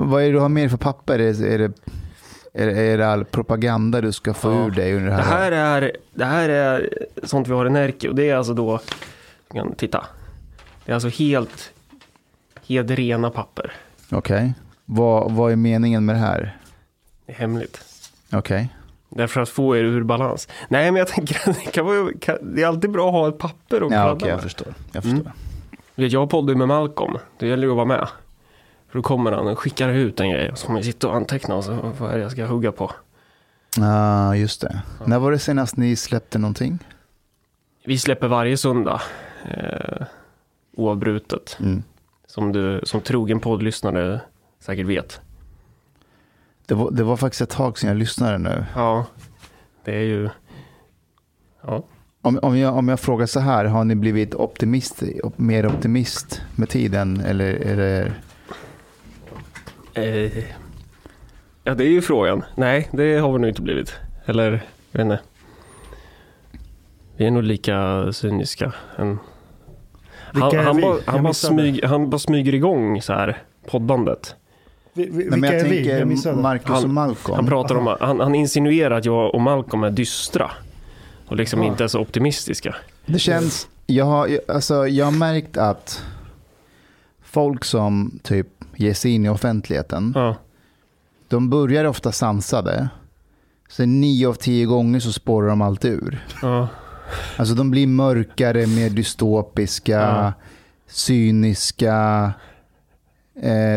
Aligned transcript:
Vad 0.00 0.22
är 0.22 0.26
det 0.26 0.32
du 0.32 0.38
har 0.38 0.48
mer 0.48 0.68
för 0.68 0.76
papper? 0.76 1.18
Är 1.18 1.32
det, 1.32 1.54
är 1.54 1.58
det, 2.66 2.80
är 2.82 2.98
det, 2.98 3.08
all 3.08 3.24
propaganda 3.24 4.00
du 4.00 4.12
ska 4.12 4.34
få 4.34 4.50
Ja. 4.52 4.66
ur 4.66 4.70
dig 4.70 4.94
under 4.94 5.10
det 5.10 5.16
Det 5.16 5.22
här? 5.22 5.52
här 5.52 5.82
är, 5.82 5.96
det 6.14 6.24
här 6.24 6.48
är 6.48 6.88
sånt 7.22 7.48
vi 7.48 7.52
har 7.52 7.66
i 7.66 7.70
Närke 7.70 8.08
och 8.08 8.14
det 8.14 8.30
är 8.30 8.36
alltså 8.36 8.54
då, 8.54 8.80
kan 9.54 9.74
titta. 9.74 10.04
Det 10.84 10.92
är 10.92 10.94
alltså 10.94 11.08
helt, 11.08 11.72
helt 12.66 12.90
rena 12.90 13.30
papper. 13.30 13.72
Okej. 14.10 14.54
Vad, 14.84 15.32
vad 15.32 15.52
är 15.52 15.56
meningen 15.56 16.04
med 16.04 16.14
det 16.14 16.20
här? 16.20 16.56
Det 17.26 17.32
är 17.32 17.36
hemligt. 17.36 17.84
Okej. 18.32 18.68
Därför 19.08 19.40
att 19.40 19.48
få 19.48 19.76
er 19.76 19.84
ur 19.84 20.02
balans. 20.02 20.48
Nej, 20.68 20.90
men 20.92 20.98
jag 20.98 21.08
tänker 21.08 21.50
att 21.50 21.56
det, 21.64 21.70
kan 21.70 21.86
vara, 21.86 22.10
kan, 22.20 22.54
det 22.54 22.62
är 22.62 22.66
alltid 22.66 22.90
bra 22.90 23.06
att 23.08 23.12
ha 23.14 23.28
ett 23.28 23.38
papper 23.38 23.82
och 23.82 23.92
Ja, 23.92 24.02
kladda 24.02 24.12
okej, 24.12 24.28
jag 24.28 24.34
med. 24.36 24.42
förstår. 24.42 24.74
Jag 24.92 25.02
förstår. 25.02 25.20
Mm. 25.96 26.10
Jag 26.10 26.30
poddar 26.30 26.54
med 26.54 26.68
Malcolm. 26.68 27.18
Det 27.38 27.46
gäller 27.48 27.62
ju 27.66 27.70
att 27.70 27.76
vara 27.76 27.86
med. 27.86 28.08
För 28.88 28.98
då 28.98 29.02
kommer 29.02 29.32
han 29.32 29.46
och 29.48 29.58
skickar 29.58 29.88
ut 29.88 30.20
en 30.20 30.30
grej. 30.30 30.50
Och 30.50 30.58
så 30.58 30.66
kommer 30.66 30.78
jag 30.78 30.86
sitta 30.86 31.08
och 31.08 31.16
anteckna 31.16 31.54
och 31.54 31.64
så 31.64 31.92
vad 31.98 32.10
är 32.10 32.16
det 32.16 32.22
jag 32.22 32.32
ska 32.32 32.46
hugga 32.46 32.72
på. 32.72 32.92
Ja, 33.76 34.36
just 34.36 34.60
det. 34.60 34.82
När 35.06 35.18
var 35.18 35.30
det 35.30 35.38
senast 35.38 35.76
ni 35.76 35.96
släppte 35.96 36.38
någonting? 36.38 36.78
Vi 37.84 37.98
släpper 37.98 38.28
varje 38.28 38.56
söndag. 38.56 39.02
Eh, 39.44 40.06
oavbrutet. 40.76 41.56
Mm. 41.60 41.82
Som 42.26 42.52
du 42.52 42.80
som 42.84 43.00
trogen 43.00 43.40
poddlyssnare 43.40 44.20
säkert 44.60 44.86
vet. 44.86 45.20
Det, 46.66 46.74
var, 46.74 46.90
det 46.90 47.04
var 47.04 47.16
faktiskt 47.16 47.40
ett 47.40 47.50
tag 47.50 47.78
sedan 47.78 47.88
jag 47.88 47.96
lyssnade 47.96 48.38
nu. 48.38 48.64
Ja, 48.74 49.06
det 49.84 49.94
är 49.94 50.02
ju... 50.04 50.28
Ja. 51.62 51.82
Om, 52.22 52.38
om, 52.42 52.58
jag, 52.58 52.76
om 52.76 52.88
jag 52.88 53.00
frågar 53.00 53.26
så 53.26 53.40
här, 53.40 53.64
har 53.64 53.84
ni 53.84 53.94
blivit 53.94 54.34
optimist, 54.34 55.02
op- 55.22 55.38
mer 55.38 55.66
optimist 55.66 56.42
med 56.56 56.68
tiden? 56.68 57.20
Eller 57.20 57.44
är 57.54 57.76
det... 57.76 58.12
Eh, 59.98 60.44
ja, 61.64 61.74
det 61.74 61.84
är 61.84 61.88
ju 61.90 62.02
frågan. 62.02 62.44
Nej, 62.56 62.88
det 62.92 63.18
har 63.18 63.32
vi 63.32 63.38
nog 63.38 63.48
inte 63.50 63.62
blivit. 63.62 63.94
Eller, 64.26 64.50
jag 64.90 64.98
vet 64.98 65.04
inte. 65.04 65.20
Vi 67.16 67.26
är 67.26 67.30
nog 67.30 67.42
lika 67.42 68.08
cyniska. 68.12 68.72
En... 68.96 69.18
Han, 70.32 70.56
han, 70.56 70.80
bara, 70.80 70.98
han, 71.06 71.22
bara 71.22 71.34
smyg, 71.34 71.84
han 71.84 72.10
bara 72.10 72.18
smyger 72.18 72.54
igång 72.54 73.02
så 73.02 73.12
här 73.12 73.42
poddandet. 73.70 74.36
Vi, 74.92 75.04
vi, 75.04 75.10
Nej, 75.10 75.24
vilka 75.24 75.36
men 75.36 75.50
jag 75.52 75.60
är 75.60 75.64
vi? 75.64 75.76
tänker 75.76 75.98
Jag 75.98 76.08
missade. 76.08 76.42
Marcus 76.42 76.68
Han- 76.68 76.84
och 76.84 76.90
Malcolm. 76.90 77.36
Han 77.36 77.46
pratar 77.46 77.74
om, 77.74 77.96
han, 78.00 78.20
han 78.20 78.34
insinuerar 78.34 78.98
att 78.98 79.04
jag 79.04 79.34
och 79.34 79.40
Malcolm 79.40 79.84
är 79.84 79.90
dystra. 79.90 80.50
Och 81.26 81.36
liksom 81.36 81.62
inte 81.62 81.84
är 81.84 81.88
så 81.88 82.00
optimistiska. 82.00 82.76
Det 83.06 83.18
känns, 83.18 83.68
jag 83.86 84.04
har, 84.04 84.40
alltså, 84.48 84.86
jag 84.88 85.04
har 85.04 85.12
märkt 85.12 85.56
att 85.56 86.04
folk 87.22 87.64
som 87.64 88.18
typ 88.22 88.46
ger 88.78 88.94
sig 88.94 89.10
in 89.10 89.26
i 89.26 89.28
offentligheten, 89.28 90.12
Ja, 90.14 90.36
de 91.28 91.50
börjar 91.50 91.84
ofta 91.84 92.12
sansade. 92.12 92.88
Sen 93.70 94.00
nio 94.00 94.28
av 94.28 94.34
tio 94.34 94.66
gånger 94.66 95.00
så 95.00 95.12
spårar 95.12 95.48
de 95.48 95.62
alltid 95.62 95.92
ur. 95.92 96.26
ja, 96.42 96.68
Alltså 97.36 97.54
de 97.54 97.70
blir 97.70 97.86
mörkare, 97.86 98.66
mer 98.66 98.90
dystopiska, 98.90 99.92
Ja. 100.00 100.32
cyniska. 100.86 102.32
Eh, 103.42 103.74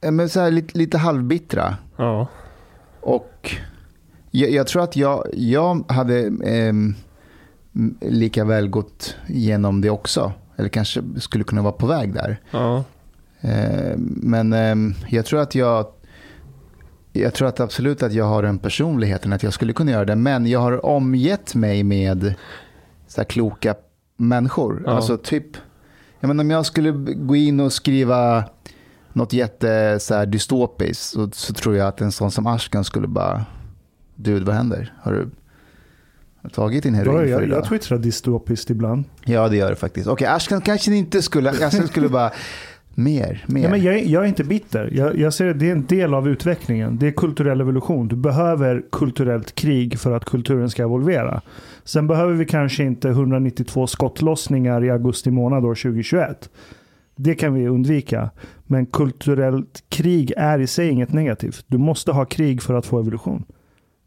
eh, 0.00 0.10
men 0.12 0.28
så 0.28 0.40
här, 0.40 0.50
lite, 0.50 0.78
lite 0.78 0.98
halvbittra. 0.98 1.76
ja. 1.96 2.26
Och 3.00 3.56
jag, 4.30 4.50
jag 4.50 4.66
tror 4.66 4.82
att 4.82 4.96
jag, 4.96 5.26
jag 5.32 5.84
hade 5.92 6.32
ehm, 6.44 6.94
lika 8.00 8.44
väl 8.44 8.68
gått 8.68 9.16
igenom 9.28 9.80
det 9.80 9.90
också. 9.90 10.32
Eller 10.56 10.68
kanske 10.68 11.02
skulle 11.18 11.44
kunna 11.44 11.62
vara 11.62 11.72
på 11.72 11.86
väg 11.86 12.14
där. 12.14 12.40
ja. 12.50 12.84
Eh, 13.40 13.96
men 13.98 14.52
ehm, 14.52 14.94
jag 15.08 15.26
tror 15.26 15.40
att 15.40 15.54
jag 15.54 15.86
jag 17.12 17.34
tror 17.34 17.48
att 17.48 17.60
absolut 17.60 18.02
att 18.02 18.12
jag 18.12 18.24
har 18.24 18.42
den 18.42 18.58
personligheten 18.58 19.32
att 19.32 19.42
jag 19.42 19.52
skulle 19.52 19.72
kunna 19.72 19.90
göra 19.90 20.04
det. 20.04 20.16
Men 20.16 20.46
jag 20.46 20.60
har 20.60 20.86
omgett 20.86 21.54
mig 21.54 21.82
med 21.82 22.34
så 23.06 23.24
kloka 23.24 23.74
människor. 24.16 24.82
Ja. 24.86 24.92
Alltså 24.92 25.16
typ, 25.16 25.56
jag 26.20 26.28
menar, 26.28 26.44
om 26.44 26.50
jag 26.50 26.66
skulle 26.66 26.90
gå 27.14 27.36
in 27.36 27.60
och 27.60 27.72
skriva 27.72 28.44
något 29.12 29.32
jätte 29.32 29.98
så 30.00 30.24
dystopiskt 30.24 31.04
så, 31.04 31.30
så 31.32 31.54
tror 31.54 31.76
jag 31.76 31.88
att 31.88 32.00
en 32.00 32.12
sån 32.12 32.30
som 32.30 32.46
Ashkan 32.46 32.84
skulle 32.84 33.06
bara, 33.06 33.44
du 34.14 34.40
vad 34.40 34.54
händer? 34.54 34.94
Har 35.02 35.12
du 35.12 35.30
tagit 36.48 36.82
din 36.82 36.94
heroin 36.94 37.18
för 37.18 37.26
jag, 37.26 37.42
idag? 37.42 37.58
jag 37.58 37.68
twittrar 37.68 37.98
dystopiskt 37.98 38.70
ibland. 38.70 39.04
Ja 39.24 39.48
det 39.48 39.56
gör 39.56 39.70
det 39.70 39.76
faktiskt. 39.76 40.06
Okej, 40.06 40.26
Ashkan 40.26 40.60
kanske 40.60 40.94
inte 40.94 41.22
skulle, 41.22 41.50
Ashkan 41.66 41.86
skulle 41.86 42.08
bara, 42.08 42.30
mer, 42.94 43.44
mer. 43.46 43.62
Ja, 43.62 43.70
men 43.70 43.82
jag, 43.82 43.94
är- 43.98 44.04
jag 44.08 44.22
är 44.24 44.28
inte 44.28 44.44
bitter. 44.44 44.90
Jag, 44.92 45.18
jag 45.18 45.34
ser 45.34 45.48
att 45.50 45.58
det 45.58 45.68
är 45.68 45.72
en 45.72 45.86
del 45.86 46.14
av 46.14 46.28
utvecklingen. 46.28 46.98
Det 46.98 47.06
är 47.06 47.10
kulturell 47.12 47.60
evolution. 47.60 48.08
Du 48.08 48.16
behöver 48.16 48.82
kulturellt 48.92 49.54
krig 49.54 49.98
för 49.98 50.12
att 50.12 50.24
kulturen 50.24 50.70
ska 50.70 50.82
evolvera. 50.82 51.42
Sen 51.84 52.06
behöver 52.06 52.32
vi 52.32 52.44
kanske 52.44 52.84
inte 52.84 53.08
192 53.08 53.86
skottlossningar 53.86 54.84
i 54.84 54.90
augusti 54.90 55.30
månad 55.30 55.64
år 55.64 55.74
2021. 55.74 56.50
Det 57.16 57.34
kan 57.34 57.54
vi 57.54 57.68
undvika. 57.68 58.30
Men 58.66 58.86
kulturellt 58.86 59.84
krig 59.88 60.32
är 60.36 60.58
i 60.58 60.66
sig 60.66 60.88
inget 60.88 61.12
negativt. 61.12 61.64
Du 61.66 61.78
måste 61.78 62.12
ha 62.12 62.24
krig 62.24 62.62
för 62.62 62.74
att 62.74 62.86
få 62.86 63.00
evolution. 63.00 63.44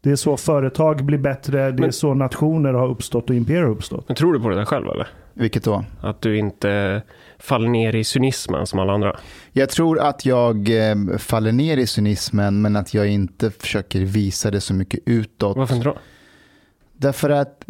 Det 0.02 0.10
är 0.10 0.16
så 0.16 0.36
företag 0.36 1.04
blir 1.04 1.18
bättre. 1.18 1.72
Det 1.72 1.86
är 1.86 1.90
så 1.90 2.14
nationer 2.14 2.72
har 2.72 2.88
uppstått 2.88 3.30
och 3.30 3.36
imperier 3.36 3.62
har 3.62 3.70
uppstått. 3.70 4.04
Men 4.08 4.16
tror 4.16 4.32
du 4.32 4.40
på 4.40 4.48
det 4.48 4.54
där 4.56 4.64
själv 4.64 4.88
eller? 4.88 5.08
Vilket 5.34 5.64
då? 5.64 5.84
Att 6.00 6.20
du 6.20 6.38
inte 6.38 7.02
faller 7.38 7.68
ner 7.68 7.94
i 7.94 8.04
cynismen 8.04 8.66
som 8.66 8.78
alla 8.78 8.92
andra? 8.92 9.16
Jag 9.52 9.68
tror 9.68 10.00
att 10.00 10.26
jag 10.26 10.88
eh, 10.90 11.18
faller 11.18 11.52
ner 11.52 11.76
i 11.76 11.86
cynismen 11.86 12.62
men 12.62 12.76
att 12.76 12.94
jag 12.94 13.08
inte 13.08 13.50
försöker 13.50 14.00
visa 14.00 14.50
det 14.50 14.60
så 14.60 14.74
mycket 14.74 15.00
utåt. 15.06 15.56
Varför 15.56 15.74
inte 15.74 15.88
då? 15.88 15.96
Därför 16.92 17.30
att 17.30 17.64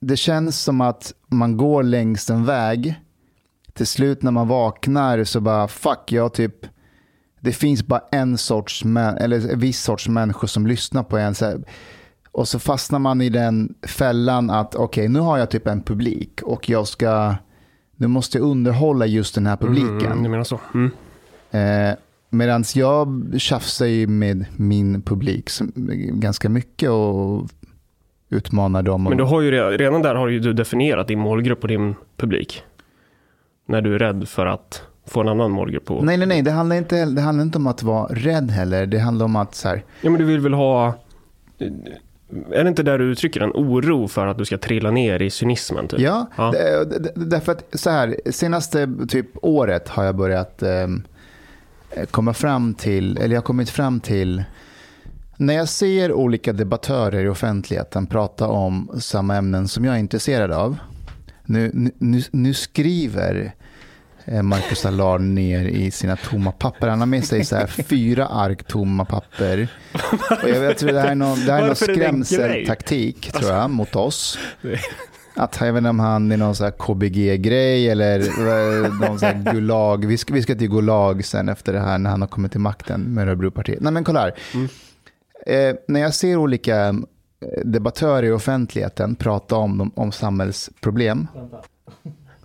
det 0.00 0.16
känns 0.16 0.62
som 0.62 0.80
att 0.80 1.12
man 1.26 1.56
går 1.56 1.82
längs 1.82 2.30
en 2.30 2.44
väg 2.44 2.94
till 3.72 3.86
slut 3.86 4.22
när 4.22 4.30
man 4.30 4.48
vaknar 4.48 5.24
så 5.24 5.40
bara 5.40 5.68
fuck, 5.68 6.12
jag 6.12 6.32
typ 6.32 6.66
det 7.46 7.52
finns 7.52 7.86
bara 7.86 8.00
en 8.12 8.38
sorts, 8.38 8.84
eller 9.20 9.52
en 9.52 9.58
viss 9.58 9.82
sorts 9.82 10.08
människor 10.08 10.48
som 10.48 10.66
lyssnar 10.66 11.02
på 11.02 11.18
en. 11.18 11.34
Så 11.34 11.44
här, 11.44 11.58
och 12.32 12.48
så 12.48 12.58
fastnar 12.58 12.98
man 12.98 13.20
i 13.20 13.28
den 13.28 13.74
fällan 13.86 14.50
att 14.50 14.74
okej, 14.74 14.84
okay, 14.84 15.08
nu 15.08 15.20
har 15.20 15.38
jag 15.38 15.50
typ 15.50 15.66
en 15.66 15.82
publik 15.82 16.42
och 16.42 16.68
jag 16.70 16.88
ska, 16.88 17.34
nu 17.96 18.06
måste 18.06 18.38
jag 18.38 18.44
underhålla 18.44 19.06
just 19.06 19.34
den 19.34 19.46
här 19.46 19.56
publiken. 19.56 20.12
Mm, 20.12 20.22
du 20.22 20.28
menar 20.28 20.44
så. 20.44 20.60
Mm. 20.74 20.90
Eh, 21.50 21.96
Medan 22.30 22.64
jag 22.74 23.24
tjafsar 23.38 23.86
ju 23.86 24.06
med 24.06 24.46
min 24.56 25.02
publik 25.02 25.50
ganska 26.10 26.48
mycket 26.48 26.90
och 26.90 27.48
utmanar 28.28 28.82
dem. 28.82 29.06
Och... 29.06 29.10
Men 29.10 29.18
du 29.18 29.24
har 29.24 29.40
ju 29.40 29.50
redan, 29.50 29.72
redan 29.72 30.02
där 30.02 30.14
har 30.14 30.28
ju 30.28 30.40
du 30.40 30.52
definierat 30.52 31.08
din 31.08 31.18
målgrupp 31.18 31.62
och 31.62 31.68
din 31.68 31.94
publik. 32.16 32.62
När 33.66 33.82
du 33.82 33.94
är 33.94 33.98
rädd 33.98 34.28
för 34.28 34.46
att 34.46 34.82
få 35.06 35.20
en 35.20 35.28
annan 35.28 35.50
målgrupp 35.50 35.84
på. 35.84 36.02
Nej, 36.02 36.16
nej, 36.16 36.26
nej. 36.26 36.42
Det 36.42 36.50
handlar 36.50 36.76
inte, 36.76 37.04
det 37.04 37.20
handlar 37.20 37.44
inte 37.44 37.58
om 37.58 37.66
att 37.66 37.82
vara 37.82 38.06
rädd 38.06 38.50
heller. 38.50 38.86
Det 38.86 38.98
handlar 38.98 39.24
om 39.24 39.36
att 39.36 39.54
så 39.54 39.68
här. 39.68 39.84
Ja, 40.00 40.10
men 40.10 40.20
du 40.20 40.24
vill 40.24 40.40
väl 40.40 40.54
ha... 40.54 40.94
Är 42.50 42.64
det 42.64 42.68
inte 42.68 42.82
där 42.82 42.98
du 42.98 43.04
uttrycker 43.04 43.40
en 43.40 43.50
oro 43.50 44.08
för 44.08 44.26
att 44.26 44.38
du 44.38 44.44
ska 44.44 44.58
trilla 44.58 44.90
ner 44.90 45.22
i 45.22 45.30
cynismen? 45.30 45.88
Typ? 45.88 46.00
Ja, 46.00 46.26
ja. 46.36 46.54
därför 47.14 47.52
att 47.52 47.64
så 47.72 47.90
här, 47.90 48.16
senaste 48.30 48.88
typ 49.08 49.26
året 49.42 49.88
har 49.88 50.04
jag 50.04 50.16
börjat 50.16 50.62
eh, 50.62 50.86
komma 52.10 52.34
fram 52.34 52.74
till, 52.74 53.18
eller 53.18 53.34
jag 53.34 53.40
har 53.40 53.46
kommit 53.46 53.70
fram 53.70 54.00
till, 54.00 54.44
när 55.36 55.54
jag 55.54 55.68
ser 55.68 56.12
olika 56.12 56.52
debattörer 56.52 57.24
i 57.24 57.28
offentligheten 57.28 58.06
prata 58.06 58.48
om 58.48 58.90
samma 58.98 59.36
ämnen 59.36 59.68
som 59.68 59.84
jag 59.84 59.94
är 59.94 59.98
intresserad 59.98 60.52
av. 60.52 60.76
Nu, 61.44 61.90
nu, 61.98 62.22
nu 62.30 62.54
skriver 62.54 63.54
Marcus 64.42 64.86
Allard 64.86 65.20
ner 65.20 65.64
i 65.64 65.90
sina 65.90 66.16
tomma 66.16 66.52
papper. 66.52 66.88
Han 66.88 66.98
har 66.98 67.06
med 67.06 67.24
sig 67.24 67.44
så 67.44 67.56
här 67.56 67.66
fyra 67.88 68.26
ark 68.26 68.66
tomma 68.66 69.04
papper. 69.04 69.68
Och 70.42 70.48
jag, 70.48 70.64
jag 70.64 70.78
tror 70.78 70.92
det 70.92 71.00
här 71.00 71.10
är 71.10 71.14
någon, 71.14 71.46
det 71.46 71.52
här 71.52 71.62
är 71.62 71.66
någon 71.66 71.76
skrämseltaktik 71.76 73.32
tror 73.32 73.50
jag, 73.50 73.70
mot 73.70 73.96
oss. 73.96 74.38
Att, 75.34 75.60
jag 75.60 75.72
vet 75.72 75.78
inte 75.78 75.90
om 75.90 76.00
han 76.00 76.32
är 76.32 76.36
någon 76.36 76.54
så 76.54 76.70
KBG-grej 76.70 77.90
eller 77.90 78.20
eh, 78.20 78.94
någon 79.00 79.18
så 79.18 79.32
Gulag. 79.52 80.06
Vi 80.06 80.18
ska, 80.18 80.34
vi 80.34 80.42
ska 80.42 80.54
till 80.54 80.70
Gulag 80.70 81.24
sen 81.24 81.48
efter 81.48 81.72
det 81.72 81.80
här 81.80 81.98
när 81.98 82.10
han 82.10 82.20
har 82.20 82.28
kommit 82.28 82.52
till 82.52 82.60
makten 82.60 83.00
med 83.00 83.28
Örebropartiet. 83.28 83.80
Nej 83.80 83.92
men 83.92 84.04
kolla 84.04 84.20
här. 84.20 84.34
Mm. 84.54 84.68
Eh, 85.46 85.76
när 85.88 86.00
jag 86.00 86.14
ser 86.14 86.36
olika 86.36 86.88
eh, 86.88 86.94
debattörer 87.64 88.22
i 88.22 88.32
offentligheten 88.32 89.14
prata 89.14 89.56
om, 89.56 89.92
om 89.94 90.12
samhällsproblem. 90.12 91.28
Vänta. 91.34 91.62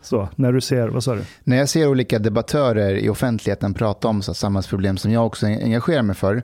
Så, 0.02 0.30
när 0.36 0.54
du 0.54 0.62
ser, 0.62 0.88
vad 0.88 1.04
sa 1.04 1.16
du? 1.16 1.24
När 1.44 1.58
jag 1.58 1.70
ser 1.70 1.88
olika 1.88 2.20
debattörer 2.20 2.96
i 2.96 3.10
offentligheten 3.10 3.74
prata 3.74 4.08
om 4.08 4.22
så 4.22 4.34
samhällsproblem 4.34 4.98
som 4.98 5.12
jag 5.12 5.26
också 5.26 5.46
engagerar 5.46 6.02
mig 6.02 6.16
för. 6.16 6.44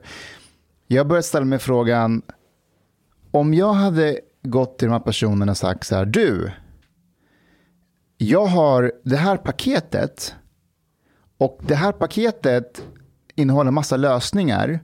Jag 0.86 1.08
börjar 1.08 1.22
ställa 1.22 1.44
mig 1.44 1.58
frågan, 1.58 2.22
om 3.30 3.54
jag 3.54 3.72
hade 3.72 4.20
gått 4.42 4.78
till 4.78 4.88
de 4.88 4.92
här 4.92 5.00
personerna 5.00 5.52
och 5.52 5.58
sagt 5.58 5.86
så 5.86 5.94
här, 5.94 6.04
du, 6.04 6.50
jag 8.18 8.46
har 8.46 8.92
det 9.04 9.16
här 9.16 9.36
paketet 9.36 10.34
och 11.38 11.60
det 11.66 11.74
här 11.74 11.92
paketet 11.92 12.82
innehåller 13.34 13.70
massa 13.70 13.96
lösningar. 13.96 14.80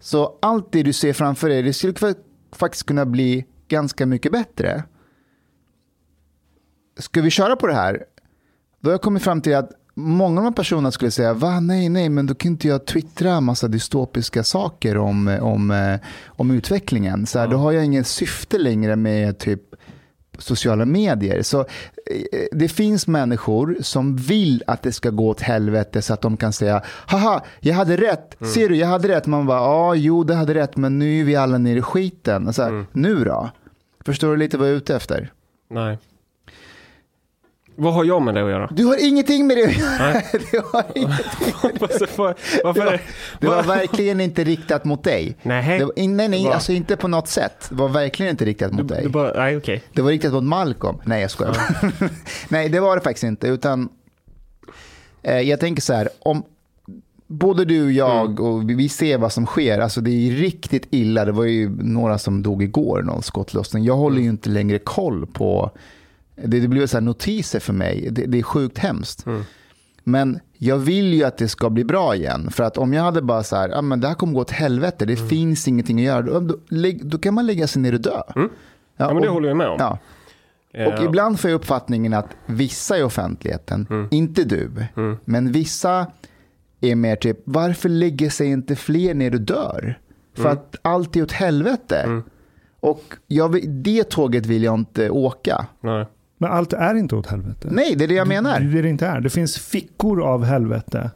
Så 0.00 0.38
allt 0.42 0.72
det 0.72 0.82
du 0.82 0.92
ser 0.92 1.12
framför 1.12 1.48
dig, 1.48 1.62
det 1.62 1.72
skulle 1.72 2.14
faktiskt 2.52 2.86
kunna 2.86 3.06
bli 3.06 3.46
ganska 3.68 4.06
mycket 4.06 4.32
bättre 4.32 4.82
ska 6.98 7.22
vi 7.22 7.30
köra 7.30 7.56
på 7.56 7.66
det 7.66 7.74
här? 7.74 8.04
Då 8.80 8.88
har 8.88 8.92
jag 8.92 9.02
kommit 9.02 9.22
fram 9.22 9.40
till 9.40 9.56
att 9.56 9.70
många 9.94 10.40
av 10.40 10.44
de 10.44 10.54
personerna 10.54 10.90
skulle 10.90 11.10
säga, 11.10 11.34
va, 11.34 11.60
nej, 11.60 11.88
nej, 11.88 12.08
men 12.08 12.26
då 12.26 12.34
kan 12.34 12.50
inte 12.50 12.68
jag 12.68 12.86
twittra 12.86 13.40
massa 13.40 13.68
dystopiska 13.68 14.44
saker 14.44 14.98
om, 14.98 15.38
om, 15.40 15.70
eh, 15.70 16.00
om 16.26 16.50
utvecklingen. 16.50 17.26
Så 17.26 17.38
här. 17.38 17.48
Då 17.48 17.56
har 17.56 17.72
jag 17.72 17.84
inget 17.84 18.06
syfte 18.06 18.58
längre 18.58 18.96
med 18.96 19.38
typ 19.38 19.62
sociala 20.38 20.84
medier. 20.84 21.42
Så 21.42 21.60
eh, 21.60 21.66
det 22.52 22.68
finns 22.68 23.06
människor 23.06 23.76
som 23.80 24.16
vill 24.16 24.62
att 24.66 24.82
det 24.82 24.92
ska 24.92 25.10
gå 25.10 25.28
åt 25.28 25.40
helvete 25.40 26.02
så 26.02 26.14
att 26.14 26.20
de 26.20 26.36
kan 26.36 26.52
säga, 26.52 26.82
haha, 27.06 27.42
jag 27.60 27.74
hade 27.74 27.96
rätt, 27.96 28.40
mm. 28.40 28.52
ser 28.52 28.68
du, 28.68 28.76
jag 28.76 28.88
hade 28.88 29.08
rätt. 29.08 29.26
Man 29.26 29.46
bara, 29.46 29.58
ja, 29.58 29.94
jo, 29.94 30.24
du 30.24 30.34
hade 30.34 30.54
rätt, 30.54 30.76
men 30.76 30.98
nu 30.98 31.20
är 31.20 31.24
vi 31.24 31.36
alla 31.36 31.58
nere 31.58 31.78
i 31.78 31.82
skiten. 31.82 32.52
Så 32.52 32.62
här, 32.62 32.68
mm. 32.68 32.86
Nu 32.92 33.24
då? 33.24 33.50
Förstår 34.04 34.30
du 34.30 34.36
lite 34.36 34.58
vad 34.58 34.68
jag 34.68 34.72
är 34.72 34.76
ute 34.76 34.96
efter? 34.96 35.32
Nej. 35.70 35.98
Vad 37.76 37.94
har 37.94 38.04
jag 38.04 38.22
med 38.22 38.34
det 38.34 38.44
att 38.44 38.50
göra? 38.50 38.68
Du 38.72 38.84
har 38.84 39.08
ingenting 39.08 39.46
med 39.46 39.56
det 39.56 39.64
att 39.64 39.76
göra. 39.76 40.22
Du 40.50 40.60
har 40.72 40.84
ingenting 40.94 41.54
med 41.62 41.72
det. 41.72 41.80
Varför, 41.80 42.34
varför 42.64 42.80
det, 42.80 42.90
var, 42.90 43.00
det 43.40 43.46
var 43.46 43.62
verkligen 43.62 44.20
inte 44.20 44.44
riktat 44.44 44.84
mot 44.84 45.04
dig. 45.04 45.36
Nej, 45.42 45.78
det 45.78 45.84
var, 45.84 46.08
nej, 46.08 46.28
nej 46.28 46.48
alltså 46.48 46.72
inte 46.72 46.96
på 46.96 47.08
något 47.08 47.28
sätt. 47.28 47.66
Det 47.68 47.74
var 47.74 47.88
verkligen 47.88 48.30
inte 48.30 48.44
riktat 48.44 48.72
mot 48.72 48.88
du, 48.88 48.94
dig. 48.94 49.02
Du 49.02 49.08
bara, 49.08 49.32
nej, 49.32 49.56
okay. 49.56 49.80
Det 49.92 50.02
var 50.02 50.10
riktat 50.10 50.32
mot 50.32 50.44
Malcolm. 50.44 50.98
Nej, 51.04 51.20
jag 51.22 51.30
skojar. 51.30 51.56
Ja. 51.82 51.90
nej, 52.48 52.68
det 52.68 52.80
var 52.80 52.96
det 52.96 53.02
faktiskt 53.02 53.24
inte. 53.24 53.48
Utan 53.48 53.88
eh, 55.22 55.40
jag 55.40 55.60
tänker 55.60 55.82
så 55.82 55.92
här, 55.92 56.08
om 56.18 56.42
både 57.26 57.64
du 57.64 57.84
och 57.84 57.92
jag 57.92 58.30
mm. 58.30 58.44
och 58.44 58.70
vi 58.70 58.88
ser 58.88 59.18
vad 59.18 59.32
som 59.32 59.46
sker. 59.46 59.78
Alltså 59.78 60.00
det 60.00 60.10
är 60.10 60.30
riktigt 60.30 60.86
illa. 60.90 61.24
Det 61.24 61.32
var 61.32 61.44
ju 61.44 61.70
några 61.82 62.18
som 62.18 62.42
dog 62.42 62.62
igår, 62.62 63.02
någon 63.02 63.22
skottlossning. 63.22 63.84
Jag 63.84 63.96
håller 63.96 64.20
ju 64.20 64.28
inte 64.28 64.50
längre 64.50 64.78
koll 64.78 65.26
på 65.26 65.70
det, 66.34 66.60
det 66.60 66.68
blir 66.68 66.86
så 66.86 67.00
notiser 67.00 67.60
för 67.60 67.72
mig. 67.72 68.08
Det, 68.10 68.26
det 68.26 68.38
är 68.38 68.42
sjukt 68.42 68.78
hemskt. 68.78 69.26
Mm. 69.26 69.42
Men 70.04 70.40
jag 70.58 70.76
vill 70.78 71.14
ju 71.14 71.24
att 71.24 71.38
det 71.38 71.48
ska 71.48 71.70
bli 71.70 71.84
bra 71.84 72.14
igen. 72.14 72.50
För 72.50 72.64
att 72.64 72.78
om 72.78 72.92
jag 72.92 73.02
hade 73.02 73.22
bara 73.22 73.42
så 73.42 73.56
här, 73.56 73.78
ah, 73.78 73.82
men 73.82 74.00
det 74.00 74.08
här 74.08 74.14
kommer 74.14 74.32
gå 74.32 74.40
åt 74.40 74.50
helvete, 74.50 75.04
det 75.04 75.18
mm. 75.18 75.28
finns 75.28 75.68
ingenting 75.68 75.98
att 75.98 76.04
göra. 76.04 76.22
Då, 76.22 76.40
då, 76.40 76.56
då, 77.02 77.18
kan 77.18 77.34
man 77.34 77.46
lägga 77.46 77.66
sig 77.66 77.82
ner 77.82 77.94
och 77.94 78.00
dö. 78.00 78.22
Mm. 78.36 78.48
Ja, 78.96 79.06
ja, 79.08 79.14
men 79.14 79.22
det 79.22 79.28
håller 79.28 79.48
jag 79.48 79.56
med 79.56 79.68
om. 79.68 79.76
Ja. 79.78 79.98
Och 80.86 81.04
ibland 81.04 81.40
får 81.40 81.50
jag 81.50 81.56
uppfattningen 81.56 82.14
att 82.14 82.28
vissa 82.46 82.98
i 82.98 83.02
offentligheten, 83.02 83.86
mm. 83.90 84.08
inte 84.10 84.44
du, 84.44 84.70
mm. 84.96 85.16
men 85.24 85.52
vissa 85.52 86.06
är 86.80 86.94
mer 86.94 87.16
typ, 87.16 87.38
varför 87.44 87.88
lägger 87.88 88.30
sig 88.30 88.46
inte 88.46 88.76
fler 88.76 89.14
ner 89.14 89.34
och 89.34 89.40
dör? 89.40 89.98
För 90.34 90.42
mm. 90.42 90.52
att 90.52 90.76
allt 90.82 91.16
är 91.16 91.22
åt 91.22 91.32
helvete. 91.32 91.96
Mm. 91.96 92.22
Och 92.80 93.02
jag, 93.26 93.68
det 93.68 94.04
tåget 94.04 94.46
vill 94.46 94.62
jag 94.62 94.74
inte 94.74 95.10
åka. 95.10 95.66
Nej. 95.80 96.06
Men 96.38 96.50
allt 96.50 96.72
är 96.72 96.94
inte 96.94 97.16
åt 97.16 97.26
helvete. 97.26 97.68
Nej, 97.70 97.94
det 97.96 98.04
är 98.04 98.08
det 98.08 98.14
jag 98.14 98.28
menar. 98.28 98.60
Det, 98.60 98.66
det, 98.66 98.82
det 98.82 98.88
inte 98.88 99.06
är. 99.06 99.20
Det 99.20 99.30
finns 99.30 99.58
fickor 99.58 100.22
av 100.22 100.44
helvete. 100.44 101.10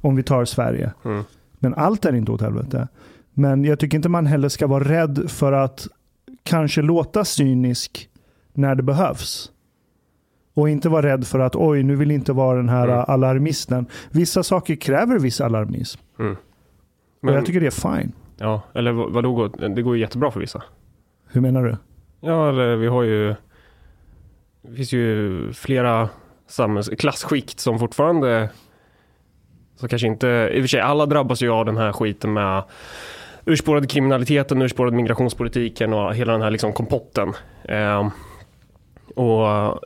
Om 0.00 0.16
vi 0.16 0.22
tar 0.22 0.44
Sverige. 0.44 0.92
Mm. 1.04 1.24
Men 1.58 1.74
allt 1.74 2.04
är 2.04 2.14
inte 2.14 2.32
åt 2.32 2.40
helvete. 2.40 2.88
Men 3.34 3.64
jag 3.64 3.78
tycker 3.78 3.96
inte 3.96 4.08
man 4.08 4.26
heller 4.26 4.48
ska 4.48 4.66
vara 4.66 4.84
rädd 4.84 5.30
för 5.30 5.52
att 5.52 5.88
kanske 6.42 6.82
låta 6.82 7.24
cynisk 7.24 8.08
när 8.52 8.74
det 8.74 8.82
behövs. 8.82 9.50
Och 10.54 10.68
inte 10.68 10.88
vara 10.88 11.06
rädd 11.06 11.26
för 11.26 11.38
att 11.38 11.56
oj, 11.56 11.82
nu 11.82 11.96
vill 11.96 12.10
inte 12.10 12.32
vara 12.32 12.56
den 12.56 12.68
här 12.68 12.88
mm. 12.88 13.04
alarmisten. 13.08 13.86
Vissa 14.10 14.42
saker 14.42 14.76
kräver 14.76 15.18
viss 15.18 15.40
alarmism. 15.40 16.00
Mm. 16.18 16.36
Men, 17.20 17.30
och 17.30 17.38
jag 17.38 17.46
tycker 17.46 17.60
det 17.60 17.66
är 17.66 17.98
fine. 17.98 18.12
Ja, 18.36 18.62
eller 18.74 18.92
vadå, 18.92 19.48
det 19.48 19.82
går 19.82 19.94
ju 19.96 20.00
jättebra 20.00 20.30
för 20.30 20.40
vissa. 20.40 20.62
Hur 21.26 21.40
menar 21.40 21.64
du? 21.64 21.76
Ja, 22.20 22.48
eller 22.48 22.76
vi 22.76 22.86
har 22.86 23.02
ju 23.02 23.34
det 24.62 24.76
finns 24.76 24.92
ju 24.92 25.52
flera 25.52 26.08
samhälls 26.46 26.90
klassskikt 26.98 27.60
som 27.60 27.78
fortfarande 27.78 28.50
så 29.76 29.88
kanske 29.88 30.06
inte, 30.06 30.50
i 30.52 30.58
och 30.58 30.62
för 30.62 30.68
sig 30.68 30.80
alla 30.80 31.06
drabbas 31.06 31.42
ju 31.42 31.50
av 31.50 31.64
den 31.64 31.76
här 31.76 31.92
skiten 31.92 32.32
med 32.32 32.62
urspårade 33.44 33.86
kriminaliteten, 33.86 34.62
urspårade 34.62 34.96
migrationspolitiken 34.96 35.92
och 35.92 36.14
hela 36.14 36.32
den 36.32 36.42
här 36.42 36.50
liksom 36.50 36.72
kompotten. 36.72 37.32
Eh, 37.64 38.10
och, 39.14 39.80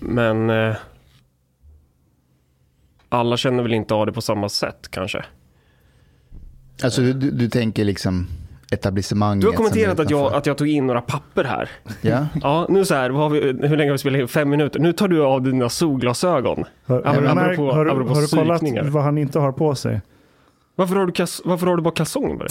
men 0.00 0.50
eh, 0.50 0.76
alla 3.08 3.36
känner 3.36 3.62
väl 3.62 3.74
inte 3.74 3.94
av 3.94 4.06
det 4.06 4.12
på 4.12 4.20
samma 4.20 4.48
sätt 4.48 4.88
kanske. 4.90 5.24
Alltså 6.82 7.00
du, 7.00 7.12
du 7.12 7.48
tänker 7.48 7.84
liksom 7.84 8.26
etablissemanget. 8.74 9.40
Du 9.40 9.46
har 9.46 9.54
kommenterat 9.54 10.00
att 10.00 10.10
jag, 10.10 10.34
att 10.34 10.46
jag 10.46 10.58
tog 10.58 10.68
in 10.68 10.86
några 10.86 11.00
papper 11.00 11.44
här. 11.44 11.70
Ja. 12.00 12.26
ja 12.42 12.66
nu 12.68 12.84
så 12.84 12.94
här, 12.94 13.10
har 13.10 13.28
vi, 13.28 13.40
hur 13.40 13.76
länge 13.76 13.90
har 13.90 13.94
vi 13.94 13.98
spelat 13.98 14.20
in? 14.20 14.28
Fem 14.28 14.50
minuter. 14.50 14.80
Nu 14.80 14.92
tar 14.92 15.08
du 15.08 15.24
av 15.24 15.42
dina 15.42 15.68
solglasögon. 15.68 16.64
Har, 16.86 17.02
har, 17.02 17.14
du, 17.14 17.20
märkt, 17.20 17.58
har, 17.58 17.86
har 17.86 18.20
du 18.20 18.26
kollat 18.28 18.92
vad 18.92 19.02
han 19.02 19.18
inte 19.18 19.38
har 19.38 19.52
på 19.52 19.74
sig? 19.74 20.00
Varför 20.76 20.96
har 20.96 21.06
du, 21.06 21.26
varför 21.44 21.66
har 21.66 21.76
du 21.76 21.82
bara 21.82 21.94
kalsonger? 21.94 22.46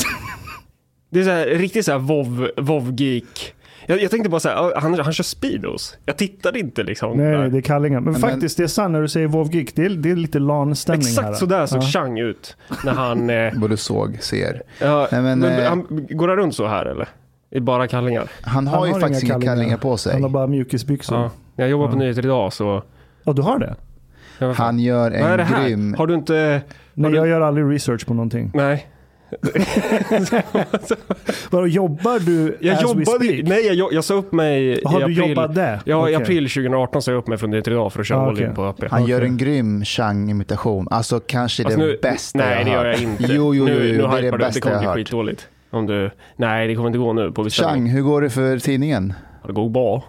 det 1.10 1.20
är 1.20 1.24
så 1.24 1.30
här, 1.30 1.46
riktigt 1.46 1.86
så 1.86 1.92
här 1.92 2.00
vov, 2.00 2.50
vov-geek. 2.58 3.56
Jag, 3.86 4.02
jag, 4.02 4.12
tänkte 4.12 4.30
bara 4.30 4.40
så 4.40 4.50
här, 4.50 4.82
han, 4.82 5.00
han 5.00 5.14
kör 5.14 5.24
Speedos. 5.24 5.98
Jag 6.06 6.18
tittade 6.18 6.60
inte 6.60 6.84
liksom. 6.84 7.18
Nej, 7.18 7.32
där. 7.32 7.50
det 7.50 7.58
är 7.58 7.62
kallingar. 7.62 8.00
Men, 8.00 8.12
men 8.12 8.22
faktiskt, 8.22 8.58
det 8.58 8.64
är 8.64 8.68
sant 8.68 8.92
när 8.92 9.02
du 9.02 9.08
säger 9.08 9.28
Vov 9.28 9.56
Geek. 9.56 9.76
Det 9.76 9.86
är, 9.86 9.90
det 9.90 10.12
är 10.12 10.16
lite 10.16 10.40
LAN-stämning 10.40 11.02
här. 11.02 11.12
Exakt 11.12 11.38
sådär 11.38 11.66
såg 11.66 11.84
ja. 11.84 11.88
Chang 11.88 12.20
ut. 12.20 12.58
När 12.86 12.94
han... 12.94 13.30
Eh, 13.30 13.54
Både 13.60 13.78
såg, 13.78 14.18
ser. 14.22 14.62
Ja, 14.80 15.08
Nej, 15.12 15.22
men, 15.22 15.40
men, 15.40 15.60
eh, 15.60 15.70
han, 15.70 16.08
går 16.10 16.28
han 16.28 16.38
runt 16.38 16.56
så 16.56 16.68
här 16.68 16.86
eller? 16.86 17.08
I 17.52 17.60
bara 17.60 17.88
kallingar? 17.88 18.28
Han 18.42 18.68
har 18.68 18.80
han 18.80 18.88
ju 18.88 19.00
faktiskt 19.00 19.24
inga 19.24 19.34
kallingar. 19.34 19.56
kallingar. 19.56 19.78
på 19.78 19.98
sig. 19.98 20.14
Han 20.14 20.24
har 20.24 20.30
bara 20.30 20.48
mjukisbyxor. 20.48 21.18
Ja. 21.18 21.32
Jag 21.56 21.70
jobbar 21.70 21.88
på 21.88 21.96
Nyheter 21.98 22.26
idag 22.26 22.54
så... 22.54 22.84
Ja, 23.24 23.34
du 23.34 23.42
har 23.42 23.60
det? 23.60 23.76
Han 24.54 24.80
gör 24.80 25.12
Vad 25.12 25.32
är 25.32 25.38
det 25.38 25.44
en 25.44 25.50
här? 25.50 25.68
grym... 25.68 25.96
Har 25.98 26.08
du 26.08 26.14
inte... 26.14 26.62
Nej, 26.94 27.12
du- 27.12 27.18
jag 27.18 27.28
gör 27.28 27.42
aldrig 27.42 27.72
research 27.72 28.06
på 28.06 28.14
någonting. 28.14 28.52
Nej. 28.54 28.88
Vadå, 31.50 31.68
jobbar 31.68 32.20
du 32.20 32.58
Jag 32.62 32.74
as 32.76 32.84
we 32.84 32.88
jobbade... 32.88 33.06
speak? 33.26 33.48
Nej, 33.48 33.74
jag, 33.74 33.94
jag 33.94 34.04
sa 34.04 34.14
upp 34.14 34.32
mig 34.32 34.82
Har 34.86 34.98
i 34.98 35.00
du 35.14 35.22
april. 35.22 35.30
jobbat 35.30 35.56
där? 35.56 35.80
Ja, 35.86 36.10
i 36.10 36.16
Okej. 36.16 36.24
april 36.24 36.50
2018 36.50 37.02
sa 37.02 37.12
jag 37.12 37.18
upp 37.18 37.28
mig 37.28 37.38
från 37.38 37.52
det 37.52 37.62
till 37.62 37.74
idag 37.74 37.94
för 37.94 38.00
att 38.00 38.08
köra 38.08 38.20
Ah, 38.20 38.28
all 38.28 38.42
in 38.42 38.54
på 38.56 38.64
AP. 38.64 38.88
Han 38.92 39.06
gör 39.06 39.18
Okej. 39.18 39.30
en 39.30 39.38
grym 39.38 39.84
Chang-imitation. 39.84 40.88
Alltså 40.92 41.20
kanske 41.20 41.64
Fast 41.64 41.76
det 41.78 41.84
nu- 41.84 42.00
bästa 42.02 42.40
Nej, 42.40 42.56
jag 42.58 42.66
det 42.66 42.72
har 42.72 42.78
gör 42.86 42.92
jag 42.92 43.02
inte. 43.02 43.24
Jo, 43.24 43.34
jo, 43.34 43.56
jo, 43.56 43.66
nu, 43.66 43.72
jo, 43.74 43.80
nu 43.80 43.98
det 44.22 44.28
är 44.28 44.32
det 44.32 44.38
du. 44.38 44.50
Det 44.54 44.60
kommer 44.62 44.94
bli 44.94 45.04
skitdåligt. 45.04 45.48
Om 45.70 45.86
du... 45.88 46.12
Nej, 46.36 46.68
det 46.68 46.76
kommer 46.76 46.88
inte 46.88 47.00
gå 47.00 47.14
nu 47.14 47.32
på 47.32 47.44
beställning. 47.44 47.84
Chang, 47.86 47.94
hur 47.96 48.02
går 48.02 48.22
det 48.22 48.30
för 48.30 48.60
tidningen? 48.60 49.14
Det 49.48 49.54
går 49.54 49.70
bra. 49.70 50.04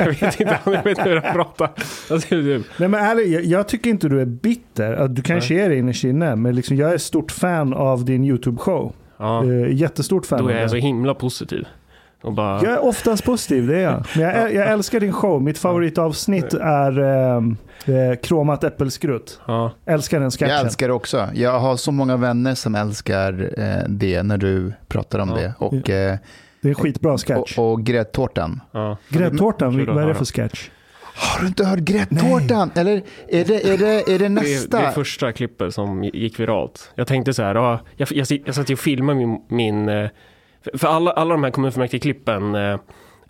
Jag 0.00 0.06
vet 0.20 0.40
inte, 0.40 0.58
jag 0.64 0.72
vet 0.72 0.86
inte 0.98 1.02
hur 1.08 1.14
jag 1.14 1.32
pratar. 1.32 1.70
Alltså, 2.10 2.34
du- 2.34 2.64
Nej 2.76 2.88
men 2.88 2.94
ärligt, 2.94 3.28
jag, 3.28 3.44
jag 3.44 3.68
tycker 3.68 3.90
inte 3.90 4.08
du 4.08 4.20
är 4.20 4.24
bitter. 4.26 5.08
Du 5.08 5.22
kanske 5.22 5.54
är 5.64 5.68
det 5.68 5.76
innerst 5.76 6.04
inne, 6.04 6.36
men 6.36 6.54
liksom, 6.56 6.76
jag 6.76 6.92
är 6.92 6.98
stort 6.98 7.32
fan 7.32 7.74
av 7.74 8.04
din 8.04 8.24
YouTube-show. 8.24 8.92
ja, 9.18 9.44
Eh, 9.44 9.72
jättestort 9.74 10.26
fan 10.26 10.42
då 10.42 10.48
är 10.48 10.60
jag 10.60 10.70
så 10.70 10.76
himla 10.76 11.14
positiv. 11.14 11.64
Och 12.22 12.32
bara... 12.32 12.62
Jag 12.62 12.72
är 12.72 12.84
oftast 12.84 13.24
positiv, 13.24 13.66
det 13.66 13.76
är 13.78 13.82
jag. 13.82 14.04
Men 14.16 14.24
jag, 14.24 14.54
jag 14.54 14.68
älskar 14.68 15.00
din 15.00 15.12
show. 15.12 15.42
Mitt 15.42 15.58
favoritavsnitt 15.58 16.54
är 16.54 16.98
eh, 17.00 17.36
eh, 17.96 18.16
kromat 18.22 18.64
äppelskrutt. 18.64 19.40
Ja. 19.46 19.72
Älskar 19.86 20.20
den 20.20 20.30
sketchen. 20.30 20.48
Jag 20.54 20.60
älskar 20.60 20.88
det 20.88 20.94
också. 20.94 21.28
Jag 21.34 21.60
har 21.60 21.76
så 21.76 21.92
många 21.92 22.16
vänner 22.16 22.54
som 22.54 22.74
älskar 22.74 23.50
eh, 23.58 23.88
det 23.88 24.22
när 24.22 24.36
du 24.38 24.72
pratar 24.88 25.18
om 25.18 25.28
Ja. 25.28 25.34
det. 25.36 25.54
Och, 25.58 25.90
eh, 25.90 26.16
Det 26.62 26.68
är 26.68 26.70
en 26.70 26.74
skitbra 26.74 27.18
sketch. 27.18 27.58
och, 27.58 27.72
och 27.72 27.82
gräddtårtan. 27.82 28.60
Ja. 28.72 28.96
Gräddtårtan, 29.08 29.86
vad 29.86 30.04
är 30.04 30.08
det 30.08 30.14
för 30.14 30.24
sketch? 30.24 30.70
Har 31.14 31.40
du 31.40 31.46
inte 31.46 31.64
hört 31.64 31.78
gräddtårtan? 31.78 32.70
Eller 32.74 33.02
är 33.28 33.44
det, 33.44 33.68
är 33.68 33.78
det, 33.78 34.14
är 34.14 34.18
det 34.18 34.18
Det 34.18 34.24
är, 34.24 34.28
nästa? 34.28 34.78
det 34.80 34.84
är 34.86 34.90
första 34.90 35.32
klippet 35.32 35.74
som 35.74 36.04
gick 36.04 36.40
viralt. 36.40 36.92
Jag 36.94 37.06
tänkte 37.06 37.34
så 37.34 37.42
här, 37.42 37.54
ja, 37.54 37.80
jag, 37.96 38.08
jag, 38.12 38.26
jag 38.46 38.54
satt 38.54 38.70
ju 38.70 38.74
och 38.74 38.78
filmade 38.80 39.18
min... 39.18 39.40
min 39.48 39.88
eh, 39.88 40.08
för- 40.74 40.88
alla, 40.88 41.10
alla 41.10 41.34
de 41.34 41.44
här 41.44 41.50
kommunfullmäktige-klippen 41.50 42.54
eh, 42.54 42.80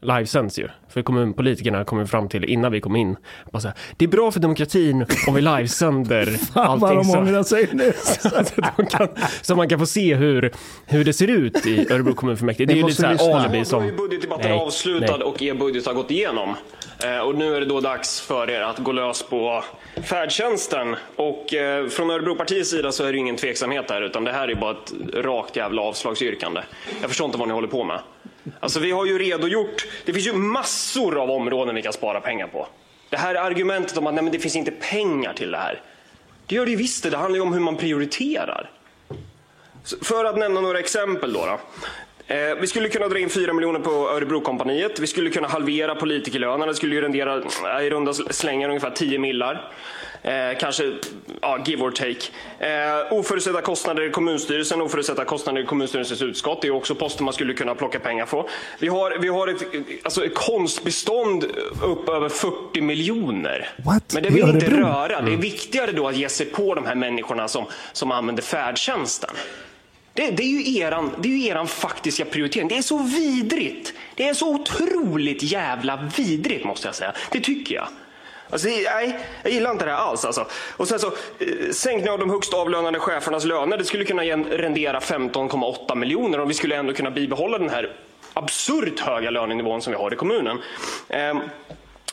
livesänds 0.03 0.59
ju. 0.59 0.69
För 0.89 1.03
kommunpolitikerna 1.03 1.85
kom 1.85 2.07
fram 2.07 2.29
till 2.29 2.45
innan 2.45 2.73
vi 2.73 2.81
kom 2.81 2.97
in. 2.97 3.17
Bara 3.53 3.61
så 3.61 3.69
här, 3.69 3.77
det 3.97 4.05
är 4.05 4.09
bra 4.09 4.31
för 4.31 4.41
demokratin 4.41 5.07
om 5.27 5.35
vi 5.35 5.41
livesänder 5.41 6.27
Fan 6.55 6.81
vad 6.81 6.91
allting 6.91 6.99
de 6.99 7.05
så, 7.05 7.19
ångrar 7.19 7.43
sig 7.43 7.69
nu. 7.73 7.93
så, 8.21 8.37
att 8.37 8.57
de 8.77 8.87
kan, 8.87 9.09
så 9.43 9.57
man 9.57 9.69
kan 9.69 9.79
få 9.79 9.87
se 9.87 10.15
hur, 10.15 10.53
hur 10.87 11.05
det 11.05 11.13
ser 11.13 11.29
ut 11.29 11.67
i 11.67 11.93
Örebro 11.93 12.15
kommunfullmäktige. 12.15 12.67
Det 12.67 12.73
är 12.73 12.77
ju 12.77 12.83
lite 12.83 12.87
måste 12.87 13.03
så 13.03 13.07
här 13.07 13.13
lyssna. 13.13 13.41
alibi 13.41 13.65
som... 13.65 13.83
är 13.83 13.87
ju 13.87 13.97
budgetdebatten 13.97 14.51
Nej, 14.51 14.61
avslutad 14.61 15.17
nej. 15.17 15.27
och 15.27 15.43
er 15.43 15.55
budget 15.55 15.87
har 15.87 15.95
gått 15.95 16.11
igenom. 16.11 16.55
Eh, 17.05 17.19
och 17.19 17.35
nu 17.35 17.57
är 17.57 17.61
det 17.61 17.67
då 17.67 17.81
dags 17.81 18.21
för 18.21 18.51
er 18.51 18.61
att 18.61 18.79
gå 18.79 18.93
lös 18.93 19.23
på 19.23 19.65
färdtjänsten. 20.03 20.97
Och 21.17 21.55
eh, 21.55 21.89
från 21.89 22.11
Örebropartiets 22.11 22.71
sida 22.71 22.93
så 22.93 23.05
är 23.05 23.13
det 23.13 23.19
ingen 23.19 23.37
tveksamhet 23.37 23.91
här, 23.91 24.03
utan 24.03 24.25
det 24.25 24.33
här 24.33 24.49
är 24.49 24.55
bara 24.55 24.71
ett 24.71 24.93
rakt 25.15 25.57
jävla 25.57 25.83
avslagsyrkande. 25.83 26.61
Jag 27.01 27.11
förstår 27.11 27.25
inte 27.25 27.39
vad 27.39 27.49
ni 27.49 27.55
håller 27.55 27.69
på 27.69 27.85
med. 27.85 28.01
Alltså 28.61 28.81
vi 28.81 28.91
har 28.91 29.07
ju 29.07 29.19
redogjort, 29.19 29.87
det 30.05 30.13
finns 30.13 30.27
ju 30.27 30.33
massor 30.33 31.23
av 31.23 31.31
områden 31.31 31.75
vi 31.75 31.83
kan 31.83 31.93
spara 31.93 32.21
pengar 32.21 32.47
på. 32.47 32.69
Det 33.11 33.17
här 33.17 33.35
argumentet 33.35 33.97
om 33.97 34.07
att 34.07 34.15
nej, 34.15 34.23
men 34.25 34.33
det 34.33 34.39
finns 34.39 34.57
inte 34.57 34.71
pengar 34.71 35.33
till 35.33 35.51
det 35.51 35.59
här. 35.59 35.83
Det 36.47 36.55
gör 36.55 36.65
det 36.65 36.71
ju 36.71 36.77
visst 36.77 37.03
det, 37.03 37.11
det 37.11 37.17
handlar 37.17 37.37
ju 37.37 37.43
om 37.43 37.53
hur 37.53 37.61
man 37.61 37.77
prioriterar. 37.77 38.71
För 40.03 40.25
att 40.25 40.39
nämna 40.39 40.61
några 40.61 40.79
exempel 40.79 41.33
då. 41.33 41.47
då. 41.47 41.61
Eh, 42.31 42.55
vi 42.61 42.67
skulle 42.67 42.89
kunna 42.89 43.09
dra 43.09 43.19
in 43.19 43.31
4 43.31 43.53
miljoner 43.53 43.81
på 43.81 43.91
Örebrokompaniet. 43.91 44.99
Vi 44.99 45.07
skulle 45.07 45.31
kunna 45.31 45.49
halvera 45.49 45.95
politikerlönerna. 45.95 46.67
Det 46.67 46.75
skulle 46.75 46.95
ju 46.95 47.01
rendera 47.01 47.37
eh, 47.37 47.87
i 47.87 47.91
runda 47.91 48.13
slängar 48.15 48.69
ungefär 48.69 48.91
10 48.91 49.19
millar. 49.19 49.73
Eh, 50.23 50.59
kanske, 50.61 50.93
ja, 51.41 51.59
give 51.67 51.83
or 51.83 51.91
take. 51.91 52.31
Eh, 52.59 53.13
oförutsedda 53.13 53.61
kostnader 53.61 54.03
i 54.03 54.11
kommunstyrelsen, 54.11 54.81
oförutsedda 54.81 55.25
kostnader 55.25 55.63
i 55.63 55.65
kommunstyrelsens 55.65 56.23
utskott. 56.23 56.63
Det 56.63 56.69
är 56.69 56.73
också 56.73 56.95
poster 56.95 57.25
man 57.25 57.35
skulle 57.35 57.55
kunna 57.55 57.75
plocka 57.75 58.01
pengar 58.01 58.27
på. 58.27 58.49
Vi 58.79 58.89
har, 58.89 59.19
vi 59.21 59.29
har 59.29 59.49
ett, 59.49 59.63
alltså 60.03 60.25
ett 60.25 60.35
konstbestånd 60.35 61.45
upp 61.83 62.09
över 62.09 62.29
40 62.29 62.81
miljoner. 62.81 63.69
What? 63.85 64.15
Men 64.15 64.23
det 64.23 64.31
vill 64.31 64.49
inte 64.49 64.71
röra. 64.71 65.21
Det 65.21 65.33
är 65.33 65.37
viktigare 65.37 65.93
då 65.93 66.09
att 66.09 66.17
ge 66.17 66.29
sig 66.29 66.47
på 66.47 66.75
de 66.75 66.87
här 66.87 66.95
människorna 66.95 67.49
som, 67.49 67.65
som 67.93 68.13
använder 68.13 68.43
färdtjänsten. 68.43 69.31
Det, 70.21 70.31
det, 70.31 70.43
är 70.43 70.47
ju 70.47 70.79
eran, 70.79 71.11
det 71.19 71.29
är 71.29 71.33
ju 71.33 71.47
eran 71.47 71.67
faktiska 71.69 72.25
prioritering. 72.25 72.69
Det 72.69 72.77
är 72.77 72.83
så 72.83 72.99
vidrigt. 72.99 73.93
Det 74.15 74.29
är 74.29 74.35
så 74.35 74.55
otroligt 74.55 75.43
jävla 75.43 76.09
vidrigt 76.17 76.65
måste 76.65 76.89
jag 76.89 76.95
säga. 76.95 77.13
Det 77.33 77.41
tycker 77.41 77.75
jag. 77.75 77.89
Alltså, 78.51 78.69
nej, 78.69 79.19
jag 79.43 79.53
gillar 79.53 79.71
inte 79.71 79.85
det 79.85 79.91
här 79.91 79.99
alls. 79.99 80.25
Alltså. 80.25 80.47
Och 80.77 80.89
sen 80.89 80.99
så, 80.99 81.07
eh, 81.07 81.71
sänkning 81.73 82.11
av 82.11 82.19
de 82.19 82.31
högst 82.31 82.55
avlönade 82.55 82.99
chefernas 82.99 83.45
löner. 83.45 83.79
Det 83.79 83.85
skulle 83.85 84.05
kunna 84.05 84.23
rendera 84.23 85.01
15,8 85.01 85.95
miljoner 85.95 86.41
och 86.41 86.51
vi 86.51 86.55
skulle 86.55 86.77
ändå 86.77 86.93
kunna 86.93 87.11
bibehålla 87.11 87.59
den 87.59 87.71
här 87.71 87.93
absurt 88.33 89.01
höga 89.01 89.31
lönenivån 89.31 89.83
som 89.83 89.93
vi 89.93 89.99
har 89.99 90.13
i 90.13 90.17
kommunen. 90.17 90.59
Eh, 91.09 91.35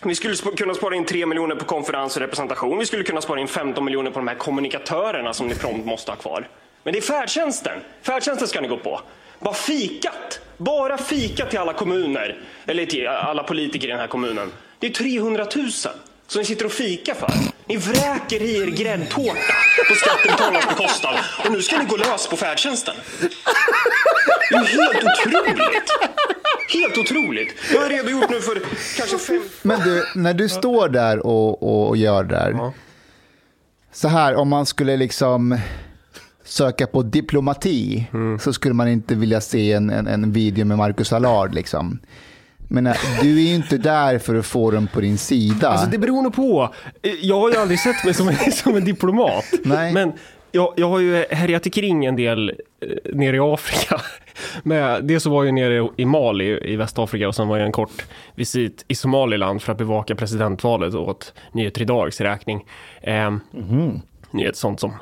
vi 0.02 0.16
skulle 0.16 0.34
sp- 0.34 0.56
kunna 0.56 0.74
spara 0.74 0.96
in 0.96 1.06
3 1.06 1.26
miljoner 1.26 1.56
på 1.56 1.66
konferens 1.66 2.16
och 2.16 2.22
representation. 2.22 2.80
Vi 2.80 2.86
skulle 2.86 3.04
kunna 3.04 3.22
spara 3.22 3.40
in 3.40 3.48
15 3.48 3.86
miljoner 3.86 4.12
på 4.12 4.20
de 4.20 4.28
här 4.28 4.36
kommunikatörerna 4.36 5.34
som 5.34 5.48
ni 5.48 5.56
prompt 5.56 5.86
måste 5.86 6.12
ha 6.12 6.16
kvar. 6.16 6.48
Men 6.88 6.94
det 6.94 7.00
är 7.00 7.01
färdtjänsten. 7.01 7.79
Färdtjänsten 8.01 8.48
ska 8.48 8.62
ni 8.62 8.67
gå 8.67 8.77
på. 8.77 9.01
Bara 9.39 9.53
fikat. 9.53 10.39
Bara 10.58 10.98
fikat 10.98 11.50
till 11.50 11.60
alla 11.60 11.74
kommuner. 11.74 12.39
Eller 12.65 12.86
till 12.86 13.08
alla 13.08 13.44
politiker 13.44 13.88
i 13.88 13.91
den 13.91 14.00
här 14.00 14.08
kommunen. 14.08 14.51
Det 14.79 14.88
är 14.88 14.91
300 14.91 15.46
000 15.56 15.72
som 15.72 16.39
ni 16.39 16.46
sitter 16.46 16.65
och 16.65 16.72
fikar 16.72 17.13
för. 17.13 17.32
Ni 17.65 17.77
vräker 17.77 18.41
i 18.41 18.62
er 18.62 18.65
gräddtårta 18.65 19.53
på 19.89 19.96
skattebetalarnas 19.96 20.67
bekostnad. 20.70 21.15
Och 21.46 21.51
nu 21.51 21.62
ska 21.62 21.77
ni 21.77 21.86
gå 21.86 21.98
lös 21.98 22.27
på 22.27 22.38
färdtjänsten. 22.38 22.96
Det 24.50 24.56
är 24.56 24.65
helt 24.65 25.03
otroligt. 25.03 25.89
Helt 26.74 26.98
otroligt. 26.98 27.56
Jag 27.74 27.82
har 27.82 27.89
redogjort 27.89 28.29
nu 28.29 28.41
för 28.41 28.62
kanske 28.98 29.17
fem... 29.17 29.41
Men 29.62 29.79
du, 29.79 30.06
när 30.15 30.34
du 30.34 30.50
står 30.50 30.89
där 30.89 31.25
och, 31.25 31.88
och 31.88 31.98
gör 31.98 32.24
det 32.24 32.36
där. 32.36 32.72
Så 33.91 34.08
här, 34.08 34.36
om 34.36 34.50
man 34.50 34.65
skulle 34.65 34.98
liksom 34.98 35.60
söka 36.48 36.88
på 36.88 37.01
diplomati 37.01 38.08
Mm. 38.13 38.39
så 38.39 38.54
skulle 38.54 38.74
man 38.74 38.88
inte 38.88 39.16
vilja 39.16 39.42
se 39.42 39.72
en, 39.74 39.89
en, 39.89 40.08
en 40.08 40.32
video 40.32 40.66
med 40.66 40.77
Marcus 40.77 41.13
Allard. 41.13 41.56
Liksom. 41.56 42.00
Men 42.70 42.88
äh, 42.88 42.94
du 43.22 43.38
är 43.38 43.42
ju 43.48 43.56
inte 43.56 43.77
där 43.77 44.20
för 44.20 44.36
att 44.36 44.46
få 44.46 44.72
dem 44.72 44.88
på 44.94 45.01
din 45.01 45.18
sida. 45.18 45.70
Alltså 45.70 45.88
det 45.89 45.98
beror 45.98 46.22
nog 46.22 46.34
på. 46.36 46.74
Eh, 47.01 47.12
Jag 47.22 47.39
har 47.39 47.50
ju 47.51 47.58
aldrig 47.58 47.80
sett 47.80 48.04
mig 48.06 48.13
som 48.13 48.27
en, 48.27 48.51
som 48.51 48.75
en 48.75 48.86
diplomat. 48.86 49.46
Nej. 49.63 49.94
Men 49.94 50.12
jag, 50.51 50.74
jag 50.77 50.89
har 50.89 51.00
ju 51.00 51.25
härjat 51.32 51.74
kring 51.74 52.06
en 52.06 52.16
del 52.16 52.50
eh, 52.82 53.16
nere 53.16 53.36
i 53.36 53.39
Afrika. 53.39 54.01
Med, 54.63 55.04
det 55.04 55.20
så 55.20 55.30
var 55.30 55.44
jag 55.44 55.54
nere 55.54 55.89
i 55.98 56.06
Mali 56.06 56.60
i 56.74 56.75
Västafrika 56.75 57.27
och 57.27 57.36
sen 57.36 57.48
var 57.48 57.58
jag 57.58 57.66
en 57.66 57.72
kort 57.72 58.06
visit 58.36 58.86
i 58.88 58.96
Somaliland 58.96 59.62
för 59.62 59.72
att 59.72 59.77
bevaka 59.77 60.16
presidentvalet 60.16 60.94
åt 60.94 61.34
Nyheter 61.51 61.82
Idags 61.82 62.22
räkning. 62.22 62.66
Eh, 63.01 63.36
nyhet, 64.32 64.56
sånt, 64.56 64.80
som, 64.80 64.94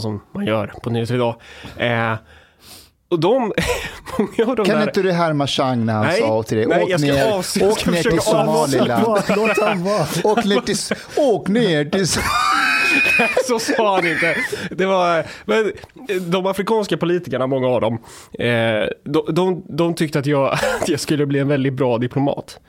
sånt 0.00 0.22
som 0.22 0.22
man 0.32 0.46
gör 0.46 0.72
på 0.82 0.90
Nyheter 0.90 1.14
Idag. 1.14 1.34
Eh, 1.76 2.14
och 3.08 3.20
de, 3.20 3.32
många 4.18 4.50
av 4.50 4.56
de 4.56 4.66
kan 4.66 4.76
där... 4.76 4.82
inte 4.82 5.02
du 5.02 5.12
härma 5.12 5.46
Chang 5.46 5.86
när 5.86 5.92
han 5.92 6.06
Nej, 6.06 6.20
sa 6.20 6.42
till 6.42 6.56
dig, 6.56 6.66
nej, 6.66 6.82
åk 6.82 6.90
jag 6.90 7.00
ska 7.00 7.12
ner, 7.12 7.26
jag 7.26 7.38
åk 7.70 7.78
ska 7.78 7.90
ner 7.90 8.02
till. 8.02 8.20
Somaliland. 8.20 9.22
Låt 9.36 9.58
han 9.58 9.84
vara. 9.84 10.06
Åk 10.24 10.44
ner 10.44 10.60
till, 10.60 10.76
åk 11.16 11.48
ner 11.48 11.84
till 11.84 12.08
så 13.46 13.58
sa 13.58 13.96
han 13.96 14.06
inte. 14.06 14.36
Det 14.70 14.86
var, 14.86 15.24
men 15.44 15.72
de 16.30 16.46
afrikanska 16.46 16.96
politikerna, 16.96 17.46
många 17.46 17.68
av 17.68 17.80
dem, 17.80 17.98
eh, 18.38 18.88
de, 19.04 19.24
de, 19.28 19.62
de 19.68 19.94
tyckte 19.94 20.18
att 20.18 20.26
jag, 20.26 20.52
att 20.52 20.88
jag 20.88 21.00
skulle 21.00 21.26
bli 21.26 21.38
en 21.38 21.48
väldigt 21.48 21.72
bra 21.72 21.98
diplomat. 21.98 22.60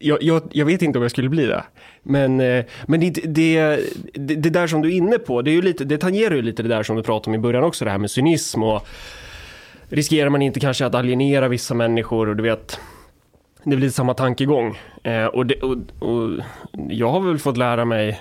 Jag, 0.00 0.22
jag, 0.22 0.42
jag 0.52 0.66
vet 0.66 0.82
inte 0.82 0.98
om 0.98 1.02
jag 1.02 1.10
skulle 1.10 1.28
bli 1.28 1.46
det. 1.46 1.64
Men, 2.02 2.40
eh, 2.40 2.64
men 2.86 3.00
det, 3.00 3.10
det, 3.10 3.80
det, 4.14 4.34
det 4.34 4.50
där 4.50 4.66
som 4.66 4.82
du 4.82 4.88
är 4.88 4.96
inne 4.96 5.18
på, 5.18 5.42
det, 5.42 5.50
är 5.50 5.52
ju 5.52 5.62
lite, 5.62 5.84
det 5.84 5.98
tangerar 5.98 6.34
ju 6.34 6.42
lite 6.42 6.62
det 6.62 6.68
där 6.68 6.82
som 6.82 6.96
du 6.96 7.02
pratade 7.02 7.30
om 7.30 7.34
i 7.34 7.38
början 7.38 7.64
också, 7.64 7.84
det 7.84 7.90
här 7.90 7.98
med 7.98 8.10
cynism 8.10 8.62
och 8.62 8.86
riskerar 9.88 10.30
man 10.30 10.42
inte 10.42 10.60
kanske 10.60 10.86
att 10.86 10.94
alienera 10.94 11.48
vissa 11.48 11.74
människor 11.74 12.28
och 12.28 12.36
du 12.36 12.42
vet, 12.42 12.80
det 13.64 13.76
blir 13.76 13.90
samma 13.90 14.14
tankegång. 14.14 14.78
Eh, 15.02 15.24
och, 15.24 15.46
det, 15.46 15.62
och, 15.62 15.76
och 15.98 16.30
jag 16.88 17.10
har 17.10 17.20
väl 17.20 17.38
fått 17.38 17.56
lära 17.56 17.84
mig 17.84 18.20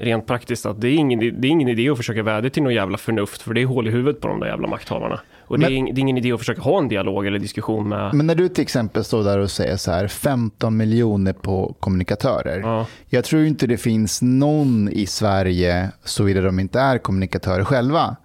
rent 0.00 0.26
praktiskt 0.26 0.66
att 0.66 0.80
det 0.80 0.88
är 0.88 0.94
ingen, 0.94 1.18
det 1.40 1.48
är 1.48 1.50
ingen 1.50 1.68
idé 1.68 1.90
att 1.90 1.96
försöka 1.96 2.22
vädja 2.22 2.50
till 2.50 2.62
någon 2.62 2.74
jävla 2.74 2.98
förnuft 2.98 3.42
för 3.42 3.54
det 3.54 3.60
är 3.62 3.66
hål 3.66 3.88
i 3.88 3.90
huvudet 3.90 4.20
på 4.22 4.28
de 4.28 4.40
där 4.40 4.46
jävla 4.46 4.68
makthavarna. 4.68 5.20
Och 5.40 5.58
det, 5.58 5.66
är, 5.66 5.70
Men- 5.70 5.78
ing- 5.86 5.92
det 5.94 5.98
är 5.98 6.02
ingen 6.02 6.18
idé 6.18 6.32
att 6.32 6.38
försöka 6.38 6.60
ha 6.60 6.78
en 6.78 6.88
dialog 6.88 7.26
eller 7.26 7.38
diskussion 7.38 7.88
med... 7.88 8.14
Men 8.14 8.26
när 8.26 8.34
du 8.34 8.48
till 8.48 8.62
exempel 8.62 9.04
står 9.04 9.24
där 9.24 9.38
och 9.38 9.50
säger 9.50 9.76
så 9.76 9.90
här 9.90 10.08
15 10.08 10.76
miljoner 10.76 11.32
på 11.32 11.74
kommunikatörer. 11.80 12.60
Ja. 12.60 12.86
Jag 13.08 13.24
tror 13.24 13.44
inte 13.44 13.66
det 13.66 13.76
finns 13.76 14.22
någon 14.22 14.88
i 14.92 15.06
Sverige, 15.06 15.90
såvida 16.04 16.40
de 16.40 16.60
inte 16.60 16.80
är 16.80 16.98
kommunikatörer 16.98 17.64
själva, 17.64 18.16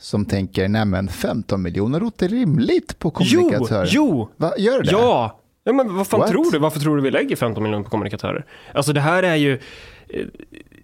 som 0.00 0.24
tänker 0.24 0.68
nej 0.68 0.84
men 0.84 1.08
15 1.08 1.62
miljoner 1.62 2.00
låter 2.00 2.28
rimligt 2.28 2.98
på 2.98 3.12
Jo, 3.20 3.40
kommunikatörer. 3.40 3.88
jo! 3.90 4.28
Va, 4.36 4.52
gör 4.58 4.82
det? 4.82 4.90
Ja! 4.90 5.40
ja 5.64 5.72
men 5.72 5.96
vad 5.96 6.06
fan 6.06 6.20
What? 6.20 6.30
tror 6.30 6.50
du? 6.52 6.58
Varför 6.58 6.80
tror 6.80 6.96
du 6.96 7.02
vi 7.02 7.10
lägger 7.10 7.36
15 7.36 7.62
miljoner 7.62 7.84
på 7.84 7.90
kommunikatörer? 7.90 8.44
Alltså 8.74 8.92
det 8.92 9.00
här 9.00 9.22
är 9.22 9.34
ju... 9.36 9.58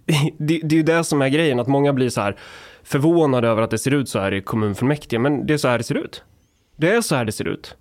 det, 0.39 0.61
det 0.63 0.75
är 0.75 0.77
ju 0.77 0.83
det 0.83 1.05
som 1.05 1.23
är 1.23 1.29
grejen, 1.29 1.61
att 1.61 1.67
många 1.69 1.93
blir 1.93 2.09
så 2.09 2.21
här 2.21 2.37
förvånade 2.83 3.49
över 3.49 3.63
att 3.63 3.71
det 3.71 3.79
ser 3.79 3.95
ut 3.95 4.09
så 4.09 4.19
här 4.19 4.35
i 4.35 4.41
kommunfullmäktige, 4.41 5.19
men 5.19 5.47
det 5.47 5.55
är 5.55 5.59
så 5.59 5.69
här 5.69 5.79
det 5.79 5.85
ser 5.85 5.95
ut. 5.95 6.25
Det 6.77 6.91
är 6.95 7.01
så 7.01 7.15
här 7.17 7.25
det 7.25 7.33
ser 7.33 7.49
ut. 7.49 7.77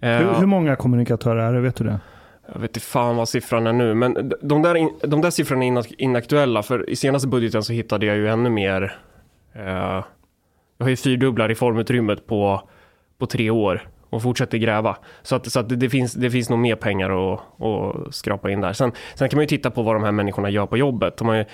Eh, 0.00 0.10
Hur, 0.10 0.34
hur 0.34 0.46
många 0.46 0.76
kommunikatörer 0.76 1.42
är 1.48 1.52
det? 1.52 1.60
Vet 1.60 1.76
du 1.76 1.84
det? 1.84 2.00
Jag 2.54 2.60
vet 2.60 2.70
inte 2.70 2.80
fan 2.80 3.16
vad 3.16 3.28
siffran 3.28 3.66
är 3.66 3.72
nu, 3.72 3.94
men 3.94 4.32
de 4.42 4.62
där, 4.62 4.74
in, 4.74 4.90
de 5.02 5.20
där 5.20 5.30
siffrorna 5.30 5.64
är 5.64 5.68
inak- 5.68 5.94
inaktuella, 5.98 6.62
för 6.62 6.90
i 6.90 6.96
senaste 6.96 7.28
budgeten 7.28 7.62
så 7.62 7.72
hittade 7.72 8.06
jag 8.06 8.16
ju 8.16 8.28
ännu 8.28 8.50
mer. 8.50 8.96
Eh, 9.52 10.02
jag 10.78 10.84
har 10.84 10.88
ju 10.90 10.96
fyrdubblat 10.96 11.48
reformutrymmet 11.50 12.26
på, 12.26 12.62
på 13.18 13.26
tre 13.26 13.50
år 13.50 13.88
och 14.10 14.22
fortsätter 14.22 14.58
gräva. 14.58 14.96
Så 15.22 15.36
att, 15.36 15.52
så 15.52 15.60
att 15.60 15.80
det, 15.80 15.90
finns, 15.90 16.12
det 16.12 16.30
finns 16.30 16.50
nog 16.50 16.58
mer 16.58 16.76
pengar 16.76 17.32
att, 17.34 17.40
att 17.62 18.14
skrapa 18.14 18.50
in 18.50 18.60
där. 18.60 18.72
Sen, 18.72 18.92
sen 19.14 19.28
kan 19.28 19.36
man 19.36 19.42
ju 19.42 19.46
titta 19.48 19.70
på 19.70 19.82
vad 19.82 19.96
de 19.96 20.02
här 20.04 20.12
människorna 20.12 20.50
gör 20.50 20.66
på 20.66 20.76
jobbet. 20.76 21.16
De 21.16 21.28
har 21.28 21.34
ju, 21.34 21.44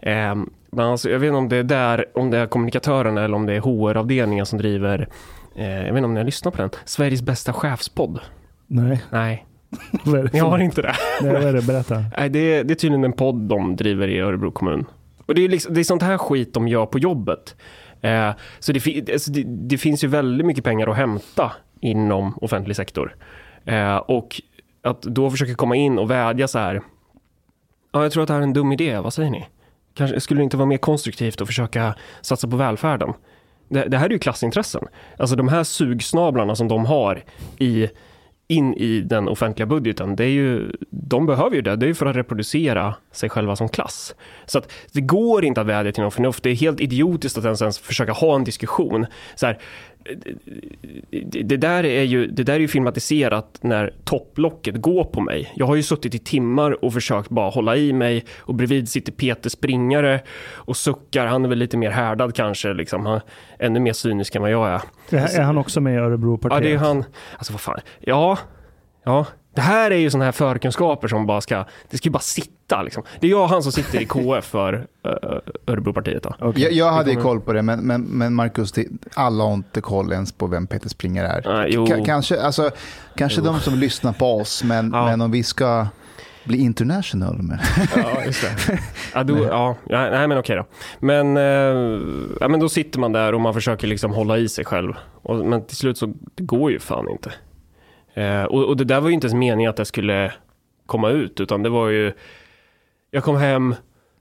eh, 0.00 0.34
alltså, 0.76 1.10
jag 1.10 1.18
vet 1.18 1.26
inte 1.28 1.38
om 1.38 1.48
det 1.48 1.56
är 1.56 1.62
där, 1.64 2.04
om 2.14 2.30
det 2.30 2.38
är 2.38 2.46
kommunikatörerna 2.46 3.24
eller 3.24 3.36
om 3.36 3.46
det 3.46 3.54
är 3.54 3.60
HR-avdelningen 3.60 4.46
som 4.46 4.58
driver, 4.58 5.08
eh, 5.56 5.70
jag 5.70 5.82
vet 5.84 5.88
inte 5.96 6.04
om 6.04 6.14
ni 6.14 6.20
har 6.20 6.24
lyssnat 6.24 6.54
på 6.54 6.62
den, 6.62 6.70
Sveriges 6.84 7.22
bästa 7.22 7.52
chefspodd. 7.52 8.18
Nej. 8.66 9.02
Nej, 9.10 9.46
för- 10.04 10.40
har 10.40 10.58
inte 10.58 10.82
det. 10.82 10.94
Nej, 11.22 11.32
vad 11.32 11.42
är 11.42 11.52
det? 11.52 11.62
Berätta. 11.62 12.04
Nej, 12.18 12.28
det 12.28 12.38
är, 12.38 12.64
det 12.64 12.72
är 12.72 12.76
tydligen 12.76 13.04
en 13.04 13.12
podd 13.12 13.36
de 13.48 13.76
driver 13.76 14.08
i 14.08 14.20
Örebro 14.20 14.50
kommun. 14.50 14.84
Och 15.26 15.34
det 15.34 15.44
är, 15.44 15.48
liksom, 15.48 15.74
det 15.74 15.80
är 15.80 15.84
sånt 15.84 16.02
här 16.02 16.18
skit 16.18 16.54
de 16.54 16.68
gör 16.68 16.86
på 16.86 16.98
jobbet. 16.98 17.56
Eh, 18.00 18.30
så 18.58 18.72
det, 18.72 19.10
alltså 19.12 19.32
det, 19.32 19.42
det 19.46 19.78
finns 19.78 20.04
ju 20.04 20.08
väldigt 20.08 20.46
mycket 20.46 20.64
pengar 20.64 20.86
att 20.86 20.96
hämta 20.96 21.52
inom 21.80 22.38
offentlig 22.40 22.76
sektor. 22.76 23.16
Eh, 23.64 23.96
och 23.96 24.42
att 24.82 25.02
då 25.02 25.30
försöka 25.30 25.54
komma 25.54 25.76
in 25.76 25.98
och 25.98 26.10
vädja 26.10 26.48
så 26.48 26.58
här. 26.58 26.82
Ja, 27.92 28.02
jag 28.02 28.12
tror 28.12 28.22
att 28.22 28.26
det 28.26 28.32
här 28.32 28.40
är 28.40 28.44
en 28.44 28.52
dum 28.52 28.72
idé. 28.72 28.98
Vad 28.98 29.14
säger 29.14 29.30
ni? 29.30 29.46
Kanske 29.94 30.20
skulle 30.20 30.40
det 30.40 30.44
inte 30.44 30.56
vara 30.56 30.66
mer 30.66 30.76
konstruktivt 30.76 31.40
att 31.40 31.46
försöka 31.46 31.94
satsa 32.20 32.48
på 32.48 32.56
välfärden? 32.56 33.12
Det, 33.68 33.84
det 33.84 33.98
här 33.98 34.06
är 34.06 34.10
ju 34.10 34.18
klassintressen. 34.18 34.84
Alltså 35.18 35.36
de 35.36 35.48
här 35.48 35.64
sugsnablarna 35.64 36.56
som 36.56 36.68
de 36.68 36.86
har 36.86 37.24
i 37.58 37.88
in 38.50 38.74
i 38.74 39.00
den 39.00 39.28
offentliga 39.28 39.66
budgeten, 39.66 40.16
det 40.16 40.24
är 40.24 40.28
ju, 40.28 40.72
de 40.90 41.26
behöver 41.26 41.56
ju 41.56 41.62
det, 41.62 41.76
det 41.76 41.86
är 41.86 41.88
ju 41.88 41.94
för 41.94 42.06
att 42.06 42.16
reproducera 42.16 42.94
sig 43.12 43.28
själva 43.28 43.56
som 43.56 43.68
klass. 43.68 44.14
Så 44.46 44.58
att 44.58 44.72
det 44.92 45.00
går 45.00 45.44
inte 45.44 45.60
att 45.60 45.66
vädja 45.66 45.92
till 45.92 46.02
någon 46.02 46.10
förnuft, 46.10 46.42
det 46.42 46.50
är 46.50 46.54
helt 46.54 46.80
idiotiskt 46.80 47.38
att 47.38 47.44
ens, 47.44 47.62
ens 47.62 47.78
försöka 47.78 48.12
ha 48.12 48.34
en 48.34 48.44
diskussion. 48.44 49.06
Så 49.34 49.46
här, 49.46 49.58
det, 51.42 51.56
där 51.56 51.84
är 51.84 52.02
ju, 52.02 52.26
det 52.26 52.42
där 52.42 52.54
är 52.54 52.58
ju 52.60 52.68
filmatiserat 52.68 53.58
när 53.60 53.94
topplocket 54.04 54.76
går 54.76 55.04
på 55.04 55.20
mig. 55.20 55.52
Jag 55.54 55.66
har 55.66 55.74
ju 55.74 55.82
suttit 55.82 56.14
i 56.14 56.18
timmar 56.18 56.84
och 56.84 56.92
försökt 56.92 57.28
bara 57.28 57.50
hålla 57.50 57.76
i 57.76 57.92
mig 57.92 58.24
och 58.38 58.54
bredvid 58.54 58.88
sitter 58.88 59.12
Peter 59.12 59.50
Springare 59.50 60.20
och 60.52 60.76
suckar, 60.76 61.26
han 61.26 61.44
är 61.44 61.48
väl 61.48 61.58
lite 61.58 61.76
mer 61.76 61.90
härdad 61.90 62.34
kanske, 62.34 62.72
liksom. 62.72 63.06
han, 63.06 63.20
ännu 63.58 63.80
mer 63.80 63.92
cynisk 63.92 64.34
än 64.34 64.42
vad 64.42 64.50
jag 64.50 64.68
är. 64.68 64.80
Är, 65.10 65.38
är 65.38 65.42
han 65.42 65.58
också 65.58 65.80
med 65.80 65.94
i 65.94 65.96
Örebropartiet? 65.96 66.62
Ja, 66.62 66.68
det 66.68 66.74
är 66.74 66.78
han. 66.78 67.04
Alltså 67.36 67.52
vad 67.52 67.60
fan. 67.60 67.80
Ja, 68.00 68.38
ja. 69.04 69.26
Det 69.54 69.60
här 69.60 69.90
är 69.90 69.96
ju 69.96 70.10
sådana 70.10 70.24
här 70.24 70.32
förkunskaper 70.32 71.08
som 71.08 71.26
bara 71.26 71.40
ska, 71.40 71.64
det 71.90 71.96
ska 71.96 72.06
ju 72.08 72.12
bara 72.12 72.18
sitta 72.18 72.82
liksom. 72.82 73.02
Det 73.20 73.26
är 73.26 73.30
jag 73.30 73.42
och 73.42 73.48
han 73.48 73.62
som 73.62 73.72
sitter 73.72 74.00
i 74.00 74.06
KF 74.06 74.44
för 74.44 74.86
Örebropartiet 75.66 76.22
då. 76.22 76.34
Okej. 76.38 76.62
Jag, 76.62 76.72
jag 76.72 76.92
hade 76.92 77.10
ju 77.10 77.20
koll 77.20 77.40
på 77.40 77.52
det, 77.52 77.62
men, 77.62 77.80
men, 77.80 78.02
men 78.02 78.34
Marcus, 78.34 78.72
alla 79.14 79.44
har 79.44 79.54
inte 79.54 79.80
koll 79.80 80.12
ens 80.12 80.32
på 80.32 80.46
vem 80.46 80.66
Peter 80.66 80.88
Springer 80.88 81.24
är. 81.24 81.66
Jo. 81.68 81.86
Ka- 81.86 82.04
kanske 82.04 82.42
alltså, 82.42 82.70
kanske 83.16 83.40
de 83.40 83.60
som 83.60 83.74
lyssnar 83.74 84.12
på 84.12 84.36
oss, 84.40 84.64
men, 84.64 84.90
Ja. 84.94 85.04
men 85.06 85.20
om 85.20 85.30
vi 85.30 85.42
ska 85.42 85.86
bli 86.44 86.58
international. 86.58 87.42
Med. 87.42 87.60
Ja, 87.96 88.24
just 88.26 88.42
det. 88.66 88.78
Ja, 89.14 89.22
då, 89.22 89.44
ja, 89.44 89.76
ja, 89.88 90.10
nej 90.10 90.28
men 90.28 90.38
okej 90.38 90.56
då. 90.56 90.66
Men, 90.98 91.36
eh, 91.36 91.42
ja, 92.40 92.48
men 92.48 92.60
då 92.60 92.68
sitter 92.68 92.98
man 93.00 93.12
där 93.12 93.34
och 93.34 93.40
man 93.40 93.54
försöker 93.54 93.86
liksom 93.86 94.12
hålla 94.12 94.38
i 94.38 94.48
sig 94.48 94.64
själv. 94.64 94.92
Och, 95.22 95.36
men 95.36 95.64
till 95.66 95.76
slut 95.76 95.98
så, 95.98 96.12
det 96.34 96.42
går 96.42 96.70
ju 96.70 96.78
fan 96.78 97.08
inte. 97.10 97.32
Eh, 98.14 98.44
och, 98.44 98.64
och 98.64 98.76
det 98.76 98.84
där 98.84 99.00
var 99.00 99.08
ju 99.08 99.14
inte 99.14 99.26
ens 99.26 99.34
meningen 99.34 99.70
att 99.70 99.76
det 99.76 99.84
skulle 99.84 100.32
komma 100.86 101.10
ut, 101.10 101.40
utan 101.40 101.62
det 101.62 101.68
var 101.68 101.88
ju, 101.88 102.12
jag 103.10 103.24
kom 103.24 103.36
hem, 103.36 103.74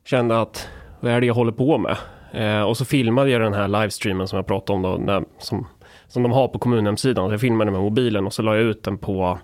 kände 0.05 0.41
att, 0.41 0.69
vad 0.99 1.11
är 1.11 1.21
det 1.21 1.27
jag 1.27 1.33
håller 1.33 1.51
på 1.51 1.77
med? 1.77 1.97
Eh, 2.31 2.61
och 2.61 2.77
så 2.77 2.85
filmade 2.85 3.29
jag 3.29 3.41
den 3.41 3.53
här 3.53 3.67
livestreamen 3.67 4.27
som 4.27 4.35
jag 4.37 4.47
pratade 4.47 4.75
om 4.75 4.81
då, 4.81 4.97
när, 4.97 5.23
som, 5.37 5.67
som 6.07 6.23
de 6.23 6.31
har 6.31 6.47
på 6.47 6.59
kommunhemsidan. 6.59 7.31
Jag 7.31 7.41
filmade 7.41 7.71
med 7.71 7.81
mobilen 7.81 8.25
och 8.25 8.33
så 8.33 8.41
la 8.41 8.55
jag 8.55 8.63
ut 8.63 8.83
den 8.83 8.97
på, 8.97 9.39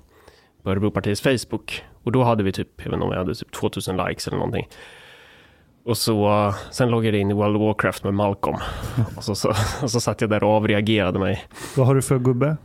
på 0.64 0.72
Örebropartiets 0.72 1.22
Facebook. 1.22 1.84
Och 2.04 2.12
då 2.12 2.24
hade 2.24 2.44
vi 2.44 2.52
typ, 2.52 2.68
jag 2.78 2.86
vet 2.86 2.94
inte 2.94 3.06
om 3.06 3.12
jag 3.12 3.20
hade 3.20 3.36
typ 3.36 3.52
2000 3.52 3.98
likes 3.98 4.28
eller 4.28 4.38
någonting. 4.38 4.68
Och 5.86 5.98
så, 5.98 6.54
sen 6.72 6.90
loggade 6.90 7.18
jag 7.18 7.22
in 7.22 7.32
i 7.32 7.34
World 7.34 7.56
of 7.56 7.62
Warcraft 7.62 8.04
med 8.04 8.14
Malcolm. 8.14 8.58
Och 9.18 9.24
så, 9.24 9.36
så, 9.36 9.50
och 9.82 9.92
så 9.92 10.00
satt 10.00 10.22
jag 10.22 10.30
där 10.30 10.44
och 10.44 10.50
avreagerade 10.50 11.20
mig. 11.20 11.46
Vad 11.78 11.88
har 11.88 11.96
du 11.96 12.02
för 12.02 12.20
gubbe? 12.20 12.58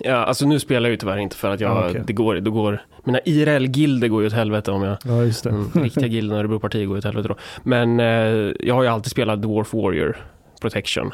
Ja, 0.00 0.14
alltså 0.16 0.46
nu 0.46 0.60
spelar 0.60 0.82
jag 0.88 0.90
ju 0.90 0.96
tyvärr 0.96 1.16
inte 1.18 1.36
för 1.36 1.50
att 1.50 1.60
jag, 1.60 1.70
Ah, 1.76 1.88
okej. 1.90 2.02
det 2.06 2.12
går, 2.12 2.34
det 2.34 2.50
går, 2.50 2.82
mina 3.04 3.18
IRL-gilder 3.24 4.08
går 4.08 4.20
ju 4.22 4.26
åt 4.26 4.32
helvete 4.32 4.70
om 4.70 4.82
jag, 4.82 4.96
Ja, 5.04 5.22
just 5.22 5.44
det. 5.44 5.50
mm, 5.50 5.70
riktiga 5.74 6.06
gilden 6.06 6.32
och 6.32 6.38
Örebropartiet 6.38 6.88
går 6.88 6.96
ju 6.96 6.98
åt 6.98 7.04
helvete 7.04 7.28
då. 7.28 7.34
Men 7.62 8.00
eh, 8.00 8.52
jag 8.60 8.74
har 8.74 8.82
ju 8.82 8.88
alltid 8.88 9.10
spelat 9.10 9.42
Dwarf 9.42 9.72
Warrior 9.74 10.16
Protection. 10.60 11.12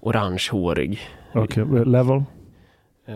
Orangehårig. 0.00 1.00
Okej, 1.34 1.64
level? 1.86 2.16
Eh, 3.08 3.14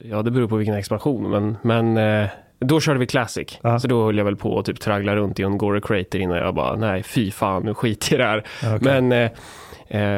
ja, 0.00 0.22
det 0.22 0.30
beror 0.30 0.48
på 0.48 0.56
vilken 0.56 0.74
expansion, 0.74 1.30
men, 1.30 1.56
men 1.62 1.96
eh, 2.22 2.28
då 2.60 2.80
körde 2.80 2.98
vi 2.98 3.06
Classic. 3.06 3.58
Ja. 3.62 3.78
Så 3.78 3.88
då 3.88 4.04
höll 4.04 4.18
jag 4.18 4.24
väl 4.24 4.36
på 4.36 4.58
att 4.58 4.64
typ 4.66 4.80
traggla 4.80 5.16
runt 5.16 5.40
i 5.40 5.44
Ungora 5.44 5.80
Crater 5.80 6.18
innan 6.18 6.36
jag 6.36 6.54
bara, 6.54 6.76
nej 6.76 7.02
fy 7.02 7.30
fan, 7.30 7.62
nu 7.62 7.74
skiter 7.74 8.12
jag 8.12 8.18
i 8.18 8.22
det 8.22 8.28
här. 8.28 8.44
Ja, 8.70 8.76
okej. 8.76 9.00
Men 9.00 9.12
eh, 9.12 9.18
eh, 9.18 9.30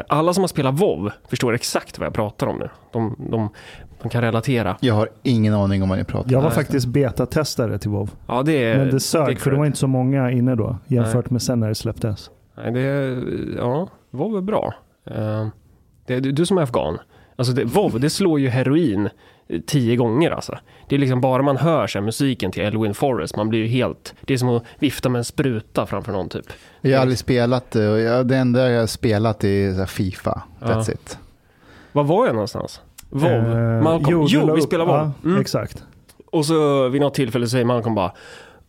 alla 0.09 0.33
som 0.35 0.43
har 0.43 0.49
spelat 0.49 0.75
WoW 0.81 1.11
förstår 1.29 1.53
exakt 1.55 1.99
vad 1.99 2.07
jag 2.07 2.15
pratar 2.15 2.47
om 2.47 2.59
nu. 2.59 2.69
De, 2.93 3.17
de, 3.31 3.49
de 4.03 4.09
kan 4.09 4.23
relatera. 4.23 4.77
Jag 4.81 4.95
har 4.95 5.09
ingen 5.23 5.55
aning 5.55 5.83
om 5.83 5.89
vad 5.89 5.99
ni 5.99 6.05
pratar 6.05 6.31
Jag 6.31 6.39
om. 6.39 6.45
var 6.45 6.51
Nej. 6.51 6.57
faktiskt 6.57 6.87
betatestare 6.87 7.79
till 7.79 7.91
WoW. 7.91 8.11
Ja, 8.27 8.43
det 8.43 8.65
är... 8.65 8.79
Men 8.79 8.91
det 8.91 9.01
sög, 9.01 9.41
för 9.41 9.51
det 9.51 9.57
var 9.57 9.67
inte 9.67 9.79
så 9.79 9.87
många 9.87 10.31
inne 10.31 10.55
då, 10.55 10.79
jämfört 10.87 11.31
med 11.31 11.43
sen 11.43 11.61
när 11.61 11.69
det 11.69 11.75
släpptes. 11.75 12.31
Nej, 12.57 12.73
det 12.73 12.81
är, 12.81 13.23
ja, 13.57 13.89
WoW 14.11 14.37
är 14.37 14.41
bra. 14.41 14.75
Eh, 15.07 15.47
det 16.07 16.15
är 16.15 16.21
du, 16.21 16.33
du 16.33 16.47
som 16.47 16.59
är 16.59 16.63
afghan. 16.63 16.99
Alltså 17.37 17.53
det, 17.53 17.65
WoW, 17.65 18.01
det 18.01 18.11
slår 18.11 18.41
ju 18.41 18.49
heroin 18.49 19.07
eh, 19.07 19.11
tio 19.67 19.97
gånger 19.97 20.31
alltså. 20.31 20.59
Det 20.89 20.95
är 20.95 20.99
liksom 20.99 21.21
bara 21.21 21.43
man 21.43 21.57
hör 21.57 21.87
så 21.87 21.99
här, 21.99 22.05
musiken 22.05 22.53
till 22.53 22.63
Elwin 22.63 22.95
Forrest, 22.95 23.37
man 23.37 23.49
blir 23.49 23.61
ju 23.61 23.67
helt... 23.67 24.15
Det 24.21 24.35
är 24.35 24.39
som 24.39 24.49
att 24.49 24.65
vifta 24.79 25.09
med 25.09 25.19
en 25.19 25.25
spruta 25.25 25.87
framför 25.87 26.13
någon 26.13 26.29
typ. 26.29 26.47
Jag 26.81 26.97
har 26.97 27.01
aldrig 27.03 27.19
spelat 27.19 27.71
det. 27.71 27.83
jag- 28.01 28.27
Det 28.27 28.37
enda 28.37 28.71
jag 28.71 28.81
har 28.81 28.87
spelat 28.87 29.45
är 29.45 29.73
så 29.73 29.79
här 29.79 29.87
Fifa. 29.87 30.43
That's 30.61 30.85
Ja. 30.89 30.93
it. 30.93 31.19
Var 31.93 32.05
var 32.05 32.27
jag 32.27 32.35
någonstans? 32.35 32.81
WoW? 33.11 33.27
Eh, 33.59 33.83
Malcolm? 33.83 34.27
Jo, 34.29 34.47
la 34.47 34.55
vi 34.55 34.61
spelar 34.63 34.85
WoW. 34.87 34.97
Ja, 34.97 35.13
Mm. 35.25 35.41
Exakt. 35.41 35.85
Och 36.33 36.47
så 36.47 36.89
vid 36.89 37.01
något 37.01 37.15
tillfälle 37.15 37.49
säger 37.49 37.65
Malcolm 37.65 37.95
bara 37.95 38.13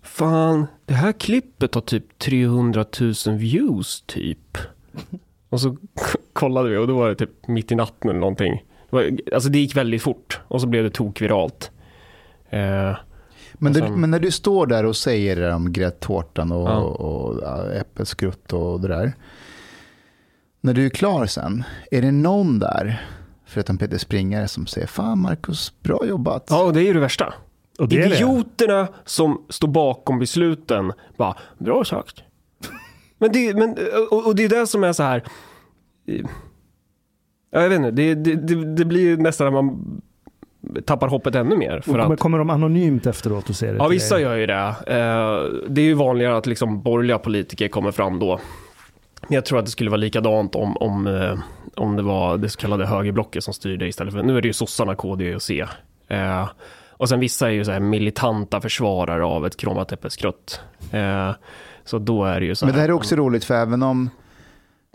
Fan, 0.04 0.68
det 0.86 0.94
här 0.94 1.12
klippet 1.12 1.76
har 1.76 1.82
typ 1.82 2.20
300 2.20 2.86
000 3.02 3.14
views 3.38 4.02
typ. 4.08 4.58
Och 5.50 5.62
så 5.62 5.78
kollade 6.34 6.70
vi 6.70 6.78
och 6.78 6.88
då 6.88 6.98
var 6.98 7.10
det 7.10 7.16
typ 7.16 7.48
mitt 7.48 7.72
i 7.72 7.76
natten 7.76 8.10
eller 8.10 8.20
någonting. 8.20 8.64
Alltså 9.34 9.50
det 9.50 9.60
gick 9.60 9.76
väldigt 9.76 10.02
fort 10.02 10.40
och 10.48 10.62
så 10.62 10.68
blev 10.68 10.84
det 10.84 10.90
tokviralt. 10.90 11.72
Eh, 12.50 12.96
Men, 13.54 13.74
du, 13.74 13.80
sen- 13.80 14.02
men 14.02 14.12
när 14.12 14.20
du 14.20 14.32
står 14.32 14.68
där 14.68 14.86
och 14.86 14.96
säger 14.96 15.36
det 15.36 15.54
om 15.54 15.74
gräddtårtan 15.74 16.52
och, 16.52 16.70
Ja. 16.70 16.78
och, 16.82 17.40
ja, 17.44 17.72
äppelskrutt 17.72 18.54
och 18.54 18.82
det 18.82 18.88
där. 18.88 19.14
När 20.62 20.74
du 20.74 20.86
är 20.86 20.90
klar 20.90 21.26
sen, 21.26 21.64
är 21.92 22.02
det 22.02 22.12
någon 22.12 22.60
där, 22.60 23.06
förutom 23.46 23.78
Peter 23.78 23.98
Springare, 23.98 24.48
som 24.48 24.68
säger 24.68 24.88
Fan 24.88 25.20
Marcus, 25.22 25.74
bra 25.84 26.06
jobbat. 26.06 26.48
ja, 26.50 26.64
och 26.64 26.74
det 26.74 26.80
är 26.80 26.84
ju 26.84 26.94
det 26.94 27.00
värsta. 27.00 27.34
Och 27.80 27.88
det 27.90 28.02
är 28.02 28.10
det. 28.10 28.16
Idioterna 28.16 28.88
som 29.06 29.46
står 29.50 29.68
bakom 29.68 30.20
besluten 30.20 30.94
bara, 31.18 31.38
bra 31.58 31.86
sagt. 31.86 32.24
men 33.18 33.32
det, 33.32 33.54
men, 33.54 33.78
och, 34.12 34.26
och 34.28 34.36
det 34.36 34.44
är 34.44 34.50
det 34.50 34.68
som 34.68 34.84
är 34.84 34.94
så 34.94 35.04
här. 35.04 35.24
Ja, 37.52 37.62
jag 37.62 37.70
vet 37.70 37.78
inte, 37.78 37.92
det, 37.92 38.16
det, 38.16 38.36
det, 38.36 38.76
det 38.76 38.86
blir 38.86 39.18
nästan 39.18 39.48
att 39.48 39.54
man 39.54 40.02
tappar 40.86 41.08
hoppet 41.08 41.36
ännu 41.36 41.58
mer. 41.58 41.82
För 41.82 41.92
kommer, 41.92 42.14
att, 42.14 42.20
kommer 42.20 42.38
de 42.38 42.50
anonymt 42.50 43.06
efteråt 43.06 43.50
och 43.50 43.56
ser 43.56 43.72
det? 43.74 43.78
ja, 43.78 43.88
vissa 43.88 44.16
dig? 44.16 44.24
gör 44.24 44.36
ju 44.36 44.46
det. 44.46 44.76
Eh, 44.88 45.62
Det 45.70 45.82
är 45.82 45.86
ju 45.86 45.94
vanligare 45.94 46.38
att 46.38 46.46
liksom 46.46 46.82
borgerliga 46.82 47.18
politiker 47.18 47.68
kommer 47.68 47.92
fram 47.92 48.20
då. 48.20 48.40
Men 49.22 49.36
jag 49.36 49.46
tror 49.46 49.60
att 49.60 49.66
det 49.66 49.72
skulle 49.72 49.90
vara 49.90 49.98
likadant 49.98 50.56
om, 50.56 50.78
om, 50.78 51.08
eh, 51.08 51.40
om 51.76 51.96
det 51.96 52.04
var 52.04 52.38
det 52.38 52.50
så 52.50 52.60
kallade 52.60 52.86
högerblocket 52.86 53.44
som 53.44 53.54
styrde 53.54 53.88
istället 53.88 54.14
för, 54.14 54.24
nu 54.24 54.38
är 54.38 54.42
det 54.42 54.48
ju 54.48 54.54
sossarna, 54.54 54.96
KD 54.96 55.36
och 55.36 55.42
C. 55.42 55.66
Eh, 56.08 56.50
och 56.92 57.10
sen 57.10 57.20
vissa 57.20 57.48
är 57.48 57.52
ju 57.52 57.66
så 57.66 57.72
här 57.72 57.80
militanta 57.80 58.62
försvarare 58.62 59.24
av 59.26 59.46
ett 59.46 59.58
kromat 59.58 59.92
äppelskrutt. 59.92 60.62
Eh, 60.92 61.32
så 61.86 61.98
då 62.00 62.26
är 62.26 62.40
det 62.40 62.46
ju 62.46 62.56
så 62.56 62.66
Men 62.66 62.74
det 62.74 62.80
här. 62.80 62.88
här 62.88 62.90
är 62.90 62.94
också 62.96 63.16
roligt, 63.16 63.44
för 63.44 63.54
även 63.54 63.84
om 63.84 64.10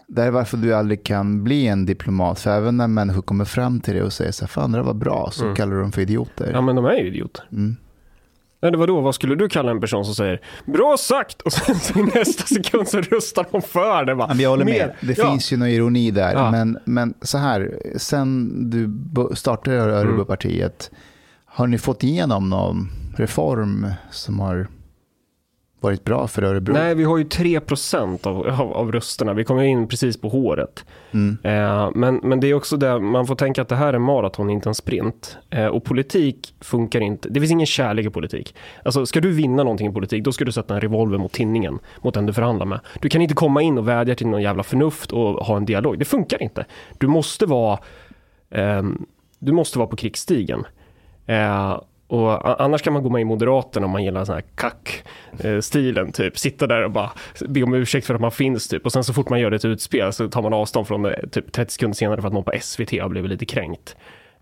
det 0.08 0.20
här 0.20 0.28
är 0.28 0.32
varför 0.32 0.56
du 0.56 0.74
aldrig 0.74 1.04
kan 1.04 1.44
bli 1.44 1.66
en 1.66 1.86
diplomat. 1.86 2.40
För 2.40 2.50
även 2.50 2.76
när 2.76 2.88
människor 2.88 3.22
kommer 3.22 3.44
fram 3.44 3.80
till 3.80 3.94
dig 3.94 4.02
och 4.02 4.12
säger 4.12 4.32
så 4.32 4.42
här, 4.44 4.48
fan 4.48 4.72
det 4.72 4.78
där 4.78 4.82
var 4.84 4.94
bra, 4.94 5.28
så 5.32 5.44
Mm. 5.44 5.56
kallar 5.56 5.72
du 5.74 5.80
dem 5.80 5.92
för 5.92 6.00
idioter. 6.00 6.50
Ja 6.52 6.60
men 6.60 6.76
de 6.76 6.84
är 6.84 6.94
ju 6.94 7.06
idioter. 7.06 7.44
Mm. 7.52 7.76
Nej, 8.62 8.72
det 8.72 8.78
var 8.78 8.86
då, 8.86 9.00
vad 9.00 9.14
skulle 9.14 9.34
du 9.34 9.48
kalla 9.48 9.70
en 9.70 9.80
person 9.80 10.04
som 10.04 10.14
säger 10.14 10.40
bra 10.64 10.96
sagt 10.98 11.42
och 11.42 11.52
sen 11.52 11.74
så 11.74 11.98
i 11.98 12.02
nästa 12.02 12.42
sekund 12.54 12.88
så 12.88 13.00
röstar 13.00 13.46
de 13.52 13.62
för 13.62 14.04
det. 14.04 14.14
Bara, 14.14 14.28
men 14.28 14.38
Jag 14.40 14.50
håller 14.50 14.64
med. 14.64 14.92
Det 15.00 15.18
Ja. 15.18 15.30
finns 15.30 15.52
ju 15.52 15.56
någon 15.56 15.68
ironi 15.68 16.10
där. 16.10 16.32
Ja. 16.32 16.50
Men, 16.50 16.78
men 16.84 17.14
så 17.22 17.38
här, 17.38 17.78
sen 17.96 18.50
du 18.70 18.90
startade 19.36 19.76
Örebropartiet, 19.76 20.90
har 21.44 21.66
ni 21.66 21.78
fått 21.78 22.04
igenom 22.04 22.48
någon 22.50 22.88
reform 23.16 23.86
som 24.10 24.40
har 24.40 24.68
varit 25.86 26.04
bra 26.04 26.26
för 26.26 26.42
Örebro? 26.42 26.72
Nej, 26.72 26.94
vi 26.94 27.04
har 27.04 27.18
ju 27.18 27.24
3% 27.24 28.26
av, 28.26 28.48
av, 28.48 28.72
av 28.72 28.92
rösterna. 28.92 29.34
Vi 29.34 29.44
kommer 29.44 29.62
in 29.62 29.88
precis 29.88 30.20
på 30.20 30.28
håret. 30.28 30.84
Mm. 31.12 31.38
Eh, 31.42 31.90
men, 31.94 32.20
men 32.22 32.40
det 32.40 32.46
är 32.46 32.54
också 32.54 32.76
det, 32.76 32.98
man 32.98 33.26
får 33.26 33.34
tänka 33.34 33.62
att 33.62 33.68
det 33.68 33.76
här 33.76 33.92
är 33.92 33.98
maraton, 33.98 34.50
inte 34.50 34.68
en 34.68 34.74
sprint. 34.74 35.38
Eh, 35.50 35.66
och 35.66 35.84
politik 35.84 36.54
funkar 36.60 37.00
inte. 37.00 37.28
Det 37.28 37.40
finns 37.40 37.52
ingen 37.52 37.66
kärlek 37.66 38.06
i 38.06 38.10
politik. 38.10 38.54
Alltså, 38.84 39.06
ska 39.06 39.20
du 39.20 39.32
vinna 39.32 39.62
någonting 39.62 39.90
i 39.90 39.92
politik, 39.92 40.24
då 40.24 40.32
ska 40.32 40.44
du 40.44 40.52
sätta 40.52 40.74
en 40.74 40.80
revolver 40.80 41.18
mot 41.18 41.32
tinningen, 41.32 41.78
mot 42.02 42.14
den 42.14 42.26
du 42.26 42.32
förhandlar 42.32 42.66
med. 42.66 42.80
Du 43.00 43.08
kan 43.08 43.22
inte 43.22 43.34
komma 43.34 43.62
in 43.62 43.78
och 43.78 43.88
vädja 43.88 44.14
till 44.14 44.26
någon 44.26 44.42
jävla 44.42 44.62
förnuft 44.62 45.12
och 45.12 45.46
ha 45.46 45.56
en 45.56 45.64
dialog. 45.64 45.98
Det 45.98 46.04
funkar 46.04 46.42
inte. 46.42 46.64
Du 46.98 47.06
måste 47.06 47.46
vara, 47.46 47.78
ehm, 48.50 49.06
du 49.38 49.52
måste 49.52 49.78
vara 49.78 49.88
på 49.88 49.96
krigsstigen. 49.96 50.64
Eh, 51.26 51.80
och 52.06 52.60
annars 52.62 52.82
kan 52.82 52.92
man 52.92 53.02
gå 53.02 53.10
med 53.10 53.20
i 53.20 53.24
Moderaterna 53.24 53.86
om 53.86 53.92
man 53.92 54.04
gillar 54.04 54.26
här 54.26 54.42
kack-stilen, 54.54 56.12
typ. 56.12 56.38
Sitta 56.38 56.66
där 56.66 56.84
och 56.84 56.90
bara 56.90 57.10
be 57.48 57.62
om 57.62 57.74
ursäkt 57.74 58.06
för 58.06 58.14
att 58.14 58.20
man 58.20 58.30
finns, 58.30 58.68
typ. 58.68 58.86
Och 58.86 58.92
sen 58.92 59.04
så 59.04 59.12
fort 59.12 59.28
man 59.28 59.40
gör 59.40 59.52
ett 59.52 59.64
utspel 59.64 60.12
så 60.12 60.28
tar 60.28 60.42
man 60.42 60.52
avstånd 60.54 60.86
från 60.86 61.02
det 61.02 61.28
typ 61.30 61.52
30 61.52 61.72
sekunder 61.72 61.94
senare 61.94 62.20
för 62.20 62.28
att 62.28 62.34
någon 62.34 62.44
på 62.44 62.52
SVT 62.60 62.90
har 63.00 63.08
blivit 63.08 63.30
lite 63.30 63.44
kränkt. 63.46 63.96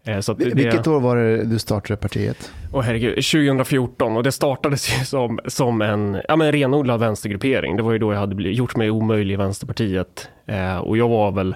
Eh, 0.04 0.20
Så 0.20 0.34
det, 0.34 0.54
Vilket 0.54 0.86
år 0.86 1.00
var 1.00 1.16
det 1.16 1.44
du 1.44 1.58
startade 1.58 1.96
partiet? 1.96 2.52
Åh 2.72 2.82
herregud, 2.82 3.14
2014 3.14 4.16
och 4.16 4.22
det 4.22 4.32
startades 4.32 5.00
ju 5.00 5.04
som, 5.04 5.40
som 5.46 5.82
en 5.82 6.20
ja, 6.28 6.36
men 6.36 6.52
renodlad 6.52 7.00
vänstergruppering. 7.00 7.76
Det 7.76 7.82
var 7.82 7.92
ju 7.92 7.98
då 7.98 8.12
jag 8.12 8.20
hade 8.20 8.34
blivit, 8.34 8.58
gjort 8.58 8.76
mig 8.76 8.90
omöjlig 8.90 9.34
i 9.34 9.36
Vänsterpartiet. 9.36 10.28
Eh, 10.46 10.76
och 10.76 10.96
jag 10.96 11.08
var 11.08 11.32
väl, 11.32 11.54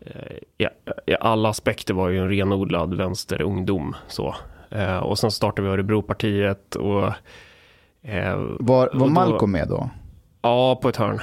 eh, 0.00 0.14
ja, 0.56 0.68
alla 1.20 1.48
aspekter 1.48 1.94
var 1.94 2.08
ju 2.08 2.18
en 2.18 2.28
renodlad 2.28 2.94
vänsterungdom. 2.94 3.96
Så. 4.08 4.34
Eh, 4.74 4.96
och 4.96 5.18
sen 5.18 5.30
startade 5.30 5.68
vi 5.68 5.74
Örebropartiet 5.74 6.74
och... 6.74 7.04
Eh, 8.02 8.36
Var, 8.60 8.86
och 8.94 9.00
var 9.00 9.06
då- 9.06 9.12
Malcolm 9.12 9.52
med 9.52 9.68
då? 9.68 9.90
Ja, 10.42 10.78
på 10.82 10.88
ett 10.88 10.96
hörn. 10.96 11.20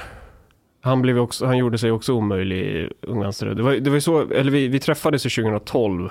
Han, 0.82 1.02
blev 1.02 1.18
också, 1.18 1.46
han 1.46 1.58
gjorde 1.58 1.78
sig 1.78 1.90
också 1.92 2.12
omöjlig 2.12 2.56
i 2.58 2.90
Ung 3.02 3.20
Vänster. 3.20 3.46
Det 3.46 3.62
var, 3.62 3.72
det 3.72 3.90
var 3.90 4.00
så, 4.00 4.20
eller 4.20 4.50
vi, 4.50 4.68
vi 4.68 4.80
träffades 4.80 5.26
ju 5.26 5.30
2012 5.42 6.08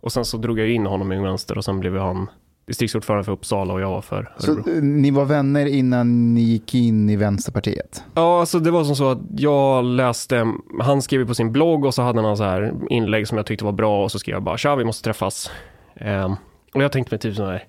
och 0.00 0.12
sen 0.12 0.24
så 0.24 0.36
drog 0.36 0.58
jag 0.58 0.68
in 0.70 0.86
honom 0.86 1.12
i 1.12 1.16
Ung 1.16 1.22
Vänster 1.24 1.58
och 1.58 1.64
sen 1.64 1.80
blev 1.80 1.96
han 1.98 2.30
distriktsordförande 2.66 3.24
för 3.24 3.32
Uppsala 3.32 3.74
och 3.74 3.80
jag 3.80 3.90
var 3.90 4.00
för 4.02 4.32
Så 4.38 4.52
Örebro. 4.52 4.72
eh, 4.76 4.82
ni 4.82 5.10
var 5.10 5.24
vänner 5.24 5.66
innan 5.66 6.34
ni 6.34 6.40
gick 6.40 6.74
in 6.74 7.10
i 7.10 7.16
Vänsterpartiet? 7.16 8.02
Ja, 8.14 8.40
alltså 8.40 8.58
det 8.58 8.70
var 8.70 8.84
som 8.84 8.96
så 8.96 9.10
att 9.10 9.18
jag 9.36 9.84
läste, 9.84 10.52
han 10.80 11.02
skrev 11.02 11.26
på 11.26 11.34
sin 11.34 11.52
blogg 11.52 11.84
och 11.84 11.94
så 11.94 12.02
hade 12.02 12.22
han 12.22 12.36
så 12.36 12.44
här 12.44 12.72
inlägg 12.90 13.28
som 13.28 13.36
jag 13.36 13.46
tyckte 13.46 13.64
var 13.64 13.72
bra 13.72 14.02
och 14.04 14.12
så 14.12 14.18
skrev 14.18 14.34
jag 14.36 14.42
bara 14.42 14.56
tja 14.56 14.76
vi 14.76 14.84
måste 14.84 15.04
träffas. 15.04 15.50
Ehm, 15.96 16.36
och 16.72 16.82
jag 16.82 16.92
tänkte 16.92 17.14
mig 17.14 17.20
typ 17.20 17.36
sån 17.36 17.46
här 17.46 17.64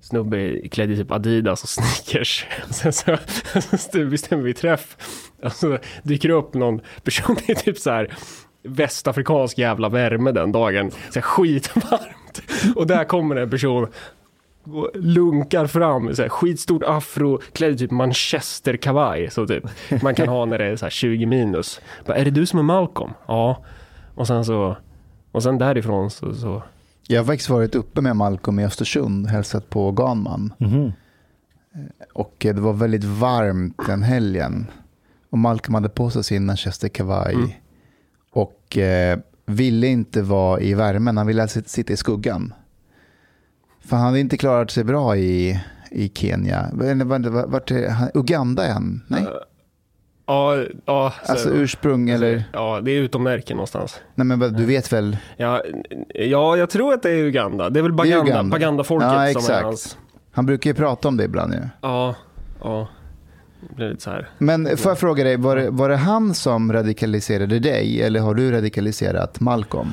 snubbe 0.00 0.68
klädd 0.68 0.90
i 0.90 0.96
typ 0.96 1.12
Adidas 1.12 1.62
och 1.62 1.68
sneakers. 1.68 2.46
Sen 2.70 2.92
så, 2.92 3.16
så 3.78 4.04
bestämmer 4.04 4.42
vi 4.42 4.54
träff. 4.54 4.96
Och 5.42 5.52
så 5.52 5.78
dyker 6.02 6.28
det 6.28 6.34
upp 6.34 6.54
någon 6.54 6.80
person 7.02 7.36
i 7.46 7.54
typ 7.54 7.78
så 7.78 7.90
här 7.90 8.14
västafrikansk 8.62 9.58
jävla 9.58 9.88
värme 9.88 10.32
den 10.32 10.52
dagen. 10.52 10.90
Så 10.90 11.14
här 11.14 11.22
skitvarmt. 11.22 12.42
Och 12.76 12.86
där 12.86 13.04
kommer 13.04 13.36
en 13.36 13.50
person 13.50 13.88
och 14.64 14.90
lunkar 14.94 15.66
fram, 15.66 16.14
så 16.14 16.22
här, 16.22 16.28
skitstort 16.28 16.82
afro, 16.82 17.40
klädd 17.52 17.72
i 17.72 17.78
typ 17.78 17.90
manchesterkavaj, 17.90 19.30
så 19.30 19.46
typ 19.46 19.64
man 20.02 20.14
kan 20.14 20.28
ha 20.28 20.44
när 20.44 20.58
det 20.58 20.64
är 20.64 20.76
så 20.76 20.84
här 20.84 20.90
20 20.90 21.26
minus. 21.26 21.80
Bara, 22.06 22.16
är 22.16 22.24
det 22.24 22.30
du 22.30 22.46
som 22.46 22.58
är 22.58 22.62
Malcolm? 22.62 23.10
Ja. 23.26 23.64
Och 24.14 24.26
sen 24.26 24.44
så, 24.44 24.76
och 25.32 25.42
sen 25.42 25.58
därifrån 25.58 26.10
så, 26.10 26.34
så 26.34 26.62
jag 27.12 27.20
har 27.20 27.26
faktiskt 27.26 27.50
varit 27.50 27.74
uppe 27.74 28.00
med 28.00 28.16
Malcolm 28.16 28.58
i 28.58 28.64
Östersund, 28.64 29.26
hälsat 29.26 29.70
på 29.70 29.92
Ganman. 29.92 30.52
Mhm. 30.58 30.92
Och 32.14 32.46
eh, 32.46 32.54
det 32.54 32.60
var 32.60 32.72
väldigt 32.72 33.04
varmt 33.04 33.76
den 33.86 34.02
helgen. 34.02 34.66
Och 35.30 35.38
Malcolm 35.38 35.74
hade 35.74 35.88
på 35.88 36.10
sig 36.10 36.24
sin 36.24 36.46
manchesterkavaj. 36.46 37.34
Mm. 37.34 37.48
Och 38.32 38.78
eh, 38.78 39.18
ville 39.46 39.86
inte 39.86 40.22
vara 40.22 40.60
i 40.60 40.74
värmen, 40.74 41.16
han 41.16 41.26
ville 41.26 41.46
sit- 41.46 41.68
sitta 41.68 41.92
i 41.92 41.96
skuggan. 41.96 42.54
För 43.80 43.96
han 43.96 44.06
hade 44.06 44.20
inte 44.20 44.36
klarat 44.36 44.70
sig 44.70 44.84
bra 44.84 45.16
i, 45.16 45.60
i 45.90 46.08
Kenya. 46.14 46.70
Vart, 46.72 47.24
vart, 47.24 47.48
vart 47.48 47.70
är 47.70 47.88
han? 47.90 48.08
Uganda 48.14 48.66
än? 48.66 49.02
Nej, 49.08 49.26
Ja, 50.32 50.64
ja, 50.86 51.12
så, 51.24 51.32
alltså 51.32 51.48
ursprung 51.50 52.10
eller? 52.10 52.44
ja, 52.52 52.80
det 52.82 52.90
är 52.90 53.00
utomnärken 53.00 53.56
någonstans. 53.56 54.00
Nej 54.14 54.26
men 54.26 54.52
du 54.52 54.64
vet 54.64 54.92
väl? 54.92 55.16
Ja, 55.36 55.62
ja, 56.14 56.56
jag 56.56 56.70
tror 56.70 56.94
att 56.94 57.02
det 57.02 57.10
är 57.10 57.16
Uganda. 57.24 57.70
Det 57.70 57.80
är 57.80 57.82
väl 57.82 57.92
Baganda, 57.92 58.24
Uganda. 58.30 58.50
Baganda-folket 58.56 59.08
Ja, 59.34 59.40
som 59.40 59.54
är 59.54 59.62
hans. 59.62 59.98
Han 60.32 60.46
brukar 60.46 60.70
ju 60.70 60.74
prata 60.74 61.08
om 61.08 61.16
det 61.16 61.24
ibland 61.24 61.54
ju. 61.54 61.60
Ja, 61.80 62.14
ja. 62.62 62.88
Det 63.68 63.74
blir 63.76 63.88
lite 63.90 64.02
så 64.02 64.10
här. 64.10 64.28
Men 64.38 64.76
får 64.76 64.90
jag 64.90 64.98
fråga 64.98 65.24
dig, 65.24 65.36
var 65.36 65.56
det, 65.56 65.70
var 65.70 65.88
det 65.88 65.96
han 65.96 66.34
som 66.34 66.72
radikaliserade 66.72 67.58
dig 67.58 68.02
eller 68.02 68.20
har 68.20 68.34
du 68.34 68.50
radikaliserat 68.50 69.40
Malcolm? 69.40 69.88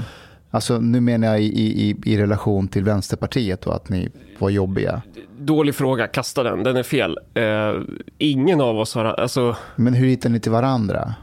Alltså 0.51 0.79
nu 0.79 1.01
menar 1.01 1.27
jag 1.27 1.41
i, 1.41 1.89
i, 1.89 1.95
i 2.05 2.17
relation 2.17 2.67
till 2.67 2.83
Vänsterpartiet 2.83 3.67
och 3.67 3.75
att 3.75 3.89
ni 3.89 4.09
var 4.39 4.49
jobbiga. 4.49 5.01
Dålig 5.37 5.75
fråga, 5.75 6.07
kasta 6.07 6.43
den, 6.43 6.63
den 6.63 6.77
är 6.77 6.83
fel. 6.83 7.17
Eh, 7.33 7.73
ingen 8.17 8.61
av 8.61 8.79
oss 8.79 8.95
har, 8.95 9.05
alltså, 9.05 9.55
Men 9.75 9.93
hur 9.93 10.07
hittade 10.07 10.33
ni 10.33 10.39
till 10.39 10.51
varandra? 10.51 11.15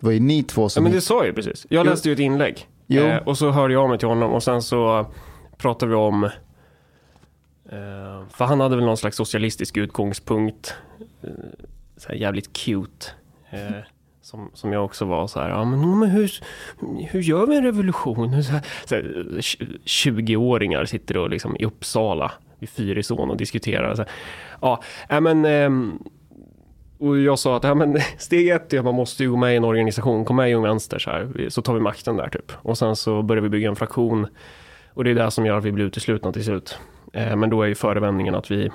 Det 0.00 0.06
var 0.06 0.12
ju 0.12 0.20
ni 0.20 0.42
två 0.42 0.62
ja, 0.62 0.68
som... 0.68 0.84
men 0.84 0.92
det 0.92 1.00
sa 1.00 1.16
jag 1.16 1.26
ju 1.26 1.32
precis. 1.32 1.66
Jag 1.68 1.86
läste 1.86 2.08
ju 2.08 2.12
ett 2.12 2.18
inlägg. 2.18 2.68
Jo. 2.86 3.02
Eh, 3.02 3.16
och 3.16 3.38
så 3.38 3.50
hörde 3.50 3.74
jag 3.74 3.82
av 3.82 3.88
mig 3.88 3.98
till 3.98 4.08
honom 4.08 4.32
och 4.32 4.42
sen 4.42 4.62
så 4.62 5.06
pratade 5.56 5.90
vi 5.90 5.96
om, 5.96 6.24
eh, 6.24 6.30
för 8.30 8.44
han 8.44 8.60
hade 8.60 8.76
väl 8.76 8.84
någon 8.84 8.96
slags 8.96 9.16
socialistisk 9.16 9.76
utgångspunkt. 9.76 10.74
Eh, 11.22 11.30
så 11.96 12.08
här 12.08 12.14
jävligt 12.14 12.52
cute. 12.52 13.06
Som, 14.22 14.50
som 14.54 14.72
jag 14.72 14.84
också 14.84 15.04
var 15.04 15.26
så 15.26 15.40
här, 15.40 15.48
ja 15.48 15.64
men, 15.64 15.98
men 15.98 16.10
hur, 16.10 16.30
hur 17.10 17.20
gör 17.20 17.46
vi 17.46 17.56
en 17.56 17.64
revolution? 17.64 18.42
Så 18.44 18.52
här, 18.52 18.62
så 18.84 18.94
här, 18.94 19.02
20-åringar 19.84 20.84
sitter 20.84 21.16
och 21.16 21.30
liksom 21.30 21.56
i 21.56 21.64
Uppsala 21.64 22.32
vid 22.58 22.68
Fyrisån 22.68 23.30
och 23.30 23.36
diskuterar. 23.36 23.94
Så 23.94 24.02
här, 24.02 24.10
ja, 24.60 24.82
äh, 25.08 25.20
men, 25.20 25.44
ehm, 25.44 25.98
och 26.98 27.18
jag 27.18 27.38
sa 27.38 27.56
att 27.56 27.64
ja, 27.64 27.74
men, 27.74 27.98
steg 28.18 28.48
ett 28.48 28.72
är 28.72 28.78
att 28.78 28.84
man 28.84 28.94
måste 28.94 29.26
gå 29.26 29.36
med 29.36 29.54
i 29.54 29.56
en 29.56 29.64
organisation, 29.64 30.24
kom 30.24 30.36
med 30.36 30.50
i 30.50 30.54
Ung 30.54 30.62
Vänster 30.62 30.98
så 30.98 31.10
här, 31.10 31.48
så 31.48 31.62
tar 31.62 31.74
vi 31.74 31.80
makten 31.80 32.16
där 32.16 32.28
typ. 32.28 32.52
Och 32.62 32.78
sen 32.78 32.96
så 32.96 33.22
börjar 33.22 33.42
vi 33.42 33.48
bygga 33.48 33.68
en 33.68 33.76
fraktion 33.76 34.26
och 34.94 35.04
det 35.04 35.10
är 35.10 35.14
det 35.14 35.30
som 35.30 35.46
gör 35.46 35.58
att 35.58 35.64
vi 35.64 35.72
blir 35.72 35.84
uteslutna 35.84 36.32
till 36.32 36.44
slut. 36.44 36.78
Ehm, 37.12 37.40
men 37.40 37.50
då 37.50 37.62
är 37.62 37.66
ju 37.66 37.74
förevändningen 37.74 38.34
att 38.34 38.50
vi, 38.50 38.70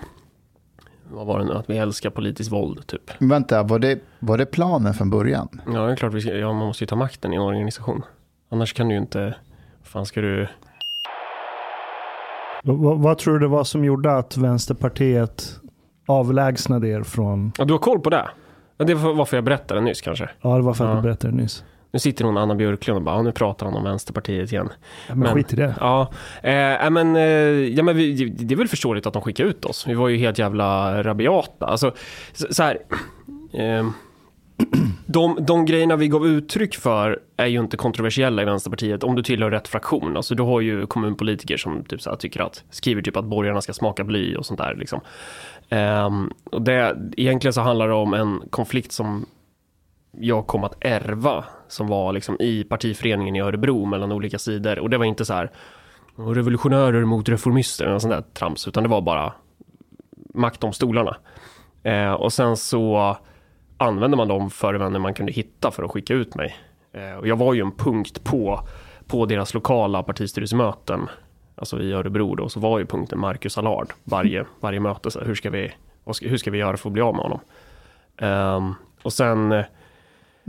vad 1.11 1.25
var 1.27 1.39
det 1.39 1.45
nu, 1.45 1.53
att 1.53 1.69
vi 1.69 1.77
älskar 1.77 2.09
politiskt 2.09 2.51
våld 2.51 2.87
typ. 2.87 3.11
Men 3.19 3.29
Vänta, 3.29 3.63
var 3.63 3.79
det, 3.79 3.99
var 4.19 4.37
det 4.37 4.45
planen 4.45 4.93
från 4.93 5.09
början? 5.09 5.61
Ja, 5.73 5.81
det 5.85 5.91
är 5.91 5.95
klart 5.95 6.13
vi 6.13 6.21
ska, 6.21 6.33
ja, 6.33 6.53
man 6.53 6.67
måste 6.67 6.83
ju 6.83 6.87
ta 6.87 6.95
makten 6.95 7.33
i 7.33 7.35
en 7.35 7.41
organisation. 7.41 8.03
Annars 8.51 8.73
kan 8.73 8.87
du 8.87 8.93
ju 8.95 9.01
inte, 9.01 9.23
vad 9.79 9.87
fan 9.87 10.05
ska 10.05 10.21
du, 10.21 10.47
Vad, 12.63 12.99
vad 12.99 13.17
tror 13.17 13.33
du 13.33 13.39
det 13.39 13.47
var 13.47 13.63
som 13.63 13.85
gjorde 13.85 14.17
att 14.17 14.37
Vänsterpartiet 14.37 15.59
avlägsnade 16.07 16.87
er 16.87 17.03
från... 17.03 17.51
ja, 17.57 17.65
du 17.65 17.73
har 17.73 17.79
koll 17.79 17.99
på 17.99 18.09
det? 18.09 18.27
Ja, 18.77 18.85
det 18.85 18.93
var 18.93 19.13
varför 19.13 19.37
jag 19.37 19.43
berättade 19.43 19.81
nyss 19.81 20.01
kanske. 20.01 20.29
Ja, 20.41 20.55
det 20.55 20.61
var 20.61 20.73
för 20.73 20.85
att 20.85 20.89
Ja. 20.91 20.95
du 20.95 21.01
berättade 21.01 21.33
nyss. 21.33 21.63
Nu 21.91 21.99
sitter 21.99 22.25
hon 22.25 22.37
Anna 22.37 22.55
Björklund 22.55 22.97
och 22.97 23.03
bara, 23.03 23.21
nu 23.21 23.31
pratar 23.31 23.65
han 23.65 23.75
om 23.75 23.83
Vänsterpartiet 23.83 24.51
igen. 24.51 24.69
Ja, 25.07 25.15
men, 25.15 25.19
Men- 25.19 25.33
skit 25.33 25.53
i 25.53 25.55
det. 25.55 25.75
Ja, 25.79 26.11
eh, 26.43 26.89
men, 26.89 27.15
eh, 27.15 27.21
ja, 27.23 27.83
men 27.83 27.97
vi, 27.97 28.25
det 28.29 28.53
är 28.53 28.57
väl 28.57 28.67
förståeligt 28.67 29.05
att 29.05 29.13
de 29.13 29.21
skickar 29.21 29.45
ut 29.45 29.65
oss. 29.65 29.87
Vi 29.87 29.93
var 29.93 30.07
ju 30.07 30.17
helt 30.17 30.39
jävla 30.39 31.03
rabiata. 31.03 31.65
Alltså, 31.65 31.91
så, 32.33 32.53
så 32.53 32.63
här, 32.63 32.77
eh, 33.53 33.89
de, 35.05 35.37
de 35.47 35.65
grejerna 35.65 35.95
vi 35.95 36.07
gav 36.07 36.27
uttryck 36.27 36.75
för 36.75 37.19
är 37.37 37.45
ju 37.45 37.59
inte 37.59 37.77
kontroversiella 37.77 38.41
i 38.41 38.45
Vänsterpartiet 38.45 39.03
om 39.03 39.15
du 39.15 39.23
tillhör 39.23 39.51
rätt 39.51 39.67
fraktion. 39.67 40.17
Alltså, 40.17 40.35
du 40.35 40.43
har 40.43 40.61
ju 40.61 40.85
kommunpolitiker 40.87 41.57
som 41.57 41.83
typ 41.83 42.01
så 42.01 42.09
här, 42.09 42.17
tycker 42.17 42.41
att, 42.41 42.63
skriver 42.69 43.01
typ 43.01 43.17
att 43.17 43.25
borgarna 43.25 43.61
ska 43.61 43.73
smaka 43.73 44.03
bly 44.03 44.35
och 44.35 44.45
sånt 44.45 44.59
där. 44.59 44.75
Liksom. 44.75 45.01
Ehm, 45.69 46.31
och 46.43 46.61
det, 46.61 46.97
egentligen 47.17 47.53
så 47.53 47.61
handlar 47.61 47.87
det 47.87 47.93
om 47.93 48.13
en 48.13 48.41
konflikt 48.49 48.91
som 48.91 49.25
jag 50.19 50.47
kom 50.47 50.63
att 50.63 50.75
ärva 50.79 51.45
som 51.67 51.87
var 51.87 52.13
liksom 52.13 52.37
i 52.39 52.63
partiföreningen 52.63 53.35
i 53.35 53.41
Örebro 53.41 53.85
mellan 53.85 54.11
olika 54.11 54.39
sidor 54.39 54.79
och 54.79 54.89
det 54.89 54.97
var 54.97 55.05
inte 55.05 55.25
så 55.25 55.33
här 55.33 55.51
revolutionärer 56.15 57.05
mot 57.05 57.29
reformister 57.29 57.85
eller 57.85 57.99
sånt 57.99 58.13
där 58.13 58.23
trams 58.33 58.67
utan 58.67 58.83
det 58.83 58.89
var 58.89 59.01
bara 59.01 59.33
makt 60.33 60.63
om 60.63 60.73
stolarna. 60.73 61.17
Eh, 61.83 62.11
och 62.11 62.33
sen 62.33 62.57
så 62.57 63.17
använde 63.77 64.17
man 64.17 64.27
de 64.27 64.49
förevändningar 64.49 65.03
man 65.03 65.13
kunde 65.13 65.31
hitta 65.31 65.71
för 65.71 65.83
att 65.83 65.91
skicka 65.91 66.13
ut 66.13 66.35
mig. 66.35 66.55
Eh, 66.93 67.15
och 67.17 67.27
jag 67.27 67.35
var 67.35 67.53
ju 67.53 67.61
en 67.61 67.71
punkt 67.71 68.23
på, 68.23 68.59
på 69.07 69.25
deras 69.25 69.53
lokala 69.53 70.03
partistyrelsemöten 70.03 71.09
alltså 71.55 71.81
i 71.81 71.93
Örebro 71.93 72.35
då, 72.35 72.49
så 72.49 72.59
var 72.59 72.79
ju 72.79 72.85
punkten 72.85 73.19
Marcus 73.19 73.57
Allard 73.57 73.93
varje, 74.03 74.45
varje 74.59 74.79
möte. 74.79 75.11
Så 75.11 75.19
här, 75.19 75.25
hur, 75.25 75.35
ska 75.35 75.49
vi, 75.49 75.71
hur 76.21 76.37
ska 76.37 76.51
vi 76.51 76.57
göra 76.57 76.77
för 76.77 76.89
att 76.89 76.93
bli 76.93 77.01
av 77.01 77.15
med 77.15 77.23
honom? 77.23 77.39
Eh, 78.17 78.71
och 79.03 79.13
sen, 79.13 79.51
eh, 79.51 79.65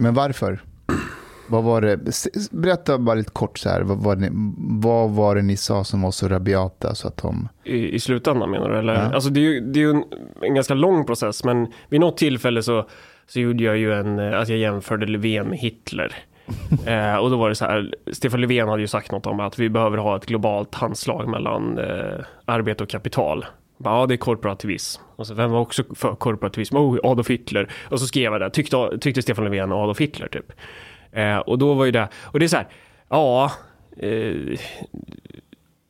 men 0.00 0.14
varför? 0.14 0.60
Vad 1.46 1.64
var 1.64 1.80
det? 1.80 1.98
Berätta 2.50 2.98
bara 2.98 3.14
lite 3.14 3.30
kort 3.30 3.58
så 3.58 3.68
här. 3.68 3.80
Vad 3.80 3.98
var, 3.98 4.16
det, 4.16 4.30
vad 4.82 5.10
var 5.10 5.34
det 5.34 5.42
ni 5.42 5.56
sa 5.56 5.84
som 5.84 6.02
var 6.02 6.10
så 6.10 6.28
rabiata 6.28 6.94
så 6.94 7.08
att 7.08 7.16
de... 7.16 7.48
i, 7.64 7.94
i 7.94 8.00
slutändan 8.00 8.50
menar 8.50 8.70
du? 8.70 8.78
Eller? 8.78 8.94
Ja. 8.94 9.00
Alltså 9.00 9.30
det 9.30 9.40
är 9.40 9.42
ju, 9.42 9.60
det 9.60 9.80
är 9.80 9.82
ju 9.82 9.90
en, 9.90 10.04
en 10.40 10.54
ganska 10.54 10.74
lång 10.74 11.06
process, 11.06 11.44
men 11.44 11.66
vid 11.88 12.00
något 12.00 12.16
tillfälle 12.16 12.62
så, 12.62 12.88
så 13.26 13.40
gjorde 13.40 13.64
jag 13.64 13.76
ju 13.76 13.94
en, 13.94 14.18
eh, 14.18 14.40
att 14.40 14.48
jag 14.48 14.58
jämförde 14.58 15.06
Löfven 15.06 15.48
med 15.48 15.58
Hitler. 15.58 16.14
eh, 16.86 17.16
och 17.16 17.30
då 17.30 17.36
var 17.36 17.48
det 17.48 17.54
så 17.54 17.64
här, 17.64 17.94
Stefan 18.12 18.40
Löfven 18.40 18.68
hade 18.68 18.82
ju 18.82 18.88
sagt 18.88 19.12
något 19.12 19.26
om 19.26 19.40
att 19.40 19.58
vi 19.58 19.68
behöver 19.68 19.98
ha 19.98 20.16
ett 20.16 20.26
globalt 20.26 20.74
handslag 20.74 21.28
mellan 21.28 21.78
eh, 21.78 22.24
arbete 22.44 22.82
och 22.82 22.90
kapital. 22.90 23.46
Ja, 23.84 24.06
det 24.06 24.14
är 24.14 24.16
korporativism. 24.16 25.02
Och 25.16 25.26
så, 25.26 25.34
vem 25.34 25.50
var 25.50 25.60
också 25.60 25.84
för 25.94 26.14
korporativism? 26.14 26.76
Oh, 26.76 26.98
Adolf 27.02 27.30
Hitler. 27.30 27.72
Och 27.90 28.00
så 28.00 28.06
skrev 28.06 28.32
jag 28.32 28.40
det, 28.40 28.50
tyckte, 28.50 28.98
tyckte 29.00 29.22
Stefan 29.22 29.44
Löfven 29.44 29.72
och 29.72 29.78
Adolf 29.78 30.00
Hitler 30.00 30.28
typ. 30.28 30.52
Eh, 31.12 31.36
och 31.36 31.58
då 31.58 31.74
var 31.74 31.84
ju 31.84 31.90
det, 31.90 32.08
och 32.24 32.38
det 32.38 32.46
är 32.46 32.48
så 32.48 32.56
här, 32.56 32.68
ja, 33.08 33.52
eh, 33.96 34.58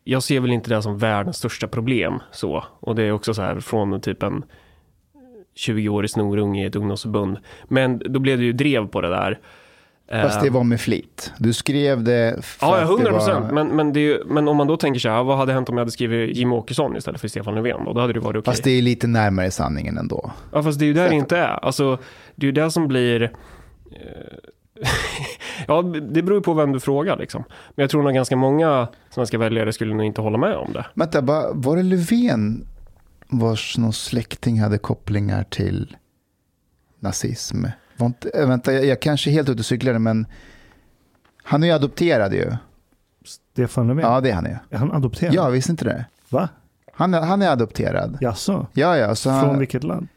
jag 0.04 0.22
ser 0.22 0.40
väl 0.40 0.52
inte 0.52 0.70
det 0.74 0.82
som 0.82 0.98
världens 0.98 1.36
största 1.36 1.68
problem 1.68 2.20
så. 2.30 2.64
Och 2.80 2.94
det 2.94 3.02
är 3.02 3.12
också 3.12 3.34
så 3.34 3.42
här 3.42 3.60
från 3.60 4.00
typ 4.00 4.22
en 4.22 4.44
20-årig 5.56 6.10
snorunge 6.10 6.62
i 6.62 6.66
ett 6.66 6.76
ungdomsförbund. 6.76 7.38
Men 7.64 7.98
då 7.98 8.20
blev 8.20 8.38
det 8.38 8.44
ju 8.44 8.52
drev 8.52 8.86
på 8.86 9.00
det 9.00 9.08
där. 9.08 9.38
Fast 10.10 10.40
det 10.40 10.50
var 10.50 10.64
med 10.64 10.80
flit. 10.80 11.32
Du 11.38 11.52
skrev 11.52 12.02
det 12.02 12.44
för 12.44 12.66
Ja, 12.66 12.74
att 12.74 12.80
ja, 12.80 12.86
det 12.86 12.92
100 12.92 13.12
var- 13.12 13.18
procent. 13.18 13.52
Men, 13.52 13.68
men, 13.68 13.96
är 13.96 14.00
ju- 14.00 14.24
men 14.26 14.48
om 14.48 14.56
man 14.56 14.66
då 14.66 14.76
tänker 14.76 15.00
så 15.00 15.08
här, 15.08 15.22
vad 15.24 15.36
hade 15.38 15.52
hänt 15.52 15.68
om 15.68 15.76
jag 15.76 15.80
hade 15.80 15.90
skrivit 15.90 16.36
Jimmy 16.36 16.54
Åkesson 16.54 16.96
istället 16.96 17.20
för 17.20 17.28
Stefan 17.28 17.54
Löfven? 17.54 17.84
Då, 17.84 17.92
då 17.92 18.00
hade 18.00 18.12
det 18.12 18.20
varit 18.20 18.36
okej. 18.36 18.52
Fast 18.52 18.64
det 18.64 18.70
är 18.70 18.82
lite 18.82 19.06
närmare 19.06 19.50
sanningen 19.50 19.98
ändå. 19.98 20.30
Ja, 20.52 20.62
fast 20.62 20.78
det 20.78 20.84
är 20.84 20.86
ju 20.86 20.92
där 20.94 21.08
det 21.08 21.14
inte 21.14 21.38
är. 21.38 21.64
Alltså, 21.64 21.98
det 22.34 22.44
är 22.44 22.48
ju 22.48 22.52
det 22.52 22.70
som 22.70 22.88
blir... 22.88 23.22
eh, 23.22 23.28
ja, 25.68 25.82
det 25.82 26.22
beror 26.22 26.38
ju 26.38 26.42
på 26.42 26.54
vem 26.54 26.72
du 26.72 26.80
frågar 26.80 27.16
liksom. 27.16 27.44
Men 27.74 27.82
jag 27.82 27.90
tror 27.90 28.02
nog 28.02 28.14
ganska 28.14 28.36
många 28.36 28.88
svenska 29.10 29.38
väljare 29.38 29.72
skulle 29.72 29.94
nog 29.94 30.04
inte 30.06 30.20
hålla 30.20 30.38
med 30.38 30.56
om 30.56 30.72
det. 30.72 30.86
Vänta, 30.94 31.20
va- 31.20 31.50
var 31.54 31.76
det 31.76 31.82
Löfven 31.82 32.66
vars 33.28 33.78
någon 33.78 33.92
släkting 33.92 34.60
hade 34.60 34.78
kopplingar 34.78 35.44
till 35.44 35.96
nazism? 37.00 37.64
Inte, 38.06 38.28
äh, 38.28 38.48
vänta, 38.48 38.72
jag, 38.72 38.84
jag 38.84 39.00
kanske 39.02 39.30
är 39.30 39.32
helt 39.32 39.48
ute 39.48 39.58
och 39.58 39.66
cyklar 39.66 39.98
men 39.98 40.26
han 41.42 41.62
är 41.62 41.66
ju 41.66 41.72
adopterad 41.72 42.34
ju. 42.34 42.52
Stefan 43.24 43.86
Löfven? 43.88 44.04
Ja, 44.04 44.20
det 44.20 44.30
är 44.30 44.34
han 44.34 44.44
ju. 44.44 44.56
Är 44.70 44.78
han 44.78 44.92
adopterad? 44.92 45.34
Ja, 45.34 45.48
visste 45.48 45.72
inte 45.72 45.84
det? 45.84 46.04
Va? 46.28 46.48
Han 46.92 47.14
är, 47.14 47.20
han 47.20 47.42
är 47.42 47.48
adopterad. 47.48 48.18
Jaså? 48.20 48.66
Ja, 48.72 48.96
ja. 48.96 49.14
Så 49.14 49.30
han, 49.30 49.44
Från 49.44 49.58
vilket 49.58 49.84
land? 49.84 50.08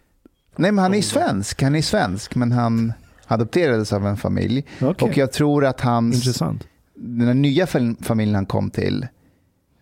nej, 0.55 0.71
men 0.71 0.81
han 0.83 0.93
är 0.93 1.01
svensk. 1.01 1.61
Han 1.61 1.75
är 1.75 1.81
svensk, 1.81 2.35
men 2.35 2.51
han 2.51 2.93
adopterades 3.27 3.93
av 3.93 4.07
en 4.07 4.17
familj. 4.17 4.65
Okej, 4.81 5.09
Och 5.09 5.17
jag 5.17 5.31
tror 5.31 5.65
att 5.65 5.81
hans, 5.81 6.15
intressant. 6.15 6.67
den 6.95 7.27
här 7.27 7.33
nya 7.33 7.65
fam- 7.65 8.03
familjen 8.03 8.35
han 8.35 8.45
kom 8.45 8.69
till, 8.69 9.07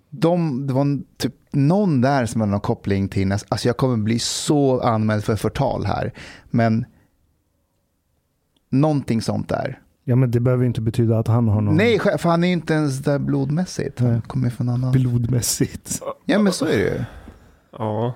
de, 0.10 0.68
det 0.68 0.74
var 0.74 1.00
typ 1.18 1.36
någon 1.52 2.02
där 2.02 2.26
som 2.26 2.42
hade 2.42 2.52
någon 2.52 2.62
koppling 2.62 3.08
till, 3.10 3.32
alltså 3.32 3.68
jag 3.70 3.78
kommer 3.78 3.98
bli 3.98 4.20
så 4.20 4.82
anmäld 4.82 5.24
för 5.24 5.36
förtal 5.36 5.86
här, 5.86 6.14
men 6.50 6.86
någonting 8.70 9.22
sånt 9.22 9.50
där. 9.50 9.80
Ja, 10.04 10.16
men 10.16 10.32
det 10.32 10.40
behöver 10.40 10.64
ju 10.64 10.68
inte 10.68 10.82
betyda 10.82 11.20
att 11.20 11.28
han 11.28 11.48
har 11.48 11.62
någon 11.62 11.76
Nej, 11.76 12.00
för 12.00 12.30
han 12.30 12.44
är 12.44 12.48
ju 12.48 12.54
inte 12.54 12.74
ens 12.74 13.00
där 13.00 13.20
blodmässigt. 13.20 14.00
Han 14.00 14.22
kommer 14.22 14.50
från 14.50 14.70
annan. 14.70 14.92
blodmässigt. 14.92 16.02
Ja, 16.26 16.40
men 16.40 16.54
så 16.54 16.66
är 16.66 16.78
det 16.78 16.84
ju. 16.84 17.04
Ja. 17.72 18.14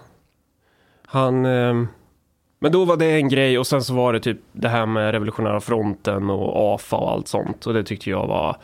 Han... 1.06 1.46
ehm, 1.46 1.88
men 2.60 2.72
då 2.72 2.86
var 2.86 2.98
det 2.98 3.12
en 3.12 3.30
grej 3.30 3.60
och 3.60 3.68
sen 3.68 3.84
så 3.84 3.94
var 3.94 4.14
det 4.14 4.20
typ 4.20 4.40
det 4.52 4.70
här 4.70 4.86
med 4.86 5.12
revolutionära 5.12 5.60
fronten 5.60 6.30
och 6.30 6.74
AFA 6.76 6.96
och 6.96 7.12
allt 7.12 7.28
sånt. 7.28 7.66
Och 7.66 7.74
det 7.74 7.84
tyckte 7.84 8.10
jag 8.10 8.28
var... 8.28 8.58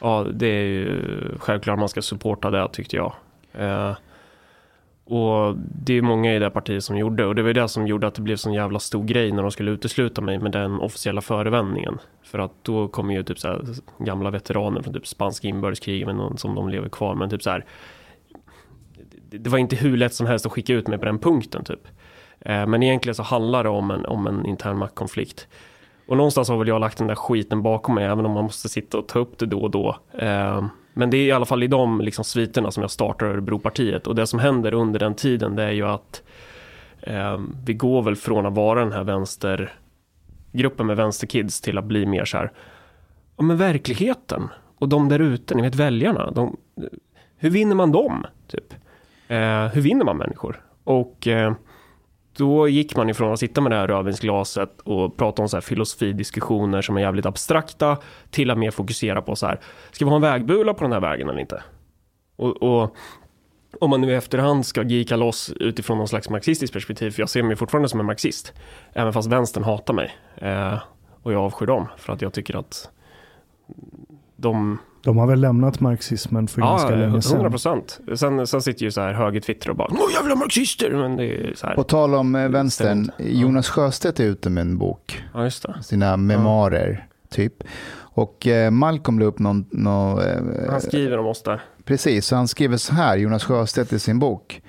Ja, 0.00 0.26
det 0.34 0.46
är 0.46 0.64
ju 0.64 1.02
självklart 1.38 1.78
man 1.78 1.88
ska 1.88 2.02
supporta 2.02 2.50
det 2.50 2.68
tyckte 2.72 2.96
jag. 2.96 3.12
Eh, 3.52 3.96
och 5.08 5.56
det 5.56 5.94
är 5.94 6.02
många 6.02 6.34
i 6.34 6.38
det 6.38 6.50
partiet 6.50 6.84
som 6.84 6.96
gjorde 6.96 7.26
och 7.26 7.34
det 7.34 7.42
var 7.42 7.52
det 7.52 7.68
som 7.68 7.86
gjorde 7.86 8.06
att 8.06 8.14
det 8.14 8.22
blev 8.22 8.36
sån 8.36 8.52
jävla 8.52 8.78
stor 8.78 9.04
grej 9.04 9.32
när 9.32 9.42
de 9.42 9.50
skulle 9.50 9.70
utesluta 9.70 10.20
mig 10.20 10.38
med 10.38 10.52
den 10.52 10.80
officiella 10.80 11.20
förevändningen. 11.20 11.98
För 12.22 12.38
att 12.38 12.52
då 12.62 12.88
kommer 12.88 13.14
ju 13.14 13.22
typ 13.22 13.38
så 13.38 13.48
här 13.48 13.64
gamla 13.98 14.30
veteraner 14.30 14.82
från 14.82 14.94
typ 14.94 15.06
spanska 15.06 15.48
inbördeskriget 15.48 16.08
som 16.36 16.54
de 16.54 16.68
lever 16.68 16.88
kvar 16.88 17.14
men 17.14 17.30
typ 17.30 17.42
så 17.42 17.50
här 17.50 17.64
det, 19.30 19.50
var 19.50 19.58
inte 19.58 19.76
hur 19.76 19.96
lätt 19.96 20.14
som 20.14 20.26
helst 20.26 20.46
att 20.46 20.52
skicka 20.52 20.72
ut 20.74 20.88
mig 20.88 20.98
på 20.98 21.04
den 21.04 21.18
punkten 21.18 21.64
typ. 21.64 21.88
Eh, 22.40 22.66
men 22.66 22.82
egentligen 22.82 23.14
så 23.14 23.22
handlar 23.22 23.64
det 23.64 23.70
om 23.70 23.90
en, 23.90 24.06
om 24.06 24.26
en 24.26 24.46
intern 24.46 24.78
maktkonflikt. 24.78 25.48
Och 26.06 26.16
någonstans 26.16 26.48
har 26.48 26.56
väl 26.56 26.68
jag 26.68 26.80
lagt 26.80 26.98
den 26.98 27.06
där 27.06 27.14
skiten 27.14 27.62
bakom 27.62 27.94
mig, 27.94 28.04
även 28.04 28.26
om 28.26 28.32
man 28.32 28.44
måste 28.44 28.68
sitta 28.68 28.98
och 28.98 29.08
ta 29.08 29.18
upp 29.18 29.38
det 29.38 29.46
då 29.46 29.60
och 29.60 29.70
då. 29.70 29.96
Eh, 30.12 30.66
men 30.98 31.10
det 31.10 31.16
är 31.16 31.26
i 31.26 31.32
alla 31.32 31.44
fall 31.44 31.62
i 31.62 31.66
de 31.66 32.00
liksom, 32.00 32.24
sviterna 32.24 32.70
som 32.70 32.80
jag 32.80 32.90
startar 32.90 33.26
Örebropartiet. 33.26 34.06
Och 34.06 34.14
det 34.14 34.26
som 34.26 34.38
händer 34.38 34.74
under 34.74 34.98
den 34.98 35.14
tiden, 35.14 35.56
det 35.56 35.62
är 35.62 35.70
ju 35.70 35.86
att 35.86 36.22
eh, 37.00 37.40
vi 37.64 37.74
går 37.74 38.02
väl 38.02 38.16
från 38.16 38.46
att 38.46 38.54
vara 38.54 38.80
den 38.80 38.92
här 38.92 39.04
vänstergruppen 39.04 40.86
med 40.86 40.96
vänsterkids 40.96 41.60
till 41.60 41.78
att 41.78 41.84
bli 41.84 42.06
mer 42.06 42.24
så 42.24 42.36
här, 42.36 42.52
ja 43.36 43.42
men 43.42 43.56
verkligheten. 43.56 44.48
Och 44.78 44.88
de 44.88 45.08
där 45.08 45.18
ute, 45.18 45.54
ni 45.54 45.62
vet 45.62 45.74
väljarna, 45.74 46.30
de, 46.30 46.56
hur 47.36 47.50
vinner 47.50 47.74
man 47.74 47.92
dem? 47.92 48.26
Typ. 48.46 48.74
Eh, 49.28 49.66
hur 49.66 49.80
vinner 49.80 50.04
man 50.04 50.16
människor? 50.16 50.62
Och 50.84 51.26
eh, 51.26 51.54
då 52.36 52.68
gick 52.68 52.96
man 52.96 53.10
ifrån 53.10 53.32
att 53.32 53.38
sitta 53.38 53.60
med 53.60 53.72
det 53.72 53.76
här 53.76 53.88
rödvinsglaset 53.88 54.80
och 54.80 55.16
prata 55.16 55.42
om 55.42 55.48
så 55.48 55.56
här 55.56 55.62
filosofidiskussioner 55.62 56.82
som 56.82 56.96
är 56.96 57.00
jävligt 57.00 57.26
abstrakta 57.26 57.98
till 58.30 58.50
att 58.50 58.58
mer 58.58 58.70
fokusera 58.70 59.22
på 59.22 59.36
så 59.36 59.46
här, 59.46 59.60
ska 59.92 60.04
vi 60.04 60.08
ha 60.08 60.16
en 60.16 60.22
vägbula 60.22 60.74
på 60.74 60.84
den 60.84 60.92
här 60.92 61.00
vägen 61.00 61.28
eller 61.28 61.40
inte? 61.40 61.62
Och, 62.36 62.62
och 62.62 62.96
om 63.80 63.90
man 63.90 64.00
nu 64.00 64.10
i 64.10 64.14
efterhand 64.14 64.66
ska 64.66 64.82
gika 64.82 65.16
loss 65.16 65.52
utifrån 65.60 65.98
någon 65.98 66.08
slags 66.08 66.30
marxistiskt 66.30 66.72
perspektiv, 66.72 67.10
för 67.10 67.22
jag 67.22 67.28
ser 67.28 67.42
mig 67.42 67.56
fortfarande 67.56 67.88
som 67.88 68.00
en 68.00 68.06
marxist, 68.06 68.52
även 68.92 69.12
fast 69.12 69.28
vänstern 69.28 69.64
hatar 69.64 69.94
mig. 69.94 70.16
Eh, 70.36 70.78
och 71.22 71.32
jag 71.32 71.42
avskyr 71.42 71.66
dem, 71.66 71.86
för 71.96 72.12
att 72.12 72.22
jag 72.22 72.32
tycker 72.32 72.56
att 72.56 72.90
de 74.36 74.78
de 75.06 75.16
har 75.18 75.26
väl 75.26 75.40
lämnat 75.40 75.80
marxismen 75.80 76.48
för 76.48 76.60
ganska 76.60 76.90
länge 76.90 77.04
100 77.04 77.22
sedan. 77.22 77.50
procent. 77.50 78.00
Sen, 78.16 78.46
sen 78.46 78.62
sitter 78.62 78.82
ju 78.84 78.90
så 78.90 79.00
här 79.00 79.12
höger-Twitter 79.12 79.70
och 79.70 79.76
bara 79.76 79.88
Åh 79.90 80.12
jävla 80.14 80.34
marxister! 80.34 80.90
Men 80.90 81.16
det 81.16 81.24
är 81.24 81.54
så 81.54 81.66
här. 81.66 81.74
På 81.74 81.82
tal 81.82 82.14
om 82.14 82.34
eh, 82.34 82.48
vänstern. 82.48 83.10
Ja. 83.18 83.24
Jonas 83.24 83.68
Sjöstedt 83.68 84.20
är 84.20 84.24
ute 84.24 84.50
med 84.50 84.60
en 84.60 84.78
bok, 84.78 85.24
Ja, 85.34 85.44
just 85.44 85.62
det. 85.62 85.82
sina 85.82 86.16
memoarer 86.16 87.06
typ. 87.30 87.54
Och 87.98 88.46
eh, 88.46 88.70
Malcolm 88.70 89.18
la 89.18 89.24
upp 89.24 89.38
någon, 89.38 89.64
nå, 89.70 90.20
eh, 90.20 90.70
Han 90.70 90.80
skriver 90.80 91.18
om 91.18 91.26
oss 91.26 91.42
där. 91.42 91.62
Precis, 91.84 92.26
så 92.26 92.36
han 92.36 92.48
skriver 92.48 92.76
så 92.76 92.94
här, 92.94 93.16
Jonas 93.16 93.44
Sjöstedt 93.44 93.92
i 93.92 93.98
sin 93.98 94.18
bok. 94.18 94.62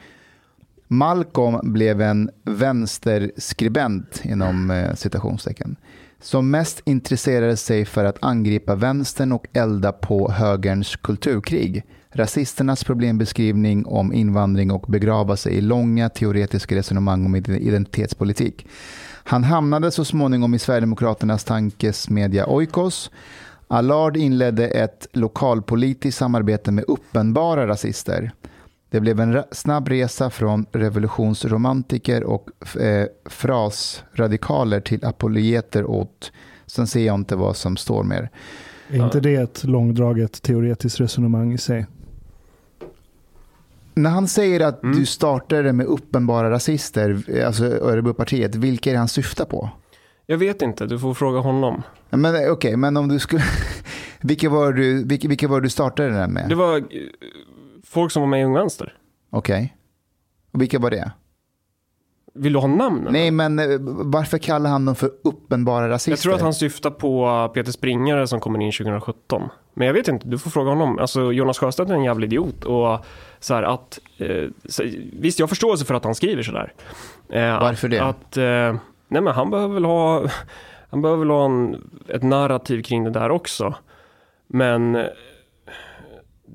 Malcolm 0.88 1.74
blev 1.74 2.02
en 2.02 2.30
vänsterskribent 2.44 4.22
inom 4.26 4.72
eh, 4.72 4.94
citationstecken. 4.94 5.76
Som 6.22 6.52
mest 6.52 6.82
intresserade 6.86 7.58
sig 7.58 7.86
för 7.86 8.06
att 8.06 8.24
angripa 8.24 8.76
vänstern 8.76 9.32
och 9.32 9.48
elda 9.54 9.92
på 9.92 10.32
högerns 10.32 10.96
kulturkrig. 10.96 11.84
Rasisternas 12.12 12.84
problembeskrivning 12.84 13.86
om 13.86 14.14
invandring 14.14 14.72
och 14.72 14.86
begrava 14.88 15.38
sig 15.38 15.54
i 15.54 15.62
långa 15.62 16.10
teoretiska 16.10 16.76
resonemang 16.76 17.26
om 17.26 17.36
identitetspolitik. 17.36 18.68
Han 19.24 19.44
hamnade 19.44 19.92
så 19.92 20.06
småningom 20.06 20.54
i 20.54 20.60
Sverigedemokraternas 20.60 21.44
tankesmedja 21.44 22.48
Oikos. 22.48 23.12
Allard 23.68 24.18
inledde 24.18 24.68
ett 24.68 25.08
lokalpolitiskt 25.14 26.20
samarbete 26.20 26.72
med 26.72 26.86
uppenbara 26.88 27.68
rasister. 27.68 28.32
Det 28.90 29.00
blev 29.00 29.20
en 29.20 29.44
snabb 29.52 29.88
resa 29.88 30.30
från 30.30 30.66
revolutionsromantiker 30.72 32.24
och 32.24 32.50
eh, 32.82 33.08
frasradikaler 33.26 34.80
till 34.80 35.06
apologeter 35.06 35.86
åt, 35.86 36.32
sen 36.66 36.88
ser 36.88 37.06
jag 37.06 37.16
inte 37.16 37.36
vad 37.36 37.56
som 37.56 37.78
står 37.78 38.04
mer. 38.04 38.30
Är 38.90 39.04
inte 39.06 39.20
det 39.20 39.36
ett 39.36 39.64
långdraget 39.64 40.42
teoretiskt 40.42 41.00
resonemang 41.00 41.54
i 41.54 41.58
sig? 41.58 41.86
När 43.94 44.10
han 44.10 44.28
säger 44.28 44.60
att 44.60 44.84
Mm. 44.84 45.00
du 45.00 45.06
startade 45.06 45.74
med 45.74 45.86
uppenbara 45.86 46.52
rasister, 46.52 47.24
alltså 47.46 47.66
Örebropartiet, 47.66 48.56
vilka 48.56 48.90
är 48.90 48.94
det 48.94 49.00
han 49.00 49.08
syftar 49.08 49.46
på? 49.46 49.70
Jag 50.26 50.38
vet 50.38 50.62
inte, 50.62 50.86
du 50.86 51.00
får 51.00 51.14
fråga 51.14 51.40
honom. 51.40 51.84
Men 52.10 52.26
eh, 52.36 52.52
okej, 52.52 52.78
men 52.78 52.98
om 52.98 53.08
du 53.08 53.20
skulle... 53.20 53.44
vilka, 54.22 54.50
var 54.50 54.74
du, 54.74 55.04
vilka, 55.04 55.28
vilka 55.28 55.48
var 55.48 55.62
du 55.62 55.70
startade 55.70 56.10
den 56.10 56.32
med? 56.34 56.50
Det 56.50 56.56
var 56.56 56.84
folk 57.90 58.12
som 58.12 58.22
var 58.22 58.28
med 58.30 58.42
i 58.42 58.44
Ung 58.44 58.54
Vänster. 58.54 58.94
Okej. 59.30 59.78
Och 60.52 60.62
vilka 60.62 60.80
var 60.80 60.92
det? 60.92 61.12
Vill 62.34 62.54
du 62.54 62.60
ha 62.60 62.68
namnen? 62.68 63.14
Nej, 63.14 63.32
men 63.32 63.60
eh, 63.60 63.66
varför 63.82 64.38
kallar 64.38 64.70
han 64.70 64.86
dem 64.86 64.96
för 64.96 65.12
uppenbara 65.24 65.90
rasister? 65.90 66.12
Jag 66.12 66.20
tror 66.20 66.34
att 66.36 66.42
han 66.42 66.54
syftar 66.54 66.90
på 66.90 67.52
Peter 67.54 67.72
Springare 67.72 68.28
som 68.28 68.40
kommer 68.40 68.60
in 68.62 68.72
2017. 68.72 69.50
Men 69.74 69.88
jag 69.88 69.94
vet 69.94 70.08
inte, 70.08 70.28
du 70.28 70.38
får 70.38 70.50
fråga 70.50 70.70
honom. 70.70 71.00
Alltså 71.00 71.34
Jonas 71.34 71.58
Sjöstedt 71.60 71.90
är 71.90 71.94
en 71.94 72.04
jävla 72.04 72.26
idiot. 72.26 72.64
Och 72.64 73.06
så 73.40 73.54
här 73.54 73.64
att, 73.64 74.00
eh, 74.18 74.50
så, 74.66 74.84
visst, 75.14 75.40
jag 75.40 75.44
har 75.44 75.48
förståelse 75.50 75.86
för 75.86 75.94
att 75.94 76.04
han 76.04 76.16
skriver 76.16 76.44
sådär. 76.44 76.74
Eh, 77.30 77.60
Varför 77.60 77.88
det? 77.88 78.00
Att, 78.04 78.38
eh, 78.38 78.76
nej 79.08 79.22
men 79.22 79.28
han 79.28 79.50
behöver 79.50 79.74
väl 79.74 79.86
ha, 79.86 80.26
han 80.90 81.02
behöver 81.02 81.20
väl 81.20 81.30
ha 81.30 81.46
en, 81.46 81.90
ett 82.08 82.24
narrativ 82.24 82.82
kring 82.82 83.04
det 83.04 83.10
där 83.10 83.32
också. 83.32 83.76
Men 84.48 84.96
eh, 84.96 85.06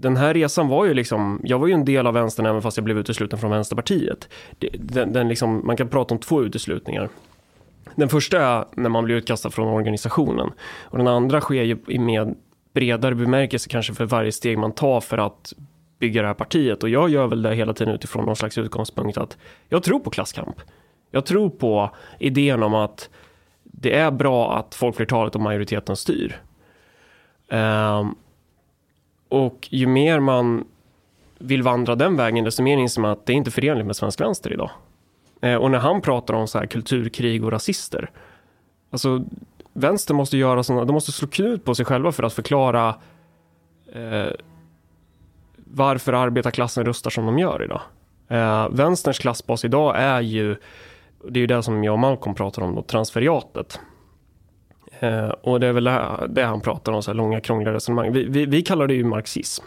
den 0.02 0.16
här 0.16 0.34
resan 0.34 0.68
var 0.68 0.84
ju 0.84 0.94
liksom, 0.94 1.40
jag 1.44 1.58
var 1.58 1.66
ju 1.66 1.72
en 1.72 1.84
del 1.84 2.06
av 2.06 2.14
vänstern 2.14 2.46
även 2.46 2.62
fast 2.62 2.76
jag 2.76 2.84
blev 2.84 2.98
utesluten 2.98 3.38
från 3.38 3.50
Vänsterpartiet. 3.50 4.28
Den, 4.78 5.12
den 5.12 5.28
liksom, 5.28 5.66
man 5.66 5.76
kan 5.76 5.88
prata 5.88 6.14
om 6.14 6.20
två 6.20 6.42
uteslutningar. 6.42 7.08
Den 7.94 8.08
första 8.08 8.42
är 8.42 8.64
när 8.74 8.88
man 8.88 9.04
blir 9.04 9.16
utkastad 9.16 9.50
från 9.50 9.68
organisationen. 9.68 10.50
Och 10.82 10.98
den 10.98 11.06
andra 11.06 11.40
sker 11.40 11.62
ju 11.62 11.78
i 11.88 11.98
med 11.98 12.34
bredare 12.74 13.14
bemärkelse 13.14 13.68
kanske 13.68 13.94
för 13.94 14.04
varje 14.04 14.32
steg 14.32 14.58
man 14.58 14.72
tar 14.72 15.00
för 15.00 15.18
att 15.18 15.52
bygga 15.98 16.22
det 16.22 16.28
här 16.28 16.34
partiet. 16.34 16.82
Och 16.82 16.88
jag 16.88 17.10
gör 17.10 17.26
väl 17.26 17.42
det 17.42 17.54
hela 17.54 17.74
tiden 17.74 17.94
utifrån 17.94 18.24
någon 18.24 18.36
slags 18.36 18.58
utgångspunkt 18.58 19.18
att 19.18 19.36
jag 19.68 19.82
tror 19.82 20.00
på 20.00 20.10
klasskamp. 20.10 20.56
Jag 21.10 21.26
tror 21.26 21.50
på 21.50 21.90
idén 22.18 22.62
om 22.62 22.74
att 22.74 23.10
det 23.62 23.98
är 23.98 24.10
bra 24.10 24.56
att 24.58 24.74
folkflertalet 24.74 25.34
och 25.34 25.40
majoriteten 25.40 25.96
styr. 25.96 26.40
Um, 27.48 28.14
och 29.32 29.68
ju 29.70 29.86
mer 29.86 30.20
man 30.20 30.64
vill 31.38 31.62
vandra 31.62 31.94
den 31.94 32.16
vägen, 32.16 32.44
desto 32.44 32.62
mer 32.62 32.78
inser 32.78 33.00
man 33.00 33.10
att 33.10 33.26
det 33.26 33.32
är 33.32 33.34
inte 33.34 33.50
förenligt 33.50 33.86
med 33.86 33.96
svensk 33.96 34.20
vänster 34.20 34.52
idag. 34.52 34.70
Eh, 35.42 35.54
och 35.54 35.70
när 35.70 35.78
han 35.78 36.00
pratar 36.00 36.34
om 36.34 36.48
så 36.48 36.58
här 36.58 36.66
kulturkrig 36.66 37.44
och 37.44 37.52
rasister, 37.52 38.10
alltså 38.90 39.24
vänster 39.72 40.14
måste 40.14 40.36
göra 40.36 40.62
sådana, 40.62 40.84
de 40.84 40.92
måste 40.92 41.12
slå 41.12 41.28
knut 41.28 41.64
på 41.64 41.74
sig 41.74 41.84
själva 41.84 42.12
för 42.12 42.22
att 42.22 42.32
förklara 42.32 42.94
eh, 43.92 44.32
varför 45.56 46.12
arbetarklassen 46.12 46.84
röstar 46.84 47.10
som 47.10 47.26
de 47.26 47.38
gör 47.38 47.64
idag. 47.64 47.80
Eh, 48.28 48.68
vänsterns 48.68 49.18
klassbas 49.18 49.64
idag 49.64 49.94
är 49.96 50.20
ju, 50.20 50.56
det 51.28 51.38
är 51.38 51.40
ju 51.40 51.46
det 51.46 51.62
som 51.62 51.84
jag 51.84 51.92
och 51.92 51.98
Malcolm 51.98 52.34
pratar 52.34 52.62
om 52.62 52.74
då, 52.74 52.82
transferiatet. 52.82 53.80
Eh, 55.02 55.28
och 55.28 55.60
det 55.60 55.66
är 55.66 55.72
väl 55.72 55.84
det, 56.28 56.44
han 56.44 56.60
pratar 56.60 56.92
om, 56.92 57.02
så 57.02 57.10
här 57.10 57.16
långa 57.16 57.40
krångliga 57.40 57.74
resonemang. 57.74 58.12
Vi, 58.12 58.24
vi, 58.24 58.46
vi 58.46 58.62
kallar 58.62 58.86
det 58.86 58.94
ju 58.94 59.04
marxism 59.04 59.64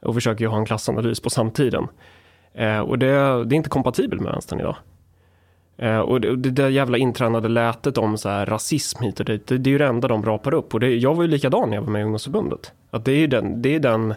och 0.00 0.14
försöker 0.14 0.44
ju 0.44 0.48
ha 0.48 0.58
en 0.58 0.66
klassanalys 0.66 1.20
på 1.20 1.30
samtiden. 1.30 1.86
Eh, 2.54 2.78
och 2.78 2.98
det, 2.98 3.06
det 3.44 3.54
är 3.54 3.56
inte 3.56 3.68
kompatibelt 3.68 4.22
med 4.22 4.32
vänstern 4.32 4.60
idag. 4.60 4.76
Eh, 5.76 5.98
och 5.98 6.20
det, 6.20 6.36
det 6.36 6.50
där 6.50 6.68
jävla 6.68 6.98
intränade 6.98 7.48
lätet 7.48 7.98
om 7.98 8.18
så 8.18 8.28
här 8.28 8.46
rasism 8.46 9.02
hit 9.02 9.20
och 9.20 9.26
dit, 9.26 9.46
det, 9.46 9.58
det 9.58 9.70
är 9.70 9.72
ju 9.72 9.78
det 9.78 9.86
enda 9.86 10.08
de 10.08 10.24
rapar 10.24 10.54
upp. 10.54 10.74
Och 10.74 10.80
det, 10.80 10.94
jag 10.96 11.14
var 11.14 11.22
ju 11.22 11.28
likadan 11.28 11.70
när 11.70 11.76
jag 11.76 11.82
var 11.82 11.90
med 11.90 12.00
i 12.00 12.04
ungdomsförbundet. 12.04 12.72
Att 12.90 13.04
det 13.04 13.12
är 13.12 13.18
ju 13.18 13.26
den, 13.26 13.62
det 13.62 13.74
är 13.74 13.80
den 13.80 14.14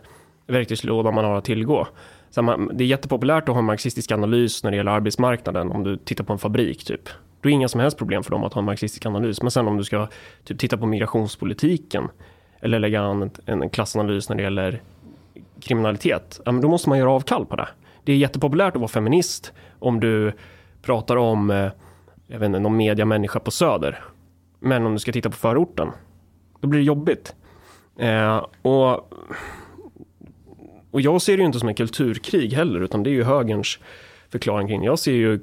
verktygslåda 0.47 1.11
man 1.11 1.25
har 1.25 1.37
att 1.37 1.45
tillgå. 1.45 1.87
Så 2.29 2.41
man, 2.41 2.71
det 2.73 2.83
är 2.83 2.87
jättepopulärt 2.87 3.49
att 3.49 3.55
ha 3.55 3.59
en 3.59 3.65
marxistisk 3.65 4.11
analys 4.11 4.63
när 4.63 4.71
det 4.71 4.77
gäller 4.77 4.91
arbetsmarknaden 4.91 5.71
om 5.71 5.83
du 5.83 5.97
tittar 5.97 6.23
på 6.23 6.33
en 6.33 6.39
fabrik 6.39 6.83
typ. 6.83 7.09
Då 7.45 7.49
är 7.49 7.51
det 7.51 7.55
inga 7.55 7.67
som 7.67 7.81
helst 7.81 7.97
problem 7.97 8.23
för 8.23 8.31
dem 8.31 8.43
att 8.43 8.53
ha 8.53 8.59
en 8.59 8.65
marxistisk 8.65 9.05
analys. 9.05 9.41
Men 9.41 9.51
sen 9.51 9.67
om 9.67 9.77
du 9.77 9.83
ska 9.83 10.07
typ, 10.43 10.59
titta 10.59 10.77
på 10.77 10.85
migrationspolitiken 10.85 12.09
eller 12.59 12.79
lägga 12.79 13.01
an 13.01 13.31
en, 13.45 13.69
klassanalys 13.69 14.29
när 14.29 14.35
det 14.35 14.43
gäller 14.43 14.81
kriminalitet, 15.61 16.41
ja, 16.45 16.51
men 16.51 16.61
då 16.61 16.69
måste 16.69 16.89
man 16.89 16.97
göra 16.97 17.11
avkall 17.11 17.45
på 17.45 17.55
det. 17.55 17.67
Det 18.03 18.11
är 18.11 18.17
jättepopulärt 18.17 18.75
att 18.75 18.79
vara 18.79 18.87
feminist 18.87 19.53
om 19.79 19.99
du 19.99 20.33
pratar 20.81 21.15
om, 21.15 21.49
eh, 21.49 21.71
jag 22.27 22.39
vet 22.39 22.45
inte, 22.45 22.59
någon 22.59 22.77
mediamänniska 22.77 23.39
på 23.39 23.51
Söder. 23.51 24.03
Men 24.59 24.85
om 24.85 24.93
du 24.93 24.99
ska 24.99 25.11
titta 25.11 25.29
på 25.29 25.37
förorten, 25.37 25.89
då 26.61 26.67
blir 26.67 26.79
det 26.79 26.85
jobbigt. 26.85 27.35
Eh, 27.99 28.45
och, 28.61 29.13
och 30.91 31.01
jag 31.01 31.21
ser 31.21 31.37
det 31.37 31.41
ju 31.41 31.45
inte 31.45 31.59
som 31.59 31.69
en 31.69 31.75
kulturkrig 31.75 32.53
heller, 32.53 32.79
utan 32.79 33.03
det 33.03 33.09
är 33.09 33.15
ju 33.15 33.23
högerns 33.23 33.79
förklaring 34.35 34.67
kring. 34.67 34.83
Jag 34.83 34.99
ser 34.99 35.11
ju 35.11 35.39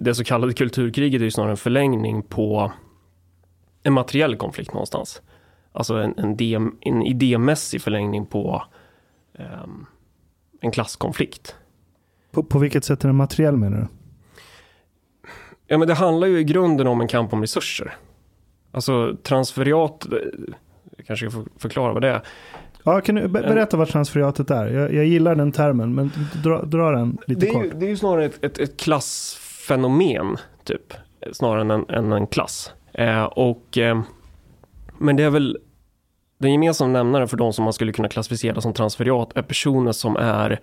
det 0.00 0.14
så 0.14 0.24
kallade 0.24 0.52
kulturkriget 0.52 1.20
är 1.20 1.24
ju 1.24 1.30
snarare 1.30 1.50
en 1.50 1.56
förlängning 1.56 2.22
på 2.22 2.72
en 3.82 3.92
materiell 3.92 4.36
konflikt 4.36 4.72
någonstans. 4.72 5.22
Alltså 5.72 5.94
en, 5.94 6.14
en, 6.18 6.32
idé, 6.32 6.54
en 6.80 7.02
idémässig 7.02 7.82
förlängning 7.82 8.26
på 8.26 8.62
um, 9.38 9.86
en 10.60 10.70
klasskonflikt. 10.70 11.56
På, 12.30 12.42
på 12.42 12.58
vilket 12.58 12.84
sätt 12.84 13.04
är 13.04 13.08
den 13.08 13.16
materiell 13.16 13.56
menar 13.56 13.78
du? 13.78 13.86
Ja 15.66 15.78
men 15.78 15.88
det 15.88 15.94
handlar 15.94 16.26
ju 16.26 16.38
i 16.38 16.44
grunden 16.44 16.86
om 16.86 17.00
en 17.00 17.08
kamp 17.08 17.32
om 17.32 17.40
resurser. 17.40 17.94
Alltså 18.72 19.16
transferiat, 19.22 20.06
jag 20.96 21.06
kanske 21.06 21.30
får 21.30 21.48
förklara 21.58 21.92
vad 21.92 22.02
det 22.02 22.08
är. 22.08 22.22
Ja, 22.84 23.00
kan 23.00 23.14
du 23.14 23.28
berätta 23.28 23.76
vad 23.76 23.88
transferiatet 23.88 24.50
är? 24.50 24.66
Jag, 24.66 24.94
jag 24.94 25.04
gillar 25.04 25.34
den 25.34 25.52
termen, 25.52 25.94
men 25.94 26.10
dra, 26.42 26.62
dra 26.62 26.90
den 26.90 27.18
lite 27.26 27.40
det 27.40 27.48
är 27.48 27.52
kort. 27.52 27.64
Ju, 27.64 27.70
det 27.70 27.86
är 27.86 27.90
ju 27.90 27.96
snarare 27.96 28.24
ett, 28.24 28.44
ett, 28.44 28.58
ett 28.58 28.76
klassfenomen, 28.76 30.36
typ. 30.64 30.94
Snarare 31.32 31.60
än 31.60 31.70
en, 31.70 31.88
än 31.88 32.12
en 32.12 32.26
klass. 32.26 32.72
Eh, 32.92 33.24
och, 33.24 33.78
eh, 33.78 34.02
men 34.98 35.16
det 35.16 35.22
är 35.22 35.30
väl 35.30 35.58
den 36.38 36.52
gemensamma 36.52 36.92
nämnaren 36.92 37.28
för 37.28 37.36
de 37.36 37.52
som 37.52 37.64
man 37.64 37.72
skulle 37.72 37.92
kunna 37.92 38.08
klassificera 38.08 38.60
som 38.60 38.72
transferiat 38.72 39.36
är 39.36 39.42
personer 39.42 39.92
som 39.92 40.16
är 40.16 40.60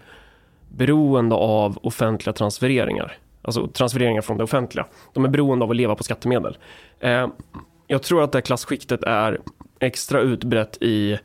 beroende 0.70 1.36
av 1.36 1.78
offentliga 1.82 2.34
transfereringar. 2.34 3.18
Alltså 3.42 3.68
transfereringar 3.68 4.22
från 4.22 4.38
det 4.38 4.44
offentliga. 4.44 4.86
De 5.14 5.26
är 5.26 5.30
beroende 5.30 5.66
av 5.66 5.72
att 5.72 5.78
leva 5.78 5.96
på 5.96 6.04
skattemedel. 6.04 6.58
Eh, 7.00 7.28
jag 7.88 8.04
tror 8.04 8.24
att 8.24 8.32
det 8.32 8.38
här 8.38 8.42
klasskiktet 8.42 9.04
är 9.04 9.42
extra 9.80 10.22
utbrett 10.22 10.78
i 10.82 11.20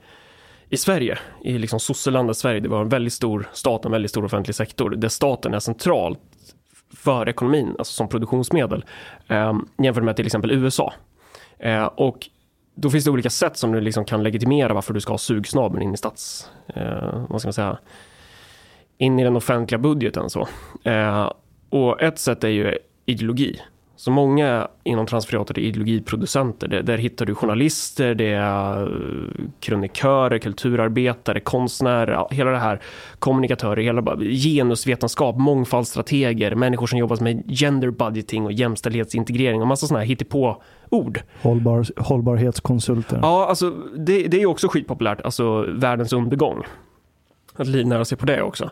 i 0.70 0.76
Sverige, 0.76 1.18
i 1.44 1.58
liksom 1.58 1.80
sosselandet 1.80 2.36
Sverige, 2.36 2.60
det 2.60 2.68
var 2.68 2.80
en 2.80 2.88
väldigt 2.88 3.12
stor 3.12 3.48
stat, 3.52 3.84
en 3.84 3.92
väldigt 3.92 4.10
stor 4.10 4.24
offentlig 4.24 4.54
sektor, 4.54 4.90
där 4.90 5.08
staten 5.08 5.54
är 5.54 5.58
central 5.58 6.16
för 6.96 7.28
ekonomin, 7.28 7.74
alltså 7.78 7.92
som 7.92 8.08
produktionsmedel, 8.08 8.84
eh, 9.28 9.52
jämfört 9.78 10.04
med 10.04 10.16
till 10.16 10.26
exempel 10.26 10.50
USA. 10.50 10.92
Eh, 11.58 11.84
och 11.84 12.28
då 12.74 12.90
finns 12.90 13.04
det 13.04 13.10
olika 13.10 13.30
sätt 13.30 13.56
som 13.56 13.72
du 13.72 13.80
liksom 13.80 14.04
kan 14.04 14.22
legitimera 14.22 14.74
varför 14.74 14.94
du 14.94 15.00
ska 15.00 15.12
ha 15.12 15.18
sugsnabeln 15.18 15.82
in 15.82 15.94
i 15.94 15.96
stats, 15.96 16.50
eh, 16.74 17.26
vad 17.28 17.40
ska 17.40 17.48
man 17.48 17.52
säga, 17.52 17.78
in 18.98 19.18
i 19.18 19.24
den 19.24 19.36
offentliga 19.36 19.78
budgeten 19.78 20.30
så. 20.30 20.48
Eh, 20.84 21.32
och 21.70 22.02
ett 22.02 22.18
sätt 22.18 22.44
är 22.44 22.48
ju 22.48 22.78
ideologi. 23.06 23.60
Så 23.96 24.10
många 24.10 24.68
inom 24.84 25.06
transferiatet 25.06 25.58
är 25.58 25.62
ideologiproducenter. 25.62 26.68
Där, 26.68 26.82
där 26.82 26.98
hittar 26.98 27.26
du 27.26 27.34
journalister, 27.34 28.14
det 28.14 28.32
är 28.32 28.82
eh, 28.82 29.44
kronikörer, 29.60 30.38
kulturarbetare, 30.38 31.40
konstnärer, 31.40 32.26
hela 32.30 32.50
det 32.50 32.58
här, 32.58 32.80
kommunikatörer, 33.18 33.82
hela 33.82 34.16
genusvetenskap, 34.20 35.36
mångfaldsstrateger, 35.36 36.54
människor 36.54 36.86
som 36.86 36.98
jobbar 36.98 37.22
med 37.22 37.58
gender 37.58 37.90
budgeting 37.90 38.44
och 38.44 38.52
jämställdhetsintegrering 38.52 39.60
och 39.60 39.66
massa 39.66 39.86
sådana 39.86 40.00
här 40.00 40.08
hittepå 40.08 40.62
ord. 40.90 41.20
Hållbar, 41.42 41.84
hållbarhetskonsulter. 41.96 43.18
Ja, 43.22 43.46
alltså 43.48 43.70
det, 43.96 44.22
det 44.22 44.36
är 44.36 44.40
ju 44.40 44.46
också 44.46 44.68
skitpopulärt, 44.68 45.20
alltså 45.20 45.62
världens 45.62 46.12
undergång. 46.12 46.62
Att 47.56 47.66
livnära 47.66 48.04
sig 48.04 48.18
på 48.18 48.26
det 48.26 48.42
också. 48.42 48.70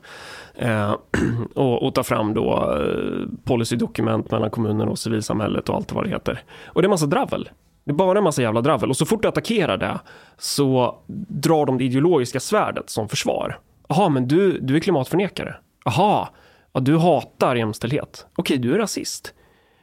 Eh, 0.55 0.95
och, 1.55 1.83
och 1.83 1.95
ta 1.95 2.03
fram 2.03 2.35
då 2.35 2.77
eh, 2.81 3.29
policydokument 3.45 4.31
mellan 4.31 4.51
kommunen 4.51 4.89
och 4.89 4.99
civilsamhället 4.99 5.69
och 5.69 5.75
allt 5.75 5.93
vad 5.93 6.05
det 6.05 6.11
heter. 6.11 6.43
Och 6.67 6.83
det 6.83 6.87
är 6.87 6.91
massa 6.91 7.07
dravel. 7.07 7.49
Det 7.85 7.91
är 7.91 7.95
bara 7.95 8.19
en 8.19 8.25
massa 8.25 8.43
jävla 8.43 8.61
dravel. 8.61 8.91
Och 8.91 8.97
så 8.97 9.07
fort 9.07 9.23
du 9.23 9.29
attackerar 9.29 9.77
det 9.77 10.01
så 10.39 10.99
drar 11.29 11.67
de 11.67 11.79
det 11.79 11.85
ideologiska 11.85 12.41
svärdet 12.41 12.91
som 12.91 13.09
försvar. 13.09 13.59
Jaha, 13.89 14.09
men 14.09 14.29
du, 14.29 14.59
du 14.61 14.77
är 14.77 14.81
klimatförnekare. 14.81 15.57
Jaha, 15.85 16.29
ja, 16.73 16.81
du 16.81 16.97
hatar 16.97 17.57
jämställdhet. 17.57 18.27
Okej, 18.37 18.59
du 18.59 18.75
är 18.75 18.79
rasist. 18.79 19.35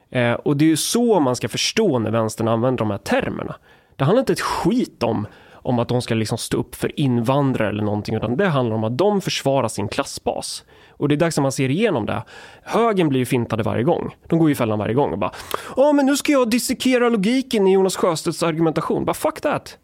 Eh, 0.09 0.33
och 0.33 0.57
det 0.57 0.65
är 0.65 0.69
ju 0.69 0.77
så 0.77 1.19
man 1.19 1.35
ska 1.35 1.49
förstå 1.49 1.99
när 1.99 2.11
vänstern 2.11 2.47
använder 2.47 2.77
de 2.77 2.91
här 2.91 2.97
termerna. 2.97 3.55
Det 3.95 4.03
handlar 4.03 4.19
inte 4.19 4.33
ett 4.33 4.41
skit 4.41 5.03
om 5.03 5.27
om 5.61 5.79
att 5.79 5.87
de 5.87 6.01
ska 6.01 6.13
liksom 6.15 6.37
stå 6.37 6.57
upp 6.57 6.75
för 6.75 6.99
invandrare 6.99 7.69
eller 7.69 7.83
någonting, 7.83 8.15
utan 8.15 8.37
det 8.37 8.47
handlar 8.47 8.75
om 8.75 8.83
att 8.83 8.97
de 8.97 9.21
försvarar 9.21 9.67
sin 9.67 9.87
klassbas. 9.87 10.63
Och 10.89 11.07
det 11.07 11.15
är 11.15 11.17
dags 11.17 11.37
att 11.37 11.41
man 11.41 11.51
ser 11.51 11.69
igenom 11.69 12.05
det. 12.05 12.23
Högen 12.63 13.09
blir 13.09 13.19
ju 13.19 13.25
fintade 13.25 13.63
varje 13.63 13.83
gång. 13.83 14.15
De 14.27 14.39
går 14.39 14.49
ju 14.49 14.51
i 14.51 14.55
fällan 14.55 14.79
varje 14.79 14.93
gång 14.93 15.11
och 15.11 15.19
bara 15.19 15.31
Ja, 15.77 15.91
men 15.91 16.05
nu 16.05 16.17
ska 16.17 16.31
jag 16.31 16.49
dissekera 16.49 17.09
logiken 17.09 17.67
i 17.67 17.73
Jonas 17.73 17.95
Sjöstedts 17.95 18.43
argumentation. 18.43 19.05
Bara 19.05 19.13
fuck 19.13 19.41
that! 19.41 19.77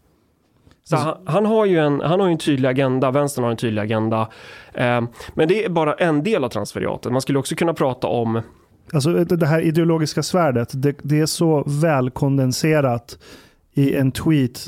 Så 0.83 0.95
han, 0.95 1.17
han, 1.25 1.45
har 1.45 1.65
ju 1.65 1.79
en, 1.79 2.01
han 2.01 2.19
har 2.19 2.27
en 2.27 2.37
tydlig 2.37 2.69
agenda, 2.69 3.11
vänstern 3.11 3.43
har 3.43 3.51
en 3.51 3.57
tydlig 3.57 3.81
agenda. 3.81 4.27
Eh, 4.73 5.01
men 5.33 5.47
det 5.47 5.65
är 5.65 5.69
bara 5.69 5.93
en 5.93 6.23
del 6.23 6.43
av 6.43 6.49
transferiatet. 6.49 7.11
Man 7.11 7.21
skulle 7.21 7.39
också 7.39 7.55
kunna 7.55 7.73
prata 7.73 8.07
om 8.07 8.41
Alltså 8.93 9.09
det 9.13 9.45
här 9.45 9.61
ideologiska 9.61 10.23
svärdet, 10.23 10.69
det, 10.73 10.95
det 11.03 11.19
är 11.19 11.25
så 11.25 11.63
välkondenserat 11.67 13.19
i 13.77 13.95
en 13.95 14.11
tweet 14.11 14.67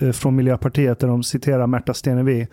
eh, 0.00 0.12
från 0.12 0.36
Miljöpartiet 0.36 0.98
där 0.98 1.08
de 1.08 1.22
citerar 1.22 1.66
Märta 1.66 1.94
Stenevi. 1.94 2.48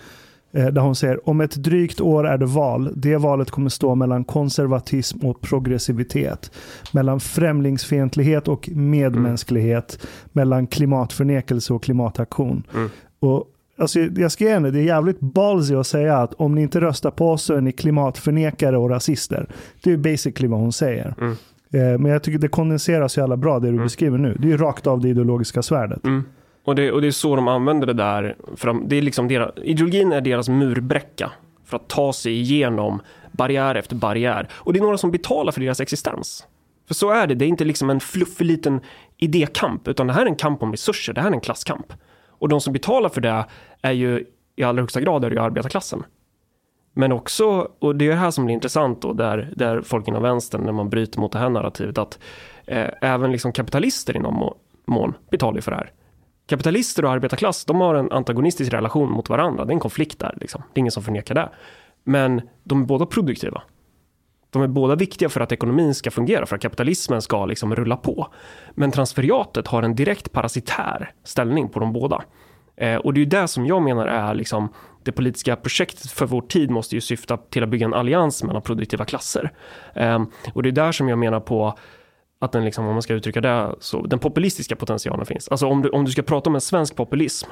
Eh, 0.52 0.66
där 0.68 0.82
hon 0.82 0.96
säger 0.96 1.30
om 1.30 1.42
ett 1.42 1.56
drygt 1.56 2.02
år 2.02 2.28
är 2.28 2.38
det 2.38 2.46
val. 2.46 2.92
Det 2.96 3.18
valet 3.18 3.52
kommer 3.52 3.70
stå 3.70 3.96
mellan 3.96 4.24
konservatism 4.24 5.26
och 5.26 5.42
progressivitet. 5.42 6.52
Mellan 6.92 7.20
främlingsfientlighet 7.20 8.48
och 8.48 8.70
medmänsklighet. 8.74 9.98
Mm. 10.02 10.10
Mellan 10.32 10.68
klimatförnekelse 10.68 11.74
och 11.74 11.84
klimataktion. 11.84 12.64
Mm. 12.76 12.90
Och 13.20 13.54
Alltså, 13.80 14.00
jag 14.00 14.32
ska 14.32 14.44
ge 14.44 14.54
henne, 14.54 14.72
det 14.72 14.80
är 14.80 14.84
jävligt 14.84 15.20
ballsy 15.20 15.76
att 15.76 15.88
säga 15.88 16.18
att 16.18 16.34
om 16.34 16.56
ni 16.56 16.62
inte 16.62 16.82
röstar 16.82 17.12
på 17.12 17.32
oss 17.32 17.44
så 17.44 17.54
är 17.54 17.62
ni 17.62 17.72
klimatförnekare 17.72 18.78
och 18.78 18.90
rasister. 18.90 19.50
Det 19.84 19.92
är 19.92 19.98
basically 19.98 20.48
vad 20.48 20.60
hon 20.60 20.74
säger. 20.74 21.16
Mm. 21.22 21.36
Eh, 21.72 22.00
men 22.00 22.06
jag 22.06 22.24
tycker 22.24 22.40
det 22.40 22.48
kondenserar 22.48 23.08
så 23.08 23.20
jävla 23.20 23.38
bra 23.38 23.60
det 23.60 23.68
du 23.68 23.74
mm. 23.74 23.84
beskriver 23.84 24.18
nu. 24.18 24.36
Det 24.40 24.48
är 24.48 24.52
ju 24.52 24.58
rakt 24.58 24.88
av 24.88 25.02
det 25.02 25.10
ideologiska 25.10 25.62
svärdet. 25.62 26.06
Mm. 26.06 26.24
Och, 26.64 26.76
det, 26.76 26.92
och 26.92 27.02
det 27.02 27.08
är 27.08 27.12
så 27.12 27.36
de 27.36 27.48
använder 27.48 27.88
det 27.88 27.94
där. 27.94 28.36
De, 28.62 28.88
det 28.88 28.96
är 28.96 29.02
liksom 29.02 29.28
deras, 29.28 29.52
ideologin 29.64 30.12
är 30.12 30.22
deras 30.22 30.50
murbräcka 30.50 31.32
för 31.66 31.78
att 31.78 31.90
ta 31.90 32.14
sig 32.14 32.34
igenom 32.34 33.02
barriär 33.32 33.76
efter 33.76 33.96
barriär. 33.96 34.48
Och 34.54 34.74
det 34.74 34.80
är 34.80 34.84
några 34.84 34.98
som 34.98 35.12
betalar 35.12 35.52
för 35.52 35.62
deras 35.62 35.80
existens. 35.80 36.48
För 36.88 36.94
så 36.94 37.12
är 37.12 37.28
det, 37.28 37.36
det 37.36 37.46
är 37.46 37.48
inte 37.48 37.66
liksom 37.66 37.90
en 37.90 38.00
fluffig 38.00 38.46
liten 38.46 38.80
idékamp, 39.18 39.88
utan 39.88 40.08
det 40.08 40.14
här 40.14 40.22
är 40.22 40.26
en 40.26 40.36
kamp 40.36 40.64
om 40.64 40.72
resurser, 40.72 41.14
det 41.14 41.22
här 41.22 41.30
är 41.30 41.34
en 41.34 41.42
klasskamp. 41.42 41.94
Och 42.28 42.50
de 42.50 42.62
som 42.62 42.74
betalar 42.74 43.10
för 43.10 43.22
det 43.22 43.46
är 43.82 43.92
ju 43.92 44.26
i 44.56 44.64
allra 44.64 44.82
högsta 44.82 45.02
grad 45.02 45.24
är 45.24 45.30
det 45.30 45.36
ju 45.36 45.42
arbetarklassen. 45.42 46.04
Men 46.98 47.12
också, 47.12 47.72
och 47.80 47.96
det 47.96 48.06
är 48.06 48.10
det 48.10 48.16
här 48.16 48.32
som 48.32 48.46
blir 48.46 48.56
intressant 48.56 49.02
då, 49.02 49.14
där, 49.14 49.54
där 49.56 49.82
folk 49.82 50.08
inom 50.08 50.24
vänstern, 50.24 50.62
när 50.62 50.72
man 50.72 50.90
bryter 50.90 51.20
mot 51.20 51.32
det 51.32 51.40
här 51.40 51.50
narrativet, 51.50 51.98
att 51.98 52.20
eh, 52.66 52.88
även 53.02 53.32
liksom 53.32 53.52
kapitalister 53.52 54.18
inom 54.18 54.54
mån 54.86 55.14
betalar 55.30 55.62
för 55.62 55.72
det 55.72 55.78
här. 55.78 55.92
Kapitalister 56.48 57.06
och 57.06 57.12
arbetarklass, 57.12 57.66
de 57.66 57.82
har 57.82 57.96
en 57.96 58.12
antagonistisk 58.12 58.74
relation 58.74 59.12
mot 59.12 59.30
varandra. 59.30 59.66
Det 59.66 59.72
är 59.72 59.74
en 59.74 59.80
konflikt 59.80 60.20
där, 60.20 60.38
liksom. 60.42 60.62
det 60.74 60.80
är 60.80 60.80
ingen 60.80 60.92
som 60.92 61.04
förnekar 61.04 61.36
det. 61.36 61.50
Men 62.04 62.42
de 62.64 62.82
är 62.82 62.86
båda 62.86 63.06
produktiva. 63.06 63.62
De 64.50 64.62
är 64.62 64.68
båda 64.68 64.96
viktiga 64.96 65.30
för 65.30 65.42
att 65.42 65.52
ekonomin 65.52 65.96
ska 65.96 66.12
fungera, 66.12 66.46
för 66.46 66.56
att 66.56 66.62
kapitalismen 66.62 67.22
ska 67.22 67.46
liksom 67.46 67.76
rulla 67.76 67.98
på. 67.98 68.28
Men 68.72 68.92
transferiatet 68.92 69.68
har 69.68 69.84
en 69.84 69.96
direkt 69.96 70.32
parasitär 70.32 71.12
ställning 71.24 71.70
på 71.70 71.80
de 71.80 71.94
båda. 71.94 72.24
Eh, 72.76 72.96
och 72.96 73.14
det 73.14 73.18
är 73.18 73.24
ju 73.24 73.30
det 73.30 73.48
som 73.48 73.66
jag 73.66 73.82
menar 73.82 74.08
är 74.08 74.34
liksom 74.34 74.70
det 75.08 75.12
politiska 75.12 75.56
projektet 75.56 76.12
för 76.12 76.26
vår 76.26 76.42
tid 76.42 76.72
måste 76.72 76.96
ju 76.96 77.02
syfta 77.02 77.38
till 77.38 77.64
att 77.64 77.70
bygga 77.70 77.86
en 77.86 77.94
allians 77.94 78.44
mellan 78.44 78.62
produktiva 78.62 79.06
klasser. 79.06 79.52
Eh, 79.96 80.24
och 80.54 80.64
det 80.64 80.70
är 80.70 80.72
där 80.72 80.92
som 80.92 81.10
jag 81.10 81.20
menar 81.20 81.40
på 81.40 81.78
att 82.40 82.52
den, 82.52 82.66
liksom, 82.66 82.88
om 82.88 82.94
man 82.94 83.02
ska 83.02 83.14
uttrycka 83.14 83.42
det, 83.42 83.76
så 83.80 84.02
den 84.02 84.20
populistiska 84.20 84.76
potentialen 84.76 85.26
finns. 85.26 85.48
Alltså 85.48 85.68
om 85.68 85.82
du, 85.82 85.90
om 85.90 86.06
du 86.06 86.12
ska 86.12 86.22
prata 86.22 86.50
om 86.50 86.56
en 86.56 86.62
svensk 86.62 86.96
populism 86.96 87.50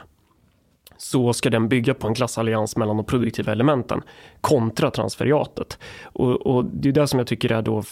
så 0.97 1.33
ska 1.33 1.49
den 1.49 1.69
bygga 1.69 1.93
på 1.93 2.07
en 2.07 2.15
klassallians 2.15 2.77
mellan 2.77 2.97
de 2.97 3.05
produktiva 3.05 3.51
elementen 3.51 4.01
kontra 4.41 4.91
transferiatet. 4.91 5.79
Och, 6.03 6.47
och 6.47 6.65
det 6.65 6.89
är 6.89 6.93
det 6.93 7.07
som 7.07 7.19
jag 7.19 7.27
tycker 7.27 7.51
är 7.51 7.61
då 7.61 7.83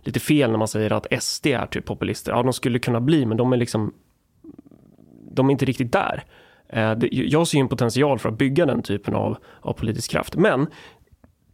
lite 0.00 0.20
fel 0.20 0.50
när 0.50 0.58
man 0.58 0.68
säger 0.68 0.92
att 0.92 1.22
SD 1.22 1.46
är 1.46 1.66
typ 1.66 1.84
populister. 1.84 2.32
Ja, 2.32 2.42
de 2.42 2.52
skulle 2.52 2.78
kunna 2.78 3.00
bli, 3.00 3.26
men 3.26 3.36
de 3.36 3.52
är 3.52 3.56
liksom 3.56 3.92
de 5.30 5.48
är 5.48 5.52
inte 5.52 5.64
riktigt 5.64 5.92
där. 5.92 6.24
Eh, 6.74 6.94
jag 7.10 7.48
ser 7.48 7.58
ju 7.58 7.60
en 7.60 7.68
potential 7.68 8.18
för 8.18 8.28
att 8.28 8.38
bygga 8.38 8.66
den 8.66 8.82
typen 8.82 9.14
av, 9.14 9.36
av 9.60 9.72
politisk 9.72 10.10
kraft. 10.10 10.36
Men 10.36 10.66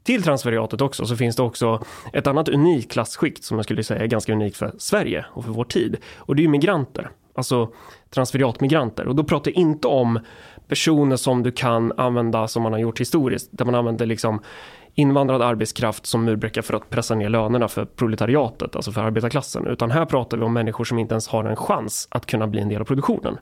till 0.02 0.22
transferiatet 0.22 0.80
också 0.80 1.06
så 1.06 1.16
finns 1.16 1.36
det 1.36 1.42
också 1.42 1.84
ett 2.12 2.26
annat 2.26 2.48
unikt 2.48 2.92
klassskikt 2.92 3.44
som 3.44 3.58
jag 3.58 3.64
skulle 3.64 3.84
säga 3.84 4.02
är 4.02 4.06
ganska 4.06 4.32
unikt 4.32 4.56
för 4.56 4.72
Sverige 4.78 5.24
och 5.28 5.44
för 5.44 5.52
vår 5.52 5.64
tid. 5.64 5.96
Och 6.16 6.36
det 6.36 6.40
är 6.40 6.44
ju 6.44 6.48
migranter, 6.48 7.10
alltså 7.34 7.68
transferiatmigranter. 8.10 9.06
Och 9.06 9.16
då 9.16 9.24
pratar 9.24 9.50
jag 9.50 9.58
inte 9.58 9.88
om 9.88 10.20
personer 10.68 11.16
som 11.16 11.42
du 11.42 11.52
kan 11.52 11.92
använda 11.96 12.48
som 12.48 12.62
man 12.62 12.72
har 12.72 12.80
gjort 12.80 13.00
historiskt, 13.00 13.48
där 13.52 13.64
man 13.64 13.74
använder 13.74 14.06
liksom 14.06 14.40
invandrad 14.94 15.42
arbetskraft 15.42 16.06
som 16.06 16.24
murbräcka 16.24 16.62
för 16.62 16.74
att 16.74 16.90
pressa 16.90 17.14
ner 17.14 17.28
lönerna 17.28 17.68
för 17.68 17.84
proletariatet, 17.84 18.76
alltså 18.76 18.92
för 18.92 19.00
arbetarklassen. 19.00 19.66
Utan 19.66 19.90
här 19.90 20.04
pratar 20.04 20.36
vi 20.36 20.44
om 20.44 20.52
människor 20.52 20.84
som 20.84 20.98
inte 20.98 21.14
ens 21.14 21.28
har 21.28 21.44
en 21.44 21.56
chans 21.56 22.08
att 22.10 22.26
kunna 22.26 22.46
bli 22.46 22.60
en 22.60 22.68
del 22.68 22.80
av 22.80 22.84
produktionen. 22.84 23.38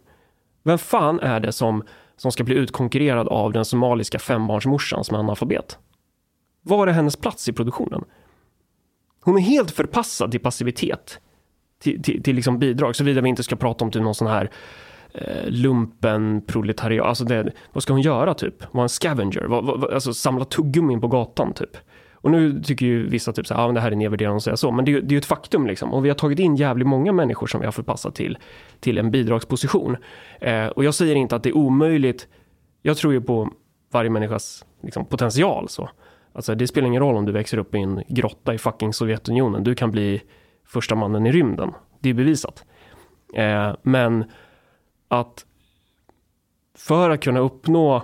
Vem 0.68 0.78
fan 0.78 1.20
är 1.20 1.40
det 1.40 1.52
som, 1.52 1.82
som 2.16 2.32
ska 2.32 2.44
bli 2.44 2.54
utkonkurrerad 2.54 3.28
av 3.28 3.52
den 3.52 3.64
somaliska 3.64 4.18
fembarnsmorsan 4.18 5.04
som 5.04 5.14
är 5.14 5.18
analfabet? 5.18 5.78
Var 6.62 6.86
är 6.86 6.92
hennes 6.92 7.16
plats 7.16 7.48
i 7.48 7.52
produktionen? 7.52 8.04
Hon 9.20 9.36
är 9.36 9.40
helt 9.40 9.70
förpassad 9.70 10.30
till 10.30 10.40
passivitet. 10.40 11.20
Till, 11.78 12.02
till, 12.02 12.22
till 12.22 12.36
liksom 12.36 12.58
bidrag, 12.58 12.96
såvida 12.96 13.20
vi 13.20 13.28
inte 13.28 13.42
ska 13.42 13.56
prata 13.56 13.84
om 13.84 13.90
typ 13.90 14.02
någon 14.02 14.14
sån 14.14 14.28
här 14.28 14.50
eh, 15.14 15.46
lumpen 15.46 16.42
proletariat. 16.46 17.06
Alltså 17.06 17.24
det, 17.24 17.52
vad 17.72 17.82
ska 17.82 17.92
hon 17.92 18.02
göra 18.02 18.34
typ? 18.34 18.74
Vara 18.74 18.82
en 18.82 18.88
scavenger? 18.88 19.44
Vad, 19.44 19.64
vad, 19.64 19.84
alltså 19.84 20.14
samla 20.14 20.44
tuggummin 20.44 21.00
på 21.00 21.08
gatan 21.08 21.52
typ? 21.52 21.76
Och 22.28 22.32
nu 22.32 22.62
tycker 22.62 22.86
ju 22.86 23.08
vissa 23.08 23.32
typ 23.32 23.46
så 23.46 23.54
här, 23.54 23.68
ah, 23.68 23.72
det 23.72 23.80
här 23.80 23.92
är 23.92 23.96
nedvärderande 23.96 24.36
att 24.36 24.42
säga 24.42 24.56
så, 24.56 24.70
men 24.70 24.84
det, 24.84 24.92
är, 24.92 25.00
det 25.00 25.08
är 25.08 25.12
ju 25.12 25.18
ett 25.18 25.24
faktum 25.24 25.66
liksom. 25.66 25.92
Och 25.94 26.04
vi 26.04 26.08
har 26.08 26.16
tagit 26.16 26.38
in 26.38 26.56
jävligt 26.56 26.86
många 26.86 27.12
människor 27.12 27.46
som 27.46 27.60
vi 27.60 27.66
har 27.66 27.72
förpassat 27.72 28.14
till, 28.14 28.38
till 28.80 28.98
en 28.98 29.10
bidragsposition. 29.10 29.96
Eh, 30.40 30.66
och 30.66 30.84
jag 30.84 30.94
säger 30.94 31.14
inte 31.14 31.36
att 31.36 31.42
det 31.42 31.48
är 31.48 31.56
omöjligt. 31.56 32.28
Jag 32.82 32.96
tror 32.96 33.12
ju 33.12 33.20
på 33.20 33.50
varje 33.92 34.10
människas 34.10 34.64
liksom, 34.82 35.04
potential 35.04 35.68
så. 35.68 35.90
Alltså 36.32 36.54
det 36.54 36.66
spelar 36.66 36.88
ingen 36.88 37.02
roll 37.02 37.16
om 37.16 37.24
du 37.24 37.32
växer 37.32 37.58
upp 37.58 37.74
i 37.74 37.78
en 37.78 38.02
grotta 38.08 38.54
i 38.54 38.58
fucking 38.58 38.92
Sovjetunionen. 38.92 39.64
Du 39.64 39.74
kan 39.74 39.90
bli 39.90 40.22
första 40.66 40.94
mannen 40.94 41.26
i 41.26 41.32
rymden. 41.32 41.74
Det 42.00 42.10
är 42.10 42.14
bevisat. 42.14 42.64
Eh, 43.34 43.74
men 43.82 44.24
att 45.08 45.46
för 46.78 47.10
att 47.10 47.22
kunna 47.22 47.40
uppnå, 47.40 48.02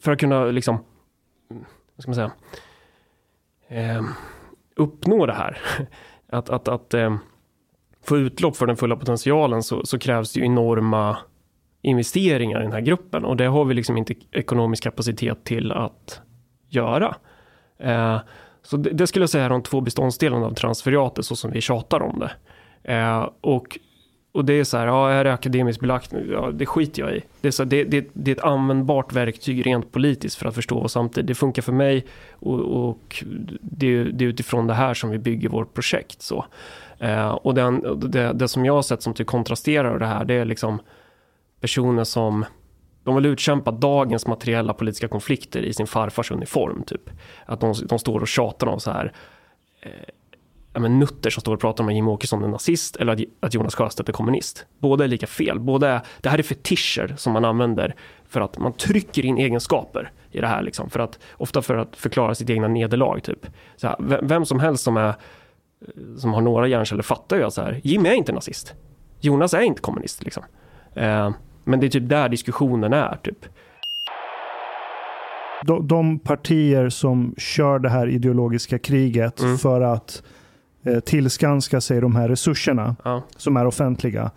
för 0.00 0.12
att 0.12 0.18
kunna 0.18 0.44
liksom, 0.44 0.78
vad 1.48 2.02
ska 2.02 2.08
man 2.08 2.14
säga, 2.14 2.32
eh, 3.72 4.02
uppnå 4.76 5.26
det 5.26 5.34
här, 5.34 5.58
att, 6.28 6.50
att, 6.50 6.68
att 6.68 6.94
eh, 6.94 7.16
få 8.04 8.18
utlopp 8.18 8.56
för 8.56 8.66
den 8.66 8.76
fulla 8.76 8.96
potentialen 8.96 9.62
så, 9.62 9.86
så, 9.86 9.98
krävs 9.98 10.32
det 10.32 10.40
ju 10.40 10.46
enorma 10.46 11.18
investeringar 11.82 12.60
i 12.60 12.62
den 12.62 12.72
här 12.72 12.80
gruppen 12.80 13.24
och 13.24 13.36
det 13.36 13.46
har 13.46 13.64
vi 13.64 13.74
liksom 13.74 13.96
inte 13.96 14.14
ekonomisk 14.32 14.82
kapacitet 14.82 15.44
till 15.44 15.72
att 15.72 16.20
göra. 16.68 17.16
Eh, 17.78 18.20
så 18.62 18.76
det, 18.76 18.90
det, 18.90 19.06
skulle 19.06 19.22
jag 19.22 19.30
säga 19.30 19.44
är 19.44 19.50
de 19.50 19.62
två 19.62 19.80
beståndsdelarna 19.80 20.46
av 20.46 20.54
transferiatet 20.54 21.24
så 21.24 21.36
som 21.36 21.50
vi 21.50 21.60
tjatar 21.60 22.02
om 22.02 22.18
det. 22.18 22.32
Eh, 22.92 23.28
och 23.40 23.78
och 24.32 24.44
det 24.44 24.52
är 24.52 24.64
så 24.64 24.76
här, 24.76 24.86
ja, 24.86 25.10
är 25.10 25.24
det 25.24 25.32
akademiskt 25.32 25.80
belagt? 25.80 26.14
Ja, 26.30 26.50
det 26.52 26.66
skiter 26.66 27.02
jag 27.02 27.16
i. 27.16 27.22
Det 27.40 27.48
är, 27.48 27.52
så, 27.52 27.64
det, 27.64 27.84
det, 27.84 28.08
det 28.12 28.30
är 28.30 28.36
ett 28.36 28.44
användbart 28.44 29.12
verktyg 29.12 29.66
rent 29.66 29.92
politiskt 29.92 30.36
för 30.36 30.46
att 30.46 30.54
förstå 30.54 30.80
vad 30.80 30.90
samtidigt. 30.90 31.28
Det 31.28 31.34
funkar 31.34 31.62
för 31.62 31.72
mig 31.72 32.06
och, 32.32 32.60
och 32.60 33.24
det, 33.60 34.04
det, 34.04 34.24
är 34.24 34.28
utifrån 34.28 34.66
det 34.66 34.74
här 34.74 34.94
som 34.94 35.10
vi 35.10 35.18
bygger 35.18 35.48
vårt 35.48 35.74
projekt. 35.74 36.22
Så. 36.22 36.44
Eh, 36.98 37.30
och 37.30 37.54
den, 37.54 38.00
det, 38.10 38.32
det, 38.32 38.48
som 38.48 38.64
jag 38.64 38.74
har 38.74 38.82
sett 38.82 39.02
som 39.02 39.14
typ 39.14 39.26
kontrasterar 39.26 39.98
det 39.98 40.06
här, 40.06 40.24
det 40.24 40.34
är 40.34 40.44
liksom 40.44 40.78
personer 41.60 42.04
som 42.04 42.44
de 43.04 43.14
vill 43.14 43.26
utkämpa 43.26 43.70
dagens 43.70 44.26
materiella 44.26 44.74
politiska 44.74 45.08
konflikter 45.08 45.62
i 45.62 45.72
sin 45.72 45.86
farfars 45.86 46.30
uniform. 46.30 46.82
Typ. 46.82 47.10
Att 47.46 47.60
de, 47.60 47.74
de 47.88 47.98
står 47.98 48.20
och 48.20 48.28
tjatar 48.28 48.66
om 48.66 48.80
så 48.80 48.90
här 48.90 49.12
eh, 49.80 49.90
ja, 50.72 50.80
men 50.80 50.98
nutter 50.98 51.30
som 51.30 51.40
står 51.40 51.54
och 51.54 51.60
pratar 51.60 51.84
om 51.84 51.88
att 51.88 51.94
Jimmie 51.94 52.12
Åkesson 52.12 52.44
är 52.44 52.48
nazist 52.48 52.96
eller 52.96 53.26
att 53.40 53.54
Jonas 53.54 53.74
Sjöstedt 53.74 54.08
är 54.08 54.12
kommunist. 54.12 54.66
Båda 54.78 55.04
är 55.04 55.08
lika 55.08 55.26
fel. 55.26 55.60
Båda 55.60 55.88
är, 55.88 56.00
det 56.20 56.28
här 56.28 56.38
är 56.38 56.42
fetischer 56.42 57.14
som 57.16 57.32
man 57.32 57.44
använder 57.44 57.94
för 58.28 58.40
att 58.40 58.58
man 58.58 58.72
trycker 58.72 59.24
in 59.24 59.38
egenskaper 59.38 60.12
i 60.30 60.40
det 60.40 60.46
här. 60.46 60.62
Liksom, 60.62 60.90
för 60.90 61.00
att, 61.00 61.18
ofta 61.32 61.62
för 61.62 61.76
att 61.76 61.96
förklara 61.96 62.34
sitt 62.34 62.50
egna 62.50 62.68
nederlag. 62.68 63.20
Typ. 63.22 63.46
Så 63.76 63.86
här, 63.86 63.96
vem 64.22 64.44
som 64.44 64.60
helst 64.60 64.84
som, 64.84 64.96
är, 64.96 65.14
som 66.18 66.34
har 66.34 66.40
några 66.40 66.68
hjärnceller 66.68 67.02
fattar 67.02 67.36
ju 67.36 67.42
att 67.42 67.54
så 67.54 67.62
här, 67.62 67.80
Jimmy 67.84 68.08
är 68.08 68.14
inte 68.14 68.32
nazist. 68.32 68.74
Jonas 69.20 69.54
är 69.54 69.60
inte 69.60 69.80
kommunist. 69.80 70.24
Liksom. 70.24 70.42
Eh, 70.94 71.30
men 71.64 71.80
det 71.80 71.86
är 71.86 71.90
typ 71.90 72.08
där 72.08 72.28
diskussionen 72.28 72.92
är. 72.92 73.18
Typ. 73.22 73.44
De, 75.64 75.88
de 75.88 76.18
partier 76.18 76.88
som 76.88 77.34
kör 77.38 77.78
det 77.78 77.88
här 77.88 78.06
ideologiska 78.06 78.78
kriget 78.78 79.40
mm. 79.40 79.58
för 79.58 79.80
att 79.80 80.22
tillskanska 81.04 81.80
sig 81.80 82.00
de 82.00 82.16
här 82.16 82.28
resurserna 82.28 82.96
ja. 83.04 83.22
som 83.36 83.56
är 83.56 83.66
offentliga. 83.66 84.30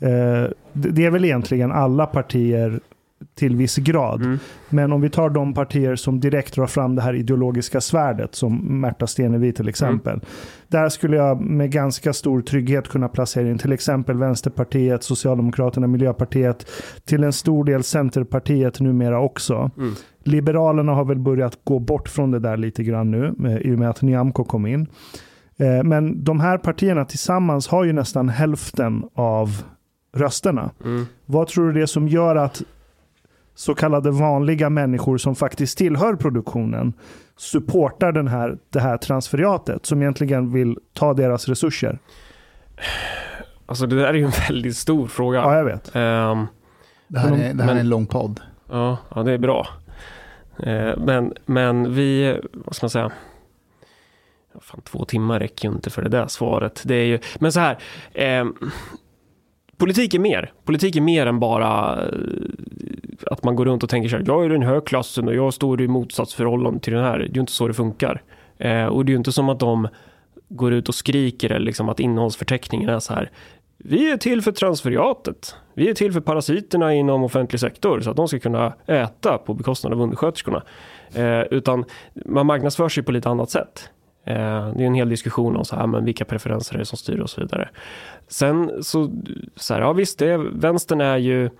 Eh, 0.00 0.50
det 0.72 1.04
är 1.04 1.10
väl 1.10 1.24
egentligen 1.24 1.72
alla 1.72 2.06
partier 2.06 2.80
till 3.34 3.56
viss 3.56 3.76
grad. 3.76 4.22
Mm. 4.22 4.38
Men 4.70 4.92
om 4.92 5.00
vi 5.00 5.10
tar 5.10 5.30
de 5.30 5.54
partier 5.54 5.96
som 5.96 6.20
direkt 6.20 6.54
drar 6.54 6.66
fram 6.66 6.94
det 6.94 7.02
här 7.02 7.14
ideologiska 7.14 7.80
svärdet, 7.80 8.34
som 8.34 8.80
Märta 8.80 9.06
Stenevi 9.06 9.52
till 9.52 9.68
exempel. 9.68 10.12
Mm. 10.12 10.24
Där 10.68 10.88
skulle 10.88 11.16
jag 11.16 11.40
med 11.40 11.70
ganska 11.70 12.12
stor 12.12 12.40
trygghet 12.40 12.88
kunna 12.88 13.08
placera 13.08 13.50
in 13.50 13.58
till 13.58 13.72
exempel 13.72 14.16
Vänsterpartiet, 14.16 15.02
Socialdemokraterna, 15.02 15.86
Miljöpartiet, 15.86 16.66
till 17.04 17.24
en 17.24 17.32
stor 17.32 17.64
del 17.64 17.82
Centerpartiet 17.82 18.80
numera 18.80 19.20
också. 19.20 19.70
Mm. 19.76 19.94
Liberalerna 20.24 20.92
har 20.92 21.04
väl 21.04 21.18
börjat 21.18 21.58
gå 21.64 21.78
bort 21.78 22.08
från 22.08 22.30
det 22.30 22.38
där 22.38 22.56
lite 22.56 22.84
grann 22.84 23.10
nu, 23.10 23.34
eh, 23.44 23.56
i 23.56 23.74
och 23.74 23.78
med 23.78 23.90
att 23.90 24.02
Nyamko 24.02 24.44
kom 24.44 24.66
in. 24.66 24.86
Eh, 25.56 25.82
men 25.84 26.24
de 26.24 26.40
här 26.40 26.58
partierna 26.58 27.04
tillsammans 27.04 27.68
har 27.68 27.84
ju 27.84 27.92
nästan 27.92 28.28
hälften 28.28 29.04
av 29.14 29.62
rösterna. 30.16 30.70
Mm. 30.84 31.06
Vad 31.26 31.46
tror 31.48 31.66
du 31.66 31.72
det 31.72 31.82
är 31.82 31.86
som 31.86 32.08
gör 32.08 32.36
att 32.36 32.62
så 33.54 33.74
kallade 33.74 34.10
vanliga 34.10 34.70
människor 34.70 35.18
som 35.18 35.34
faktiskt 35.34 35.78
tillhör 35.78 36.14
produktionen 36.16 36.92
supportar 37.36 38.12
den 38.12 38.28
här, 38.28 38.58
det 38.70 38.80
här 38.80 38.96
transferiatet 38.96 39.86
som 39.86 40.02
egentligen 40.02 40.52
vill 40.52 40.78
ta 40.92 41.14
deras 41.14 41.48
resurser? 41.48 41.98
Alltså 43.66 43.86
det 43.86 43.96
där 43.96 44.04
är 44.08 44.14
ju 44.14 44.24
en 44.24 44.32
väldigt 44.48 44.76
stor 44.76 45.06
fråga. 45.06 45.38
Ja, 45.38 45.56
jag 45.56 45.64
vet. 45.64 45.90
Ehm, 45.94 46.46
Det 47.08 47.18
här, 47.18 47.28
är, 47.32 47.36
det 47.54 47.62
här 47.62 47.70
är 47.70 47.74
Men- 47.74 47.78
en 47.78 47.88
lång 47.88 48.06
podd. 48.06 48.40
Ja, 48.70 48.98
ja 49.14 49.22
det 49.22 49.32
är 49.32 49.38
bra. 49.38 49.66
Eh, 50.58 50.96
men, 50.98 51.32
men 51.46 51.94
vi, 51.94 52.40
vad 52.52 52.74
ska 52.76 52.84
man 52.84 52.90
säga? 52.90 53.12
Fan, 54.60 54.80
två 54.84 55.04
timmar 55.04 55.40
räcker 55.40 55.68
ju 55.68 55.74
inte 55.74 55.90
för 55.90 56.02
det 56.02 56.08
där 56.08 56.26
svaret. 56.26 56.82
Det 56.84 56.94
är 56.94 57.04
ju, 57.04 57.18
men 57.38 57.52
så 57.52 57.60
här. 57.60 57.78
Eh, 58.12 58.44
politik 59.76 60.14
är 60.14 60.18
mer. 60.18 60.52
Politik 60.64 60.96
är 60.96 61.00
mer 61.00 61.26
än 61.26 61.40
bara 61.40 62.02
eh, 62.02 62.08
att 63.26 63.44
man 63.44 63.56
går 63.56 63.64
runt 63.64 63.82
och 63.82 63.88
tänker 63.88 64.08
så 64.08 64.16
här. 64.16 64.24
Jag 64.26 64.44
är 64.44 64.48
den 64.48 64.62
här 64.62 64.80
klassen 64.80 65.28
och 65.28 65.34
jag 65.34 65.54
står 65.54 65.82
i 65.82 65.88
motsatsförhållande 65.88 66.80
till 66.80 66.92
den 66.92 67.04
här. 67.04 67.18
Det 67.18 67.24
är 67.24 67.34
ju 67.34 67.40
inte 67.40 67.52
så 67.52 67.68
det 67.68 67.74
funkar. 67.74 68.22
Eh, 68.58 68.86
och 68.86 69.04
det 69.04 69.10
är 69.10 69.12
ju 69.12 69.18
inte 69.18 69.32
som 69.32 69.48
att 69.48 69.60
de 69.60 69.88
går 70.48 70.72
ut 70.72 70.88
och 70.88 70.94
skriker 70.94 71.50
eller 71.50 71.66
liksom 71.66 71.88
att 71.88 72.00
innehållsförteckningen 72.00 72.88
är 72.88 72.98
så 72.98 73.14
här. 73.14 73.30
Vi 73.78 74.10
är 74.10 74.16
till 74.16 74.42
för 74.42 74.52
transferiatet. 74.52 75.56
Vi 75.74 75.90
är 75.90 75.94
till 75.94 76.12
för 76.12 76.20
parasiterna 76.20 76.94
inom 76.94 77.24
offentlig 77.24 77.60
sektor 77.60 78.00
så 78.00 78.10
att 78.10 78.16
de 78.16 78.28
ska 78.28 78.38
kunna 78.38 78.74
äta 78.86 79.38
på 79.38 79.54
bekostnad 79.54 79.92
av 79.92 80.00
undersköterskorna. 80.00 80.62
Eh, 81.14 81.40
utan 81.40 81.84
man 82.26 82.46
marknadsför 82.46 82.88
sig 82.88 83.02
på 83.02 83.12
lite 83.12 83.28
annat 83.28 83.50
sätt. 83.50 83.90
Eh, 84.24 84.68
det 84.74 84.82
är 84.82 84.86
en 84.86 84.94
hel 84.94 85.08
diskussion 85.08 85.56
om 85.56 85.64
så 85.64 85.76
här, 85.76 85.82
ah, 85.82 85.86
men 85.86 86.04
vilka 86.04 86.24
preferenser 86.24 86.78
det 86.78 86.84
som 86.84 86.98
styr 86.98 87.18
och 87.18 87.30
så 87.30 87.40
vidare. 87.40 87.68
Sen 88.28 88.84
så, 88.84 89.10
så 89.56 89.74
här, 89.74 89.80
ja 89.80 89.92
visst, 89.92 90.18
det 90.18 90.36
vänstern 90.36 91.00
är 91.00 91.16
ju 91.16 91.50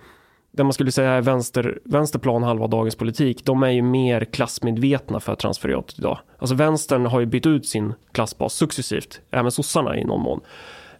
det 0.51 0.63
man 0.63 0.73
skulle 0.73 0.91
säga 0.91 1.11
är 1.11 1.21
vänster, 1.21 1.79
vänsterplan 1.83 2.43
halva 2.43 2.67
dagens 2.67 2.95
politik, 2.95 3.45
de 3.45 3.63
är 3.63 3.69
ju 3.69 3.81
mer 3.81 4.25
klassmedvetna 4.25 5.19
för 5.19 5.35
transferiatet 5.35 5.99
idag. 5.99 6.19
Alltså 6.39 6.55
vänstern 6.55 7.05
har 7.05 7.19
ju 7.19 7.25
bytt 7.25 7.45
ut 7.45 7.67
sin 7.67 7.93
klassbas 8.11 8.53
successivt, 8.53 9.21
även 9.31 9.51
sossarna 9.51 9.97
i 9.97 10.03
någon 10.03 10.21
mån. 10.21 10.41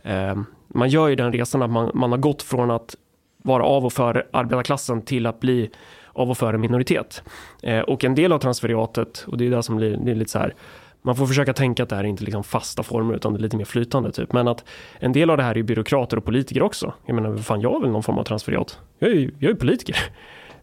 Eh, 0.04 0.36
man 0.68 0.90
gör 0.90 1.08
ju 1.08 1.16
den 1.16 1.32
resan 1.32 1.62
att 1.62 1.70
man, 1.70 1.92
man 1.94 2.12
har 2.12 2.18
gått 2.18 2.42
från 2.42 2.72
att 2.72 2.96
vara 3.44 3.64
av 3.64 3.86
och 3.86 3.94
för 3.94 4.28
arbetarklassen 4.32 5.02
till 5.02 5.26
att 5.26 5.40
bli 5.40 5.70
av 6.14 6.30
och 6.30 6.38
för 6.38 6.54
en 6.54 6.62
minoritet. 6.62 7.24
Eh, 7.64 7.80
och 7.80 8.04
en 8.04 8.16
del 8.16 8.34
av 8.34 8.40
transferiatet, 8.40 9.26
och 9.28 9.38
det 9.38 9.46
är 9.46 9.50
det 9.50 9.64
som 9.64 9.76
blir, 9.76 9.98
det 9.98 10.12
är 10.12 10.16
lite 10.16 10.32
så 10.32 10.40
här, 10.40 10.54
man 11.06 11.16
får 11.16 11.26
försöka 11.26 11.54
tänka 11.54 11.84
att 11.84 11.90
det 11.90 11.96
här 11.96 12.04
är 12.04 12.08
inte 12.08 12.24
liksom 12.24 12.44
fasta 12.44 12.84
former 12.84 13.14
utan 13.14 13.34
det 13.34 13.40
är 13.40 13.42
lite 13.42 13.58
mer 13.58 13.66
flytande 13.66 14.12
typ. 14.12 14.34
Men 14.34 14.48
att 14.48 14.66
en 15.00 15.14
del 15.14 15.30
av 15.30 15.38
det 15.38 15.44
här 15.44 15.58
är 15.58 15.64
byråkrater 15.64 16.18
och 16.18 16.26
politiker 16.26 16.62
också. 16.62 16.94
Jag 17.06 17.16
menar, 17.16 17.38
fan 17.38 17.62
jag 17.62 17.76
är 17.76 17.80
väl 17.80 17.90
någon 17.90 18.04
form 18.04 18.18
av 18.18 18.24
transferiat. 18.24 18.80
Jag 19.00 19.10
är 19.10 19.16
ju, 19.16 19.32
jag 19.40 19.52
är 19.52 19.56
politiker. 19.56 19.98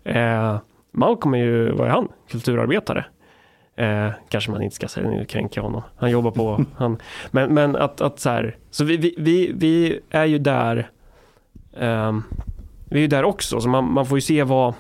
Eh, 0.05 0.59
Malcolm 0.93 1.35
är 1.35 1.39
ju, 1.39 1.73
vad 1.73 1.87
är 1.87 1.91
han? 1.91 2.09
Kulturarbetare. 2.31 3.05
Eh, 3.77 4.09
kanske 4.29 4.51
man 4.51 4.63
inte 4.63 4.77
ska 4.77 4.89
säga, 4.89 5.11
nu 5.11 5.25
kränker 5.25 5.59
jag 5.59 5.65
honom. 5.65 5.83
Han 5.97 6.11
jobbar 6.11 6.31
på, 6.31 6.65
han, 6.77 6.99
men, 7.31 7.55
men 7.55 7.77
att, 7.77 8.01
att 8.01 8.21
så 8.21 8.31
här, 8.31 8.57
så 8.71 8.85
vi, 8.85 8.97
vi, 8.97 9.15
vi, 9.19 9.53
vi 9.55 10.01
är 10.11 10.25
ju 10.25 10.39
där, 10.39 10.91
ehm, 11.77 12.23
vi 12.85 12.97
är 12.97 13.01
ju 13.01 13.07
där 13.07 13.25
också, 13.25 13.61
så 13.61 13.69
man, 13.69 13.93
man 13.93 14.07
får 14.07 14.19
ju 14.19 14.23
se 14.23 14.43
vad, 14.43 14.75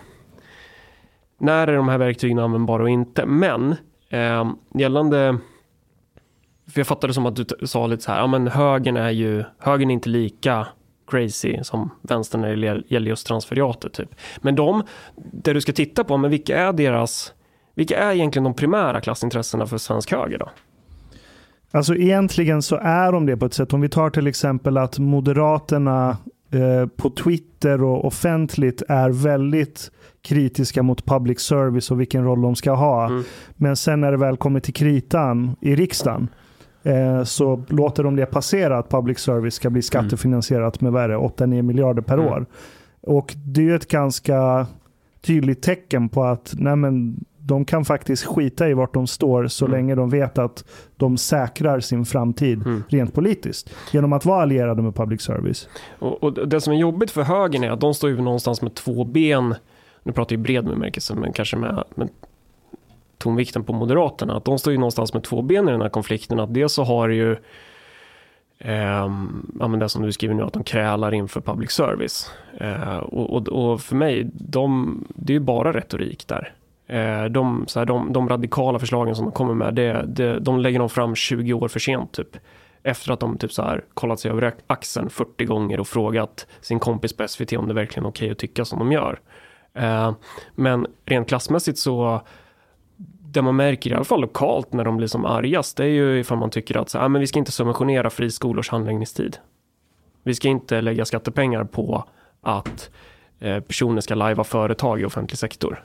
när 1.38 1.68
är 1.68 1.76
de 1.76 1.88
här 1.88 1.98
verktygen 1.98 2.38
användbara 2.38 2.82
och 2.82 2.90
inte. 2.90 3.26
Men 3.26 3.74
eh, 4.08 4.52
gällande, 4.74 5.38
för 6.72 6.80
jag 6.80 6.86
fattade 6.86 7.14
som 7.14 7.26
att 7.26 7.36
du 7.36 7.44
sa 7.66 7.86
lite 7.86 8.02
så 8.02 8.12
här, 8.12 8.18
ja 8.18 8.26
men 8.26 8.48
högern 8.48 8.96
är 8.96 9.10
ju, 9.10 9.44
högern 9.58 9.90
är 9.90 9.94
inte 9.94 10.08
lika 10.08 10.66
crazy 11.10 11.58
som 11.62 11.90
vänstern 12.02 12.40
när 12.40 12.56
det 12.56 12.82
gäller 12.88 13.08
just 13.08 13.26
transferiatet 13.26 13.92
typ. 13.92 14.14
Men 14.40 14.54
de, 14.54 14.82
där 15.32 15.54
du 15.54 15.60
ska 15.60 15.72
titta 15.72 16.04
på, 16.04 16.16
men 16.16 16.30
vilka 16.30 16.58
är 16.58 16.72
deras, 16.72 17.32
vilka 17.74 17.98
är 17.98 18.12
egentligen 18.12 18.44
de 18.44 18.54
primära 18.54 19.00
klassintressena 19.00 19.66
för 19.66 19.78
svensk 19.78 20.12
höger 20.12 20.38
då? 20.38 20.48
Alltså 21.70 21.94
egentligen 21.94 22.62
så 22.62 22.76
är 22.76 23.12
de 23.12 23.26
det 23.26 23.36
på 23.36 23.46
ett 23.46 23.54
sätt. 23.54 23.72
Om 23.72 23.80
vi 23.80 23.88
tar 23.88 24.10
till 24.10 24.26
exempel 24.26 24.76
att 24.76 24.98
Moderaterna 24.98 26.16
eh, 26.50 26.86
på 26.96 27.10
Twitter 27.10 27.82
och 27.82 28.04
offentligt 28.04 28.82
är 28.88 29.10
väldigt 29.10 29.90
kritiska 30.22 30.82
mot 30.82 31.04
public 31.04 31.40
service 31.40 31.90
och 31.90 32.00
vilken 32.00 32.24
roll 32.24 32.42
de 32.42 32.56
ska 32.56 32.72
ha. 32.72 33.06
Mm. 33.06 33.24
Men 33.56 33.76
sen 33.76 34.00
när 34.00 34.10
det 34.10 34.18
väl 34.18 34.36
kommer 34.36 34.60
till 34.60 34.74
kritan 34.74 35.56
i 35.60 35.76
riksdagen 35.76 36.28
eh, 36.82 37.24
så 37.24 37.62
låter 37.68 38.04
de 38.04 38.16
det 38.16 38.26
passera 38.26 38.78
att 38.78 38.88
public 38.90 39.18
service 39.18 39.54
ska 39.54 39.70
bli 39.70 39.82
skattefinansierat 39.82 40.80
med 40.80 40.92
vad 40.92 41.02
är 41.02 41.08
det, 41.08 41.16
8-9 41.16 41.62
miljarder 41.62 42.02
per 42.02 42.14
Mm. 42.18 42.26
år. 42.26 42.46
Och 43.00 43.34
det 43.46 43.60
är 43.60 43.64
ju 43.64 43.74
ett 43.74 43.88
ganska 43.88 44.66
tydligt 45.20 45.62
tecken 45.62 46.08
på 46.08 46.24
att 46.24 46.54
nej 46.56 46.76
men, 46.76 47.24
de 47.44 47.64
kan 47.64 47.84
faktiskt 47.84 48.24
skita 48.24 48.68
i 48.68 48.74
vart 48.74 48.94
de 48.94 49.06
står 49.06 49.46
så 49.46 49.64
Mm. 49.66 49.76
länge 49.76 49.94
de 49.94 50.10
vet 50.10 50.38
att 50.38 50.64
de 50.96 51.16
säkrar 51.16 51.80
sin 51.80 52.04
framtid 52.04 52.62
Mm. 52.66 52.82
rent 52.88 53.14
politiskt. 53.14 53.70
Genom 53.92 54.12
att 54.12 54.24
vara 54.24 54.42
allierade 54.42 54.82
med 54.82 54.94
public 54.94 55.22
service. 55.22 55.68
Och, 55.98 56.22
och 56.22 56.48
det 56.48 56.60
som 56.60 56.72
är 56.72 56.76
jobbigt 56.76 57.10
för 57.10 57.22
högern 57.22 57.64
är 57.64 57.70
att 57.70 57.80
de 57.80 57.94
står 57.94 58.10
ju 58.10 58.20
någonstans 58.20 58.62
med 58.62 58.74
två 58.74 59.04
ben, 59.04 59.54
nu 60.02 60.12
pratar 60.12 60.34
jag 60.36 60.40
i 60.40 60.42
bred 60.42 60.64
bemärkelse, 60.64 61.14
men 61.14 61.32
kanske 61.32 61.56
med, 61.56 61.84
med 61.94 62.08
tonvikten 63.22 63.64
på 63.64 63.72
Moderaterna, 63.72 64.36
att 64.36 64.44
de 64.44 64.58
står 64.58 64.72
ju 64.72 64.78
någonstans 64.78 65.14
med 65.14 65.22
två 65.22 65.42
ben 65.42 65.68
i 65.68 65.72
den 65.72 65.82
här 65.82 65.88
konflikten. 65.88 66.40
Att 66.40 66.54
dels 66.54 66.72
så 66.72 66.84
har 66.84 67.08
ju 67.08 67.36
Eh, 68.64 69.10
ja, 69.60 69.68
men 69.68 69.78
det 69.78 69.88
som 69.88 70.02
du 70.02 70.12
skriver 70.12 70.34
nu, 70.34 70.42
att 70.42 70.52
de 70.52 70.64
krälar 70.64 71.14
inför 71.14 71.40
public 71.40 71.70
service. 71.70 72.30
Eh, 72.60 72.96
och, 72.96 73.36
och, 73.36 73.48
och 73.48 73.80
för 73.80 73.96
mig, 73.96 74.30
de, 74.34 75.04
det 75.14 75.32
är 75.32 75.34
ju 75.34 75.40
bara 75.40 75.72
retorik 75.72 76.28
där. 76.28 76.54
Eh, 76.86 77.24
de, 77.24 77.64
så 77.66 77.78
här, 77.78 77.86
de, 77.86 78.12
de 78.12 78.28
radikala 78.28 78.78
förslagen 78.78 79.16
som 79.16 79.24
de 79.24 79.32
kommer 79.32 79.54
med, 79.54 79.74
det, 79.74 80.04
det, 80.06 80.38
de 80.38 80.58
lägger 80.58 80.78
de 80.78 80.88
fram 80.88 81.14
20 81.14 81.52
år 81.52 81.68
för 81.68 81.80
sent 81.80 82.12
typ. 82.12 82.36
Efter 82.82 83.12
att 83.12 83.20
de 83.20 83.38
typ 83.38 83.52
så 83.52 83.62
här 83.62 83.84
kollat 83.94 84.20
sig 84.20 84.30
över 84.30 84.54
axeln 84.66 85.10
40 85.10 85.44
gånger 85.44 85.80
och 85.80 85.88
frågat 85.88 86.46
sin 86.60 86.78
kompis 86.78 87.16
på 87.16 87.28
SVT 87.28 87.52
om 87.52 87.68
det 87.68 87.74
verkligen 87.74 88.04
är 88.04 88.10
okej 88.10 88.30
att 88.30 88.38
tycka 88.38 88.64
som 88.64 88.78
de 88.78 88.92
gör. 88.92 89.20
Eh, 89.74 90.12
men 90.54 90.86
rent 91.06 91.28
klassmässigt 91.28 91.78
så 91.78 92.22
det 93.32 93.42
man 93.42 93.56
märker 93.56 93.90
i 93.90 93.94
alla 93.94 94.04
fall 94.04 94.20
lokalt 94.20 94.72
när 94.72 94.84
de 94.84 94.96
blir 94.96 95.06
som 95.06 95.24
argast 95.24 95.76
det 95.76 95.84
är 95.84 95.88
ju 95.88 96.18
ifall 96.18 96.38
man 96.38 96.50
tycker 96.50 96.76
att 96.76 96.88
så, 96.88 96.98
ah, 96.98 97.08
men 97.08 97.20
vi 97.20 97.26
ska 97.26 97.38
inte 97.38 97.52
subventionera 97.52 98.10
friskolors 98.10 98.70
handläggningstid. 98.70 99.36
Vi 100.22 100.34
ska 100.34 100.48
inte 100.48 100.80
lägga 100.80 101.04
skattepengar 101.04 101.64
på 101.64 102.04
att 102.40 102.90
eh, 103.40 103.60
personer 103.60 104.00
ska 104.00 104.14
lajva 104.14 104.44
företag 104.44 105.00
i 105.00 105.04
offentlig 105.04 105.38
sektor. 105.38 105.84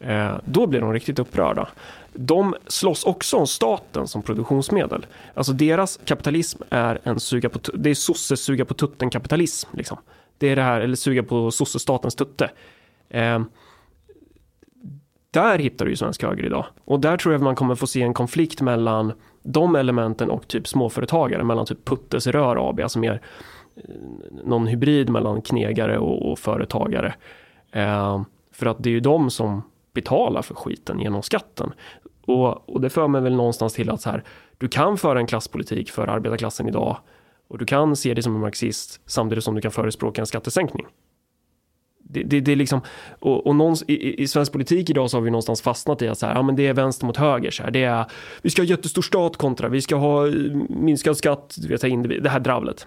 Eh, 0.00 0.36
då 0.44 0.66
blir 0.66 0.80
de 0.80 0.92
riktigt 0.92 1.18
upprörda. 1.18 1.68
De 2.12 2.54
slåss 2.66 3.04
också 3.04 3.36
om 3.36 3.46
staten 3.46 4.08
som 4.08 4.22
produktionsmedel. 4.22 5.06
Alltså 5.34 5.52
deras 5.52 6.00
kapitalism 6.04 6.62
är 6.70 7.00
en 7.02 7.20
suga 7.20 7.48
på, 7.48 7.58
det 7.74 7.90
är 7.90 7.94
sosses 7.94 8.40
suga 8.40 8.64
på 8.64 8.74
tutten 8.74 9.10
kapitalism. 9.10 9.68
Liksom. 9.76 9.98
Det 10.38 10.46
är 10.46 10.56
det 10.56 10.62
här, 10.62 10.80
eller 10.80 10.96
suga 10.96 11.22
på 11.22 11.50
sossestatens 11.50 12.14
tutte. 12.14 12.50
Eh, 13.08 13.40
där 15.30 15.58
hittar 15.58 15.84
du 15.84 15.90
ju 15.90 15.96
svensk 15.96 16.22
höger 16.22 16.46
idag. 16.46 16.66
Och 16.84 17.00
där 17.00 17.16
tror 17.16 17.32
jag 17.32 17.38
att 17.38 17.44
man 17.44 17.54
kommer 17.54 17.74
få 17.74 17.86
se 17.86 18.02
en 18.02 18.14
konflikt 18.14 18.60
mellan 18.60 19.12
de 19.42 19.76
elementen 19.76 20.30
och 20.30 20.48
typ 20.48 20.68
småföretagare, 20.68 21.44
mellan 21.44 21.66
typ 21.66 21.84
Puttes 21.84 22.26
Rör 22.26 22.68
AB, 22.70 22.80
alltså 22.80 22.98
mer 22.98 23.20
eh, 23.76 23.82
någon 24.44 24.66
hybrid 24.66 25.10
mellan 25.10 25.42
knegare 25.42 25.98
och, 25.98 26.32
och 26.32 26.38
företagare. 26.38 27.14
Eh, 27.72 28.22
för 28.52 28.66
att 28.66 28.82
det 28.82 28.88
är 28.88 28.92
ju 28.92 29.00
de 29.00 29.30
som 29.30 29.62
betalar 29.94 30.42
för 30.42 30.54
skiten 30.54 31.00
genom 31.00 31.22
skatten. 31.22 31.72
Och, 32.24 32.68
och 32.68 32.80
det 32.80 32.90
för 32.90 33.08
mig 33.08 33.20
väl 33.20 33.36
någonstans 33.36 33.74
till 33.74 33.90
att 33.90 34.00
så 34.00 34.10
här, 34.10 34.24
du 34.58 34.68
kan 34.68 34.96
föra 34.96 35.18
en 35.18 35.26
klasspolitik 35.26 35.90
för 35.90 36.06
arbetarklassen 36.06 36.68
idag 36.68 36.96
och 37.48 37.58
du 37.58 37.64
kan 37.64 37.96
se 37.96 38.14
det 38.14 38.22
som 38.22 38.34
en 38.34 38.40
marxist 38.40 39.00
samtidigt 39.06 39.44
som 39.44 39.54
du 39.54 39.60
kan 39.60 39.70
förespråka 39.70 40.20
en 40.20 40.26
skattesänkning. 40.26 40.86
Det, 41.98 42.22
det, 42.22 42.40
det 42.40 42.52
är 42.52 42.56
liksom, 42.56 42.80
och, 43.18 43.46
och 43.46 43.56
någons, 43.56 43.84
i, 43.88 44.22
i- 44.22 44.28
svensk 44.28 44.52
politik 44.52 44.90
idag 44.90 45.10
så 45.10 45.16
har 45.16 45.22
vi 45.22 45.30
någonstans 45.30 45.62
fastnat 45.62 46.02
i 46.02 46.08
att 46.08 46.18
så 46.18 46.26
här, 46.26 46.34
ja, 46.34 46.42
men 46.42 46.56
det 46.56 46.66
är 46.66 46.72
vänster 46.74 47.06
mot 47.06 47.16
höger. 47.16 47.50
Så 47.50 47.62
här, 47.62 47.70
det 47.70 47.84
är, 47.84 48.04
vi 48.42 48.50
ska 48.50 48.62
ha 48.62 48.66
jättestor 48.66 49.02
stat 49.02 49.36
kontra, 49.36 49.68
vi 49.68 49.80
ska 49.82 49.96
ha 49.96 50.26
eh, 50.26 50.32
minskad 50.68 51.16
skatt, 51.16 51.54
du 51.58 51.68
vet, 51.68 51.84
individ, 51.84 52.22
det 52.22 52.30
här 52.30 52.40
dravlet. 52.40 52.86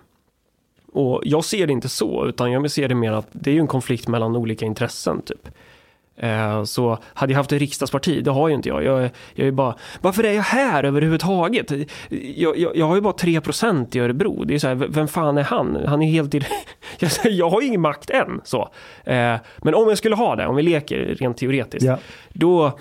Och 0.93 1.21
jag 1.25 1.45
ser 1.45 1.67
det 1.67 1.73
inte 1.73 1.89
så, 1.89 2.25
utan 2.25 2.51
jag 2.51 2.71
ser 2.71 2.87
det 2.89 2.95
mer 2.95 3.11
att 3.11 3.27
det 3.31 3.51
är 3.51 3.59
en 3.59 3.67
konflikt 3.67 4.07
mellan 4.07 4.35
olika 4.35 4.65
intressen 4.65 5.21
typ. 5.21 5.47
Eh, 6.17 6.63
Så 6.63 6.97
hade 7.13 7.33
jag 7.33 7.37
haft 7.37 7.51
ett 7.51 7.59
riksdagsparti, 7.59 8.23
det 8.23 8.31
har 8.31 8.47
ju 8.47 8.55
inte 8.55 8.69
jag. 8.69 8.83
Jag 8.83 9.09
jag 9.35 9.47
är 9.47 9.51
bara, 9.51 9.75
varför 10.01 10.23
är 10.23 10.33
jag 10.33 10.43
här 10.43 10.83
överhuvudtaget? 10.83 11.71
Jag, 12.35 12.57
jag, 12.57 12.75
jag 12.77 12.87
har 12.87 12.95
ju 12.95 13.01
bara 13.01 13.13
3% 13.13 13.97
i 13.97 13.99
Örebro. 13.99 14.43
Det 14.43 14.53
är 14.55 14.59
så 14.59 14.67
här, 14.67 14.75
vem 14.75 15.07
fan 15.07 15.37
är 15.37 15.43
han? 15.43 15.77
Han 15.87 16.01
är 16.01 16.07
helt... 16.11 16.35
i- 16.35 16.41
Jag, 17.23 17.49
har 17.49 17.61
ju 17.61 17.67
ingen 17.67 17.81
makt 17.81 18.09
än. 18.09 18.41
Så. 18.43 18.61
Eh, 19.03 19.35
Men 19.57 19.75
om 19.75 19.89
jag 19.89 19.97
skulle 19.97 20.15
ha 20.15 20.35
det, 20.35 20.47
om 20.47 20.55
vi 20.55 20.61
leker 20.63 20.97
rent 21.19 21.37
teoretiskt, 21.37 21.85
Ja. 21.85 21.97
då 22.33 22.79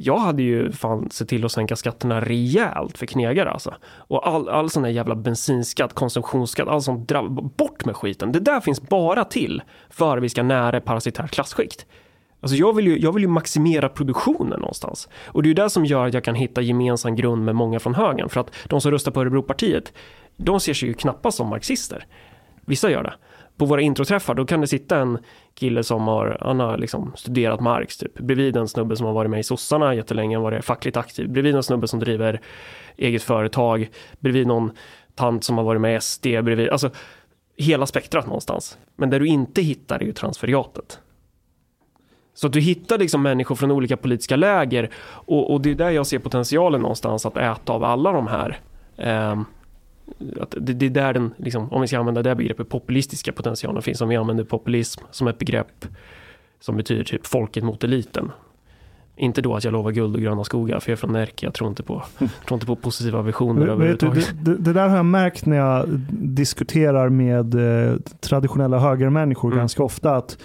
jag 0.00 0.18
hade 0.18 0.42
ju 0.42 0.72
fan 0.72 1.10
sett 1.10 1.28
till 1.28 1.44
att 1.44 1.52
sänka 1.52 1.76
skatterna 1.76 2.20
rejält 2.20 2.98
för 2.98 3.06
knegare 3.06 3.50
alltså. 3.50 3.74
Och 3.96 4.28
all, 4.28 4.48
all 4.48 4.70
sån 4.70 4.84
här 4.84 4.90
jävla 4.90 5.14
bensinskatt, 5.14 5.92
konsumtionsskatt, 5.94 6.68
all 6.68 6.82
sånt 6.82 7.08
drabb, 7.08 7.52
bort 7.56 7.84
med 7.84 7.96
skiten. 7.96 8.32
Det 8.32 8.40
där 8.40 8.60
finns 8.60 8.82
bara 8.82 9.24
till 9.24 9.62
för 9.90 10.16
att 10.16 10.22
vi 10.22 10.28
ska 10.28 10.42
nära 10.42 10.80
parasitärt 10.80 11.30
klasskikt. 11.30 11.86
Alltså 12.40 12.56
jag 12.56 12.76
vill, 12.76 12.86
ju, 12.86 12.98
jag 12.98 13.12
vill 13.12 13.22
ju 13.22 13.28
maximera 13.28 13.88
produktionen 13.88 14.60
någonstans. 14.60 15.08
Och 15.26 15.42
det 15.42 15.46
är 15.46 15.48
ju 15.48 15.54
det 15.54 15.70
som 15.70 15.84
gör 15.84 16.06
att 16.06 16.14
jag 16.14 16.24
kan 16.24 16.34
hitta 16.34 16.60
gemensam 16.60 17.16
grund 17.16 17.44
med 17.44 17.54
många 17.54 17.80
från 17.80 17.94
högern. 17.94 18.28
För 18.28 18.40
att 18.40 18.54
de 18.68 18.80
som 18.80 18.90
röstar 18.90 19.12
på 19.12 19.20
Örebropartiet, 19.20 19.92
de 20.36 20.60
ser 20.60 20.74
sig 20.74 20.88
ju 20.88 20.94
knappast 20.94 21.36
som 21.36 21.48
marxister. 21.48 22.06
Vissa 22.66 22.90
gör 22.90 23.02
det. 23.02 23.14
På 23.56 23.64
våra 23.64 23.80
introträffar, 23.80 24.34
då 24.34 24.46
kan 24.46 24.60
det 24.60 24.66
sitta 24.66 24.98
en 24.98 25.18
kille 25.54 25.82
som 25.82 26.02
har, 26.02 26.38
han 26.40 26.60
har 26.60 26.78
liksom 26.78 27.12
studerat 27.16 27.60
Marx, 27.60 27.96
typ. 27.96 28.18
Bredvid 28.18 28.56
en 28.56 28.68
snubbe 28.68 28.96
som 28.96 29.06
har 29.06 29.12
varit 29.12 29.30
med 29.30 29.40
i 29.40 29.42
sossarna 29.42 29.94
jättelänge, 29.94 30.38
varit 30.38 30.64
fackligt 30.64 30.96
aktiv. 30.96 31.30
Bredvid 31.30 31.54
en 31.54 31.62
snubbe 31.62 31.88
som 31.88 32.00
driver 32.00 32.40
eget 32.96 33.22
företag. 33.22 33.90
Bredvid 34.20 34.46
någon 34.46 34.70
tant 35.14 35.44
som 35.44 35.56
har 35.58 35.64
varit 35.64 35.80
med 35.80 35.96
i 35.96 36.00
SD. 36.00 36.22
Bredvid, 36.22 36.68
alltså 36.68 36.90
hela 37.56 37.86
spektrat 37.86 38.26
någonstans. 38.26 38.78
Men 38.96 39.10
där 39.10 39.20
du 39.20 39.26
inte 39.26 39.62
hittar 39.62 40.00
är 40.00 40.04
ju 40.04 40.12
transferiatet. 40.12 41.00
Så 42.38 42.46
att 42.46 42.52
du 42.52 42.60
hittar 42.60 42.98
liksom 42.98 43.22
människor 43.22 43.54
från 43.54 43.70
olika 43.70 43.96
politiska 43.96 44.36
läger 44.36 44.90
och, 45.06 45.52
och 45.52 45.60
det 45.60 45.70
är 45.70 45.74
där 45.74 45.90
jag 45.90 46.06
ser 46.06 46.18
potentialen 46.18 46.80
någonstans 46.80 47.26
att 47.26 47.36
äta 47.36 47.72
av 47.72 47.84
alla 47.84 48.12
de 48.12 48.26
här. 48.26 48.58
Att 50.40 50.54
det, 50.60 50.72
det 50.72 50.86
är 50.86 50.90
där 50.90 51.12
den, 51.12 51.34
liksom, 51.36 51.72
om 51.72 51.80
vi 51.80 51.86
ska 51.86 51.98
använda 51.98 52.22
det 52.22 52.34
begreppet, 52.34 52.68
populistiska 52.68 53.32
potentialen 53.32 53.82
finns. 53.82 54.00
Om 54.00 54.08
vi 54.08 54.16
använder 54.16 54.44
populism 54.44 55.04
som 55.10 55.28
ett 55.28 55.38
begrepp 55.38 55.86
som 56.60 56.76
betyder 56.76 57.04
typ 57.04 57.26
folket 57.26 57.64
mot 57.64 57.84
eliten. 57.84 58.30
Inte 59.16 59.40
då 59.40 59.54
att 59.56 59.64
jag 59.64 59.72
lovar 59.72 59.90
guld 59.90 60.14
och 60.16 60.22
gröna 60.22 60.44
skogar, 60.44 60.80
för 60.80 60.90
jag 60.90 60.96
är 60.96 61.00
från 61.00 61.12
Närke, 61.12 61.46
jag 61.46 61.54
tror 61.54 61.70
inte 61.70 61.82
på, 61.82 62.02
tror 62.18 62.56
inte 62.56 62.66
på 62.66 62.76
positiva 62.76 63.22
visioner 63.22 63.66
överhuvudtaget. 63.66 64.30
det, 64.44 64.56
det 64.56 64.72
där 64.72 64.88
har 64.88 64.96
jag 64.96 65.06
märkt 65.06 65.46
när 65.46 65.56
jag 65.56 65.88
diskuterar 66.10 67.08
med 67.08 67.54
eh, 67.54 67.96
traditionella 68.20 68.78
högermänniskor 68.78 69.48
Mm. 69.48 69.58
ganska 69.58 69.82
ofta. 69.82 70.16
att 70.16 70.38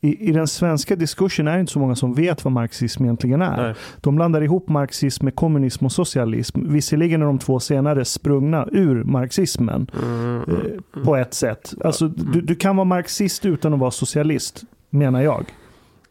i, 0.00 0.28
I 0.28 0.32
den 0.32 0.46
svenska 0.48 0.96
diskursen 0.96 1.48
är 1.48 1.54
det 1.54 1.60
inte 1.60 1.72
så 1.72 1.78
många 1.78 1.94
som 1.94 2.14
vet 2.14 2.44
vad 2.44 2.52
marxism 2.52 3.04
egentligen 3.04 3.42
är. 3.42 3.56
Nej. 3.56 3.74
De 4.00 4.16
blandar 4.16 4.42
ihop 4.42 4.68
marxism 4.68 5.24
med 5.24 5.34
kommunism 5.34 5.84
och 5.84 5.92
socialism. 5.92 6.72
Visserligen 6.72 7.22
är 7.22 7.26
de 7.26 7.38
två 7.38 7.60
senare 7.60 8.04
sprungna 8.04 8.68
ur 8.72 9.04
marxismen 9.04 9.86
Mm, 10.02 10.36
eh, 10.36 11.02
på 11.04 11.16
ett 11.16 11.34
sätt. 11.34 11.74
Alltså, 11.84 12.08
du, 12.08 12.40
du 12.40 12.54
kan 12.54 12.76
vara 12.76 12.84
marxist 12.84 13.44
utan 13.46 13.74
att 13.74 13.80
vara 13.80 13.90
socialist, 13.90 14.62
menar 14.90 15.22
jag. 15.22 15.44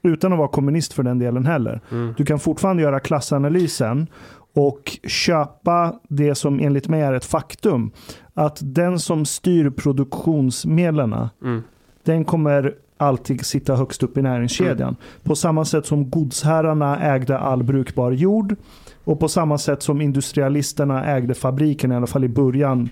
Utan 0.02 0.34
att 0.34 0.40
vara 0.40 0.48
kommunist 0.48 0.94
för 0.94 1.04
den 1.04 1.20
delen 1.20 1.46
heller. 1.46 1.82
mm, 1.92 2.14
Du 2.18 2.26
kan 2.26 2.40
fortfarande 2.40 2.84
göra 2.84 3.00
klassanalysen 3.00 4.08
och 4.54 4.98
köpa 5.08 6.00
det 6.10 6.36
som 6.36 6.60
enligt 6.60 6.88
mig 6.88 7.02
är 7.02 7.14
ett 7.14 7.26
faktum. 7.26 7.92
Att 8.34 8.60
den 8.62 9.00
som 9.00 9.26
styr 9.26 9.70
produktionsmedlen, 9.70 11.16
mm, 11.44 11.64
den 12.04 12.26
kommer 12.26 12.74
alltid 12.98 13.46
sitta 13.46 13.76
högst 13.76 14.04
upp 14.04 14.18
i 14.18 14.22
näringskedjan. 14.22 14.96
På 15.24 15.36
samma 15.36 15.66
sätt 15.66 15.86
som 15.86 16.10
godsherrarna 16.10 17.00
ägde 17.00 17.38
all 17.38 17.64
brukbar 17.64 18.12
jord 18.12 18.56
och 19.04 19.20
på 19.20 19.28
samma 19.28 19.58
sätt 19.58 19.84
som 19.84 20.02
industrialisterna 20.02 21.06
ägde 21.06 21.34
fabriken, 21.34 21.92
i 21.92 21.96
alla 21.96 22.08
fall 22.08 22.24
i 22.24 22.30
början 22.30 22.90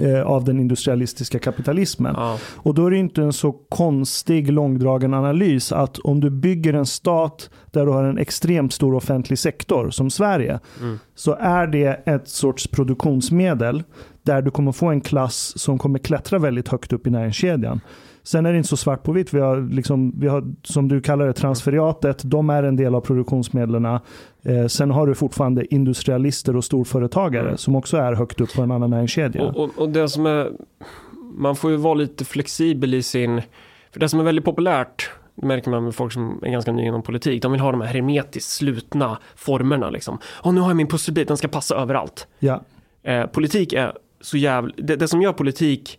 eh, 0.00 0.22
av 0.22 0.44
den 0.44 0.60
industrialistiska 0.60 1.38
kapitalismen. 1.38 2.14
ja, 2.18 2.38
Och 2.56 2.74
då 2.74 2.86
är 2.86 2.90
det 2.90 2.96
inte 2.96 3.22
en 3.22 3.32
så 3.32 3.52
konstig 3.52 4.52
långdragen 4.52 5.14
analys 5.14 5.72
att 5.72 5.98
om 5.98 6.20
du 6.20 6.30
bygger 6.30 6.74
en 6.74 6.86
stat 6.86 7.50
där 7.70 7.86
du 7.86 7.92
har 7.92 8.04
en 8.04 8.18
extremt 8.18 8.72
stor 8.72 8.94
offentlig 8.94 9.38
sektor 9.38 9.90
som 9.90 10.10
Sverige 10.10 10.60
mm, 10.80 10.98
så 11.14 11.36
är 11.40 11.66
det 11.66 12.02
ett 12.06 12.28
sorts 12.28 12.66
produktionsmedel 12.66 13.82
där 14.26 14.42
du 14.42 14.50
kommer 14.50 14.72
få 14.72 14.86
en 14.86 15.00
klass 15.00 15.58
som 15.58 15.78
kommer 15.78 15.98
klättra 15.98 16.38
väldigt 16.38 16.68
högt 16.68 16.92
upp 16.92 17.06
i 17.06 17.10
näringskedjan. 17.10 17.80
Sen 18.22 18.46
är 18.46 18.52
det 18.52 18.56
inte 18.58 18.68
så 18.68 18.76
svart 18.76 19.02
på 19.02 19.12
vitt. 19.12 19.34
Vi 19.34 19.40
har, 19.40 19.74
liksom, 19.74 20.12
vi 20.20 20.28
har 20.28 20.44
som 20.62 20.88
du 20.88 21.00
kallar 21.00 21.26
det, 21.26 21.32
transferiatet. 21.32 22.22
De 22.24 22.50
är 22.50 22.62
en 22.62 22.76
del 22.76 22.94
av 22.94 23.00
produktionsmedlen. 23.00 23.84
Eh, 23.84 24.66
sen 24.68 24.90
har 24.90 25.06
du 25.06 25.14
fortfarande 25.14 25.74
industrialister 25.74 26.56
och 26.56 26.64
storföretagare 26.64 27.46
Mm. 27.46 27.56
som 27.56 27.76
också 27.76 27.96
är 27.96 28.12
högt 28.12 28.40
upp 28.40 28.54
på 28.54 28.62
en 28.62 28.70
annan 28.70 28.90
näringskedja. 28.90 29.42
Och, 29.42 29.56
och, 29.56 29.70
och 29.78 29.88
det 29.88 30.08
som 30.08 30.26
är, 30.26 30.50
man 31.38 31.56
får 31.56 31.70
ju 31.70 31.76
vara 31.76 31.94
lite 31.94 32.24
flexibel 32.24 32.94
i 32.94 33.02
sin, 33.02 33.42
för 33.92 34.00
det 34.00 34.08
som 34.08 34.20
är 34.20 34.24
väldigt 34.24 34.44
populärt, 34.44 35.10
det 35.34 35.46
märker 35.46 35.70
man 35.70 35.84
med 35.84 35.94
folk 35.94 36.12
som 36.12 36.40
är 36.42 36.50
ganska 36.50 36.72
nya 36.72 36.86
inom 36.86 37.02
politik, 37.02 37.42
de 37.42 37.52
vill 37.52 37.60
ha 37.60 37.70
de 37.70 37.80
här 37.80 37.88
hermetiskt 37.88 38.50
slutna 38.50 39.18
formerna 39.36 39.90
liksom. 39.90 40.18
Och 40.26 40.54
nu 40.54 40.60
har 40.60 40.68
jag 40.70 40.76
min 40.76 40.86
pusselbit, 40.86 41.28
den 41.28 41.36
ska 41.36 41.48
passa 41.48 41.74
överallt. 41.74 42.26
Ja. 42.38 42.60
Eh, 43.02 43.26
politik 43.26 43.72
är 43.72 43.92
så 44.20 44.36
jävla, 44.36 44.72
det, 44.76 44.96
det 44.96 45.08
som 45.08 45.22
gör 45.22 45.32
politik 45.32 45.98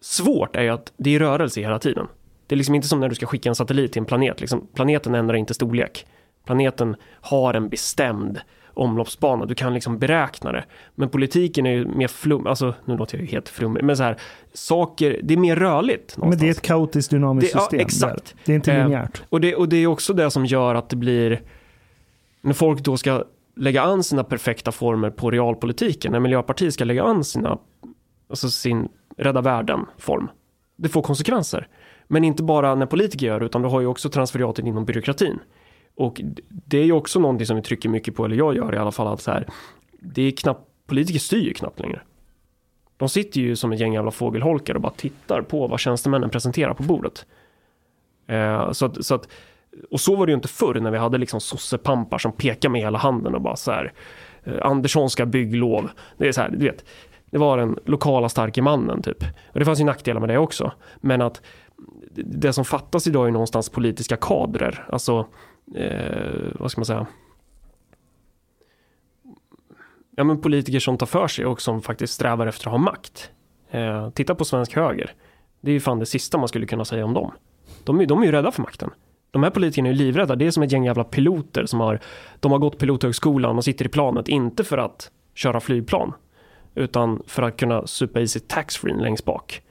svårt 0.00 0.56
är 0.56 0.62
ju 0.62 0.68
att 0.68 0.92
det 0.96 1.14
är 1.14 1.18
rörelse 1.18 1.60
hela 1.60 1.78
tiden. 1.78 2.06
Det 2.46 2.54
är 2.54 2.56
liksom 2.56 2.74
inte 2.74 2.88
som 2.88 3.00
när 3.00 3.08
du 3.08 3.14
ska 3.14 3.26
skicka 3.26 3.48
en 3.48 3.54
satellit 3.54 3.92
till 3.92 4.00
en 4.00 4.06
planet, 4.06 4.40
liksom, 4.40 4.66
planeten 4.74 5.14
ändrar 5.14 5.36
inte 5.36 5.54
storlek. 5.54 6.06
Planeten 6.46 6.96
har 7.20 7.54
en 7.54 7.68
bestämd 7.68 8.40
omloppsbana, 8.74 9.46
du 9.46 9.54
kan 9.54 9.74
liksom 9.74 9.98
beräkna 9.98 10.52
det. 10.52 10.64
Men 10.94 11.08
politiken 11.08 11.66
är 11.66 11.70
ju 11.70 11.84
mer 11.86 12.08
flum, 12.08 12.46
alltså 12.46 12.74
nu 12.84 12.96
låter 12.96 13.18
jag 13.18 13.24
ju 13.26 13.30
helt 13.30 13.48
flummig, 13.48 13.84
men 13.84 13.96
så 13.96 14.02
här, 14.02 14.16
saker, 14.52 15.20
det 15.22 15.34
är 15.34 15.38
mer 15.38 15.56
rörligt. 15.56 16.16
Men 16.16 16.30
det 16.30 16.34
är 16.34 16.36
någonstans. 16.36 16.56
ett 16.58 16.62
kaotiskt 16.62 17.10
dynamiskt 17.10 17.52
Det- 17.52 17.58
ja, 17.58 17.62
system. 17.62 17.80
exakt. 17.80 18.24
där. 18.24 18.42
Det 18.44 18.52
är 18.52 18.56
inte 18.56 18.72
Eh, 18.72 18.82
linjärt. 18.84 19.22
Och 19.28 19.40
det, 19.40 19.54
och 19.54 19.68
det 19.68 19.76
är 19.76 19.86
också 19.86 20.12
det 20.12 20.30
som 20.30 20.46
gör 20.46 20.74
att 20.74 20.88
det 20.88 20.96
blir, 20.96 21.40
när 22.40 22.52
folk 22.52 22.80
då 22.80 22.96
ska 22.96 23.24
lägga 23.60 23.82
an 23.82 24.04
sina 24.04 24.24
perfekta 24.24 24.72
former 24.72 25.10
på 25.10 25.30
realpolitiken, 25.30 26.12
när 26.12 26.20
Miljöpartiet 26.20 26.74
ska 26.74 26.84
lägga 26.84 27.04
an 27.04 27.24
sina, 27.24 27.58
alltså 28.28 28.50
sin 28.50 28.88
rädda 29.16 29.40
världen-form, 29.40 30.30
det 30.76 30.88
får 30.88 31.02
konsekvenser. 31.02 31.68
Men 32.08 32.24
inte 32.24 32.42
bara 32.42 32.74
när 32.74 32.86
politiker 32.86 33.26
gör 33.26 33.40
det, 33.40 33.46
utan 33.46 33.62
du 33.62 33.68
har 33.68 33.80
ju 33.80 33.86
också 33.86 34.08
transferiatet 34.10 34.66
inom 34.66 34.84
byråkratin. 34.84 35.38
Och 35.94 36.20
det 36.48 36.78
är 36.78 36.84
ju 36.84 36.92
också 36.92 37.20
någonting 37.20 37.46
som 37.46 37.56
vi 37.56 37.62
trycker 37.62 37.88
mycket 37.88 38.14
på, 38.14 38.24
eller 38.24 38.36
jag 38.36 38.56
gör 38.56 38.74
i 38.74 38.78
alla 38.78 38.92
fall, 38.92 39.06
att 39.06 39.20
så 39.20 39.30
här, 39.30 39.46
det 40.00 40.22
är 40.22 40.30
knappt, 40.30 40.68
politiker 40.86 41.18
styr 41.18 41.44
ju 41.44 41.54
knappt 41.54 41.80
längre. 41.80 42.02
De 42.96 43.08
sitter 43.08 43.40
ju 43.40 43.56
som 43.56 43.72
ett 43.72 43.80
gäng 43.80 43.94
jävla 43.94 44.10
fågelholkar 44.10 44.74
och 44.74 44.80
bara 44.80 44.92
tittar 44.92 45.42
på 45.42 45.66
vad 45.66 45.80
tjänstemännen 45.80 46.30
presenterar 46.30 46.74
på 46.74 46.82
bordet. 46.82 47.26
Eh, 48.26 48.72
så 48.72 48.86
att, 48.86 49.04
så 49.04 49.14
att, 49.14 49.28
och 49.90 50.00
så 50.00 50.16
var 50.16 50.26
det 50.26 50.30
ju 50.30 50.36
inte 50.36 50.48
förr 50.48 50.74
när 50.74 50.90
vi 50.90 50.98
hade 50.98 51.18
liksom 51.18 51.40
sossepampar 51.40 52.18
som 52.18 52.32
pekade 52.32 52.72
med 52.72 52.80
hela 52.80 52.98
handen 52.98 53.34
och 53.34 53.40
bara 53.40 53.56
så 53.56 53.70
här 53.72 53.92
eh, 54.44 54.66
Anderssonska 54.66 55.26
bygglov. 55.26 55.90
Det 56.16 56.28
är 56.28 56.32
så 56.32 56.40
här, 56.40 56.50
du 56.50 56.64
vet. 56.64 56.84
Det 57.30 57.38
var 57.38 57.58
den 57.58 57.78
lokala 57.84 58.28
starke 58.28 58.62
mannen 58.62 59.02
typ. 59.02 59.22
Och 59.52 59.58
det 59.58 59.64
fanns 59.64 59.80
ju 59.80 59.84
nackdelar 59.84 60.20
med 60.20 60.28
det 60.28 60.38
också. 60.38 60.72
Men 60.96 61.22
att 61.22 61.42
det 62.14 62.52
som 62.52 62.64
fattas 62.64 63.06
idag 63.06 63.26
är 63.26 63.30
någonstans 63.30 63.68
politiska 63.68 64.16
kadrer. 64.16 64.86
Alltså, 64.88 65.26
eh, 65.74 66.52
vad 66.54 66.70
ska 66.70 66.80
man 66.80 66.86
säga? 66.86 67.06
Ja 70.16 70.24
men 70.24 70.40
politiker 70.40 70.78
som 70.78 70.98
tar 70.98 71.06
för 71.06 71.28
sig 71.28 71.46
och 71.46 71.60
som 71.60 71.82
faktiskt 71.82 72.12
strävar 72.12 72.46
efter 72.46 72.66
att 72.66 72.72
ha 72.72 72.78
makt. 72.78 73.30
Eh, 73.70 74.10
titta 74.10 74.34
på 74.34 74.44
svensk 74.44 74.76
höger. 74.76 75.14
Det 75.60 75.70
är 75.70 75.72
ju 75.72 75.80
fan 75.80 75.98
det 75.98 76.06
sista 76.06 76.38
man 76.38 76.48
skulle 76.48 76.66
kunna 76.66 76.84
säga 76.84 77.04
om 77.04 77.14
dem. 77.14 77.32
De 77.84 78.00
är, 78.00 78.06
de 78.06 78.20
är 78.20 78.26
ju 78.26 78.32
rädda 78.32 78.50
för 78.50 78.62
makten. 78.62 78.90
De 79.30 79.42
här 79.42 79.50
politikerna 79.50 79.88
är 79.88 79.92
ju 79.92 79.98
livrädda. 79.98 80.36
Det 80.36 80.46
är 80.46 80.50
som 80.50 80.62
ett 80.62 80.72
gäng 80.72 80.84
jävla 80.84 81.04
piloter 81.04 81.66
som 81.66 81.80
har, 81.80 82.00
de 82.40 82.52
har 82.52 82.58
gått 82.58 82.78
pilothögskolan 82.78 83.56
och 83.56 83.64
sitter 83.64 83.84
i 83.84 83.88
planet, 83.88 84.28
inte 84.28 84.64
för 84.64 84.78
att 84.78 85.10
köra 85.34 85.60
flygplan, 85.60 86.12
utan 86.74 87.22
för 87.26 87.42
att 87.42 87.56
kunna 87.56 87.86
supa 87.86 88.20
i 88.20 88.28
sig 88.28 88.42
taxfree 88.42 88.94
längst 89.02 89.24
bak. 89.24 89.62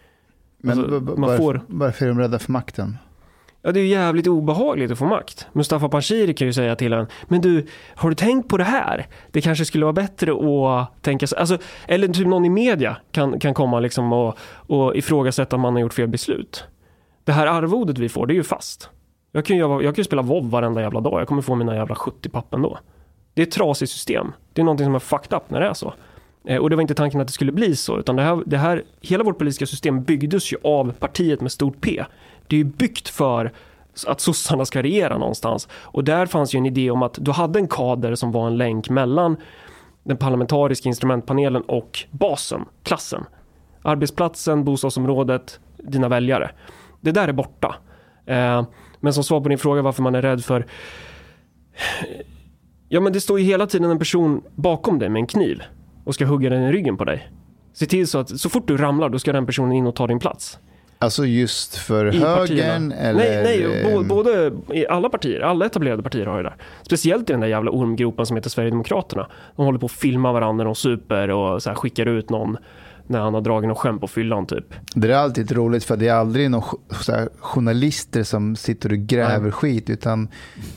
Men 0.57 0.79
Alltså, 0.79 0.99
man 1.19 1.37
får- 1.37 1.61
varför 1.67 2.05
är 2.05 2.09
de 2.09 2.19
rädda 2.19 2.39
för 2.39 2.51
makten? 2.51 2.97
Ja, 3.61 3.71
det 3.71 3.79
är 3.79 3.83
ju 3.83 3.89
jävligt 3.89 4.27
obehagligt 4.27 4.91
att 4.91 4.97
få 4.97 5.05
makt. 5.05 5.47
Mustafa 5.53 5.89
Panshiri 5.89 6.33
kan 6.33 6.47
ju 6.47 6.53
säga 6.53 6.75
till 6.75 6.93
en, 6.93 7.07
men 7.27 7.41
du, 7.41 7.65
har 7.95 8.09
du 8.09 8.15
tänkt 8.15 8.49
på 8.49 8.57
det 8.57 8.63
här? 8.63 9.07
Det 9.31 9.41
kanske 9.41 9.65
skulle 9.65 9.85
vara 9.85 9.93
bättre 9.93 10.31
att 10.31 11.03
tänka 11.03 11.27
sig, 11.27 11.37
alltså, 11.37 11.57
eller 11.87 12.07
typ 12.07 12.27
någon 12.27 12.45
i 12.45 12.49
media 12.49 12.97
kan, 13.11 13.39
kan 13.39 13.53
komma 13.53 13.79
liksom 13.79 14.13
och, 14.13 14.37
och 14.51 14.95
ifrågasätta 14.95 15.55
om 15.55 15.61
man 15.61 15.73
har 15.73 15.79
gjort 15.81 15.93
fel 15.93 16.07
beslut. 16.07 16.63
Det 17.23 17.31
här 17.31 17.47
arvodet 17.47 17.97
vi 17.97 18.09
får, 18.09 18.27
det 18.27 18.33
är 18.33 18.35
ju 18.35 18.43
fast. 18.43 18.89
Jag 19.31 19.45
kan 19.45 19.57
ju, 19.57 19.61
jag 19.61 19.81
kan 19.81 20.01
ju 20.01 20.03
spela 20.03 20.21
WoW 20.21 20.49
varenda 20.49 20.81
jävla 20.81 21.01
dag, 21.01 21.21
jag 21.21 21.27
kommer 21.27 21.41
få 21.41 21.55
mina 21.55 21.75
jävla 21.75 21.95
70 21.95 22.29
pappen 22.29 22.61
då. 22.61 22.79
Det 23.33 23.41
är 23.41 23.45
ett 23.47 23.51
trasigt 23.51 23.91
system. 23.91 24.31
Det 24.53 24.61
är 24.61 24.65
någonting 24.65 24.85
som 24.85 24.95
är 24.95 24.99
fucked 24.99 25.37
up 25.37 25.49
när 25.49 25.59
det 25.59 25.67
är 25.67 25.73
så. 25.73 25.93
Eh, 26.45 26.57
och 26.57 26.69
det 26.69 26.75
var 26.75 26.81
inte 26.81 26.95
tanken 26.95 27.21
att 27.21 27.27
det 27.27 27.33
skulle 27.33 27.51
bli 27.51 27.75
så, 27.75 27.99
utan 27.99 28.15
det 28.15 28.21
här, 28.21 28.43
det 28.45 28.57
här, 28.57 28.83
hela 29.01 29.23
vårt 29.23 29.37
politiska 29.37 29.65
system 29.65 30.03
byggdes 30.03 30.53
ju 30.53 30.57
av 30.63 30.91
partiet 30.91 31.41
med 31.41 31.51
stort 31.51 31.81
P. 31.81 32.03
Det 32.47 32.55
är 32.55 32.57
ju 32.57 32.63
byggt 32.63 33.09
för 33.09 33.51
att 34.07 34.21
sossarna 34.21 34.65
ska 34.65 34.83
regera 34.83 35.17
någonstans. 35.17 35.67
Och 35.71 36.03
där 36.03 36.25
fanns 36.25 36.55
ju 36.55 36.57
en 36.57 36.65
idé 36.65 36.91
om 36.91 37.03
att 37.03 37.17
du 37.21 37.31
hade 37.31 37.59
en 37.59 37.67
kader 37.67 38.15
som 38.15 38.31
var 38.31 38.47
en 38.47 38.57
länk 38.57 38.89
mellan 38.89 39.37
den 40.03 40.17
parlamentariska 40.17 40.89
instrumentpanelen 40.89 41.61
och 41.61 41.99
basen, 42.11 42.65
klassen. 42.83 43.25
Arbetsplatsen, 43.81 44.63
bostadsområdet, 44.63 45.59
dina 45.77 46.09
väljare. 46.09 46.51
Det 47.01 47.11
där 47.11 47.27
är 47.27 47.33
borta. 47.33 47.75
Eh, 48.25 48.63
men 48.99 49.13
som 49.13 49.23
svar 49.23 49.41
på 49.41 49.49
din 49.49 49.57
fråga 49.57 49.81
varför 49.81 50.03
man 50.03 50.15
är 50.15 50.21
rädd 50.21 50.45
för 50.45 50.65
Ja 52.89 52.99
men 52.99 53.13
det 53.13 53.21
står 53.21 53.39
ju 53.39 53.45
hela 53.45 53.67
tiden 53.67 53.91
en 53.91 53.99
person 53.99 54.41
bakom 54.55 54.99
dig 54.99 55.09
med 55.09 55.19
en 55.19 55.27
kniv 55.27 55.61
och 56.03 56.13
ska 56.13 56.25
hugga 56.25 56.49
den 56.49 56.63
i 56.63 56.71
ryggen 56.71 56.97
på 56.97 57.05
dig. 57.05 57.29
Se 57.73 57.85
till 57.85 58.07
så 58.07 58.19
att 58.19 58.39
så 58.39 58.49
fort 58.49 58.67
du 58.67 58.77
ramlar 58.77 59.09
då 59.09 59.19
ska 59.19 59.33
den 59.33 59.45
personen 59.45 59.71
in 59.71 59.87
och 59.87 59.95
ta 59.95 60.07
din 60.07 60.19
plats. 60.19 60.59
Alltså 61.01 61.25
just 61.25 61.75
för 61.75 62.15
i 62.15 62.19
högern 62.19 62.91
eller? 62.91 63.43
Nej, 63.43 63.59
nej 63.61 63.83
bo, 63.93 64.03
både 64.03 64.51
i 64.73 64.87
alla 64.87 65.09
partier, 65.09 65.39
alla 65.39 65.65
etablerade 65.65 66.03
partier 66.03 66.25
har 66.25 66.37
ju 66.37 66.43
det. 66.43 66.53
Speciellt 66.81 67.29
i 67.29 67.33
den 67.33 67.39
där 67.39 67.47
jävla 67.47 67.71
ormgropen 67.71 68.25
som 68.25 68.35
heter 68.35 68.49
Sverigedemokraterna. 68.49 69.27
De 69.55 69.65
håller 69.65 69.79
på 69.79 69.85
att 69.85 69.91
filma 69.91 70.31
varandra 70.31 70.57
när 70.57 70.65
de 70.65 70.75
super 70.75 71.29
och 71.29 71.63
så 71.63 71.75
skickar 71.75 72.05
ut 72.05 72.29
någon 72.29 72.57
när 73.09 73.19
han 73.19 73.33
har 73.33 73.41
dragit 73.41 73.67
någon 73.67 73.75
skämt 73.75 74.01
på 74.01 74.07
fyllan 74.07 74.45
typ. 74.45 74.65
Det 74.95 75.11
är 75.11 75.17
alltid 75.17 75.51
roligt 75.51 75.83
för 75.83 75.97
det 75.97 76.07
är 76.07 76.13
aldrig 76.13 76.51
någon 76.51 76.63
här, 77.07 77.29
journalister 77.39 78.23
som 78.23 78.55
sitter 78.55 78.91
och 78.91 78.97
gräver 78.97 79.51
skit 79.51 79.89
utan 79.89 80.27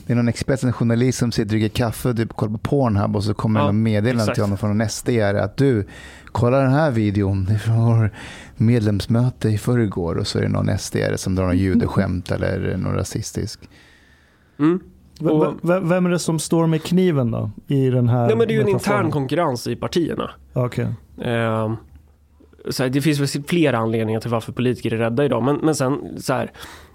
det 0.05 0.13
är 0.13 0.17
någon 0.17 0.27
expert, 0.27 0.63
en 0.63 0.73
journalist 0.73 1.19
som 1.19 1.31
sitter 1.31 1.55
och 1.55 1.59
dricker 1.59 1.69
kaffe 1.69 2.09
och 2.09 2.17
typ 2.17 2.33
kollar 2.33 2.51
på 2.53 2.57
Pornhub 2.57 3.15
och 3.15 3.23
så 3.23 3.33
kommer 3.33 3.59
Ja, 3.59 3.65
det 3.67 3.73
meddelande 3.73 4.33
till 4.33 4.43
honom 4.43 4.57
från 4.57 4.77
någon 4.77 4.89
SD 4.89 5.09
att 5.09 5.57
du, 5.57 5.87
kolla 6.25 6.57
den 6.59 6.71
här 6.71 6.91
videon, 6.91 7.45
det 7.45 7.59
vår 7.67 8.11
medlemsmöte 8.57 9.49
i 9.49 9.57
förrgår 9.57 10.15
och 10.15 10.27
så 10.27 10.37
är 10.37 10.41
det 10.41 10.49
någon 10.49 10.77
SD 10.77 10.97
som 11.15 11.35
drar 11.35 11.45
någon 11.45 11.57
judeskämt 11.57 12.31
eller 12.31 12.77
någon 12.77 12.95
rasistisk. 12.95 13.59
Mm. 14.59 14.79
V- 15.19 15.29
Och- 15.29 15.53
v- 15.61 15.79
vem 15.81 16.05
är 16.05 16.09
det 16.09 16.19
som 16.19 16.39
står 16.39 16.67
med 16.67 16.83
kniven 16.83 17.31
då? 17.31 17.51
I 17.67 17.89
den 17.89 18.09
här 18.09 18.27
Nej 18.27 18.35
men 18.35 18.47
det 18.47 18.53
är 18.53 18.55
ju 18.55 18.61
en 18.61 18.67
intern 18.69 19.11
konkurrens 19.11 19.67
i 19.67 19.75
partierna. 19.75 20.31
Ehm, 21.23 21.75
så 21.75 21.77
här, 22.79 22.89
det 22.89 23.01
finns 23.01 23.19
väl 23.19 23.43
flera 23.43 23.77
anledningar 23.77 24.19
till 24.19 24.29
varför 24.29 24.51
politiker 24.51 24.93
är 24.93 24.97
rädda 24.97 25.25
idag. 25.25 25.43
Men, 25.43 25.55
men 25.55 25.75
sen 25.75 26.21
så 26.21 26.33
här, 26.33 26.51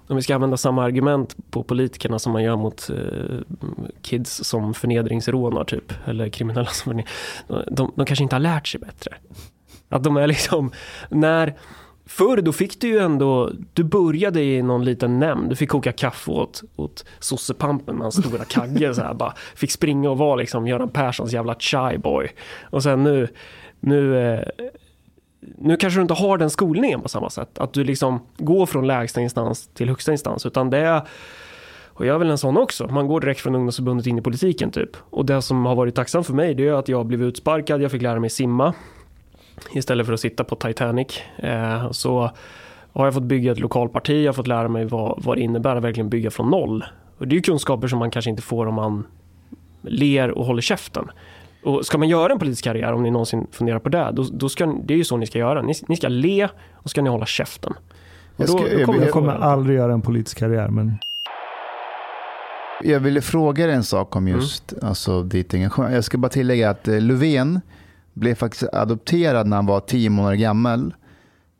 om 0.07 0.15
vi 0.15 0.21
ska 0.21 0.35
använda 0.35 0.57
samma 0.57 0.83
argument 0.83 1.35
på 1.51 1.63
politikerna 1.63 2.19
som 2.19 2.33
man 2.33 2.43
gör 2.43 2.55
mot 2.55 2.89
eh, 2.89 3.59
kids 4.01 4.43
som 4.43 4.73
förnedringsrånar 4.73 5.63
typ. 5.63 5.93
Eller 6.05 6.29
kriminella 6.29 6.65
som 6.65 6.89
förnedring. 6.89 7.13
De, 7.47 7.63
de, 7.71 7.91
de 7.95 8.05
kanske 8.05 8.23
inte 8.23 8.35
har 8.35 8.41
lärt 8.41 8.67
sig 8.67 8.79
bättre. 8.79 9.15
Att 9.89 10.03
de 10.03 10.17
är 10.17 10.27
liksom, 10.27 10.71
när 11.09 11.55
Förr 12.09 12.41
då 12.41 12.51
fick 12.51 12.81
du 12.81 12.87
ju 12.87 12.99
ändå, 12.99 13.51
du 13.73 13.83
började 13.83 14.43
i 14.43 14.61
någon 14.61 14.85
liten 14.85 15.19
nämnd, 15.19 15.49
du 15.49 15.55
fick 15.55 15.69
koka 15.69 15.91
kaffe 15.91 16.31
åt, 16.31 16.63
åt 16.75 17.05
sossepampen 17.19 17.95
med 17.95 18.03
hans 18.03 18.25
stora 18.25 18.45
kagge 18.45 18.93
så 18.93 19.01
här, 19.01 19.13
bara 19.13 19.33
fick 19.55 19.71
springa 19.71 20.09
och 20.09 20.17
vara 20.17 20.35
liksom 20.35 20.67
Göran 20.67 20.89
Perssons 20.89 21.33
jävla 21.33 21.55
chai 21.59 21.97
boy. 21.97 22.27
Och 22.61 22.83
sen 22.83 23.03
nu, 23.03 23.27
nu, 23.79 24.17
eh, 24.33 24.43
nu 25.39 25.77
kanske 25.77 25.99
du 25.99 26.01
inte 26.01 26.13
har 26.13 26.37
den 26.37 26.49
skolningen 26.49 27.01
på 27.01 27.09
samma 27.09 27.29
sätt. 27.29 27.59
Att 27.59 27.73
du 27.73 27.83
liksom 27.83 28.19
går 28.37 28.65
från 28.65 28.87
lägsta 28.87 29.21
instans 29.21 29.67
till 29.67 29.89
högsta 29.89 30.11
instans. 30.11 30.45
Utan 30.45 30.69
det 30.69 30.77
är, 30.77 31.01
och 31.87 32.05
jag 32.05 32.15
är 32.15 32.19
väl 32.19 32.29
en 32.29 32.37
sån 32.37 32.57
också, 32.57 32.87
man 32.87 33.07
går 33.07 33.21
direkt 33.21 33.41
från 33.41 33.55
ungdomsförbundet 33.55 34.07
in 34.07 34.17
i 34.17 34.21
politiken 34.21 34.71
typ. 34.71 34.89
Och 35.09 35.25
det 35.25 35.41
som 35.41 35.65
har 35.65 35.75
varit 35.75 35.95
tacksamt 35.95 36.27
för 36.27 36.33
mig 36.33 36.53
det 36.53 36.67
är 36.67 36.73
att 36.73 36.87
jag 36.89 37.05
blev 37.05 37.23
utsparkad, 37.23 37.81
jag 37.81 37.91
fick 37.91 38.01
lära 38.01 38.19
mig 38.19 38.29
simma. 38.29 38.73
Istället 39.71 40.05
för 40.05 40.13
att 40.13 40.19
sitta 40.19 40.43
på 40.43 40.55
Titanic. 40.55 41.21
Eh, 41.37 41.91
så 41.91 42.31
har 42.93 43.05
jag 43.05 43.13
fått 43.13 43.23
bygga 43.23 43.51
ett 43.51 43.59
lokalparti, 43.59 44.23
jag 44.23 44.27
har 44.27 44.33
fått 44.33 44.47
lära 44.47 44.67
mig 44.67 44.85
vad, 44.85 45.23
vad 45.23 45.37
det 45.37 45.41
innebär 45.41 45.75
att 45.75 45.83
verkligen 45.83 46.09
bygga 46.09 46.31
från 46.31 46.49
noll. 46.49 46.85
Och 47.17 47.27
det 47.27 47.33
är 47.33 47.35
ju 47.35 47.41
kunskaper 47.41 47.87
som 47.87 47.99
man 47.99 48.11
kanske 48.11 48.29
inte 48.29 48.41
får 48.41 48.65
om 48.65 48.73
man 48.73 49.07
ler 49.81 50.31
och 50.31 50.45
håller 50.45 50.61
käften. 50.61 51.11
Och 51.63 51.85
ska 51.85 51.97
man 51.97 52.09
göra 52.09 52.33
en 52.33 52.39
politisk 52.39 52.63
karriär, 52.63 52.93
om 52.93 53.03
ni 53.03 53.11
någonsin 53.11 53.47
funderar 53.51 53.79
på 53.79 53.89
det, 53.89 54.09
då, 54.13 54.25
då 54.33 54.49
ska, 54.49 54.65
det 54.65 54.93
är 54.93 54.97
ju 54.97 55.03
så 55.03 55.17
ni 55.17 55.27
ska 55.27 55.39
göra. 55.39 55.61
Ni, 55.61 55.73
ni 55.87 55.95
ska 55.97 56.07
le 56.07 56.47
och 56.73 56.89
ska 56.89 57.01
ni 57.01 57.09
hålla 57.09 57.25
käften. 57.25 57.73
Och 58.35 58.43
Jag 58.43 58.47
då, 58.47 58.57
ska- 58.57 58.77
då 58.77 58.85
kommer 58.85 59.01
jag- 59.01 59.11
kommer 59.11 59.33
aldrig 59.33 59.77
göra 59.77 59.93
en 59.93 60.01
politisk 60.01 60.37
karriär, 60.37 60.67
men 60.67 60.97
Jag 62.83 62.99
ville 62.99 63.21
fråga 63.21 63.65
dig 63.65 63.75
en 63.75 63.83
sak 63.83 64.15
om 64.15 64.27
just 64.27 64.73
alltså, 64.83 65.23
ditt 65.23 65.53
engagemang. 65.53 65.93
Jag 65.93 66.03
ska 66.03 66.17
bara 66.17 66.29
tillägga 66.29 66.69
att 66.69 66.87
eh, 66.87 67.01
Löfven 67.01 67.61
blev 68.13 68.35
faktiskt 68.35 68.73
adopterad 68.73 69.47
när 69.47 69.55
han 69.55 69.65
var 69.65 69.79
10 69.79 70.09
månader 70.09 70.35
gammal. 70.35 70.93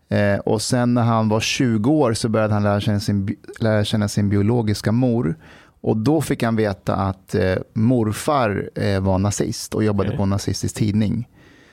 Eh, 0.09 0.39
och 0.39 0.61
sen 0.61 0.93
när 0.93 1.01
han 1.03 1.29
var 1.29 1.39
20 1.39 1.91
år 1.91 2.13
så 2.13 2.29
började 2.29 2.53
han 2.53 2.63
lära 2.63 2.79
känna 2.79 2.99
sin, 2.99 3.35
lära 3.59 3.83
känna 3.83 4.07
sin 4.07 4.29
biologiska 4.29 4.91
mor. 4.91 5.35
Och 5.81 5.97
då 5.97 6.21
fick 6.21 6.43
han 6.43 6.55
veta 6.55 6.95
att 6.95 7.35
eh, 7.35 7.55
morfar 7.73 8.69
eh, 8.75 8.99
var 8.99 9.17
nazist 9.17 9.73
och 9.75 9.83
jobbade 9.83 10.09
Okej. 10.09 10.17
på 10.17 10.23
en 10.23 10.29
nazistisk 10.29 10.75
tidning. 10.75 11.27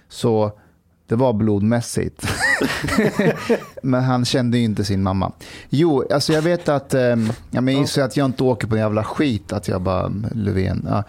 Så 0.09 0.53
det 1.09 1.15
var 1.15 1.33
blodmässigt. 1.33 2.27
men 3.83 4.03
han 4.05 4.25
kände 4.25 4.59
ju 4.59 4.65
inte 4.65 4.85
sin 4.85 5.03
mamma. 5.03 5.33
Jo, 5.69 6.05
alltså 6.13 6.33
jag 6.33 6.43
vet 6.43 6.69
att, 6.69 6.95
um, 6.95 7.33
ja, 7.51 7.61
men 7.61 7.79
gissar 7.79 8.03
att 8.03 8.17
jag 8.17 8.25
inte 8.25 8.43
åker 8.45 8.67
på 8.69 8.75
en 8.75 8.81
jävla 8.81 9.05
skit, 9.05 9.53
att 9.53 9.69
jag 9.69 9.81
bara, 9.83 10.13
Löfven. 10.35 10.87
Ja. 10.89 11.03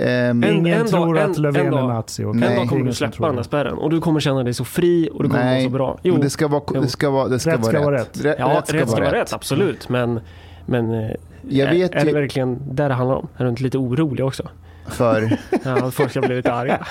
Ehm, 0.00 0.42
En- 0.44 0.50
ingen 0.56 0.80
en 0.80 0.86
tror 0.86 1.14
dag- 1.14 1.30
att 1.30 1.36
en- 1.36 1.42
Löfven 1.42 1.66
en 1.66 1.74
är 1.74 1.82
nazi. 1.88 2.22
En 2.22 2.40
dag 2.40 2.68
kommer 2.68 2.84
du 2.84 2.92
släppa 2.92 3.26
den 3.26 3.36
där 3.36 3.42
spärren 3.42 3.78
och 3.78 3.90
du 3.90 4.00
kommer 4.00 4.20
känna 4.20 4.42
dig 4.42 4.54
så 4.54 4.64
fri 4.64 5.08
och 5.12 5.22
det 5.22 5.28
kommer 5.28 5.44
nej, 5.44 5.64
så 5.64 5.70
bra. 5.70 5.98
Jo, 6.02 6.12
men 6.14 6.22
det 6.22 6.30
ska 6.30 6.48
vara, 6.48 6.80
det 6.80 6.88
ska 6.88 7.10
vara, 7.10 7.28
det 7.28 7.38
ska 7.38 7.50
Rätt 7.50 7.60
vara 7.60 7.72
ska 7.72 7.82
vara 7.84 7.96
rätt. 7.96 8.24
rätt. 8.24 8.36
ja, 8.38 8.62
rätt 8.68 8.68
ska, 8.88 8.96
vara 8.96 9.12
rätt, 9.12 9.32
absolut. 9.32 9.88
Men, 9.88 10.20
men 10.66 10.90
eh, 11.04 11.10
Jag 11.48 11.70
vet 11.70 11.94
är 11.94 12.00
det 12.00 12.06
ju, 12.06 12.12
verkligen 12.12 12.74
där 12.74 12.88
det 12.88 12.94
handlar 12.94 13.16
om? 13.16 13.28
Är 13.36 13.44
du 13.44 13.50
inte 13.50 13.62
lite 13.62 13.78
orolig 13.78 14.24
också? 14.24 14.48
för, 14.88 15.38
Ja, 15.64 15.90
folk 15.90 16.10
ska 16.10 16.20
bli 16.20 16.36
lite 16.36 16.52
arga. 16.52 16.86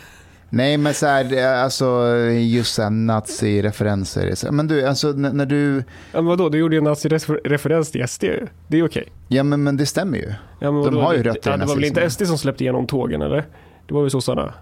nej 0.50 0.76
men 0.76 0.94
så 0.94 1.06
här, 1.06 1.34
är 1.34 1.62
alltså 1.62 2.06
just 2.30 2.74
så 2.74 2.82
här 2.82 2.90
nazi-referenser. 2.90 4.50
Men 4.50 4.66
du, 4.66 4.86
alltså 4.86 5.08
när, 5.12 5.46
du, 5.46 5.76
Ja, 5.76 5.82
men 6.12 6.26
vadå, 6.26 6.48
du 6.48 6.58
gjorde 6.58 6.74
ju 6.74 6.78
en 6.78 6.84
nazireferens 6.84 7.90
till 7.90 8.08
SD. 8.08 8.24
Det 8.68 8.78
är 8.78 8.86
okej. 8.86 9.12
ja 9.28 9.42
men, 9.42 9.62
men 9.62 9.76
det 9.76 9.86
stämmer 9.86 10.18
ju. 10.18 10.32
Ja, 10.60 10.66
De 10.70 10.96
har 10.96 11.14
ju 11.14 11.22
rötter 11.22 11.50
i 11.50 11.52
ja, 11.52 11.56
Det 11.56 11.66
var 11.66 11.74
väl 11.74 11.84
inte 11.84 12.00
nazismen. 12.00 12.26
SD 12.26 12.30
som 12.30 12.38
släppte 12.38 12.64
igenom 12.64 12.86
tågen 12.86 13.22
eller? 13.22 13.44
Det 13.86 13.94
var 13.94 14.02
väl 14.02 14.10
sossarna? 14.10 14.54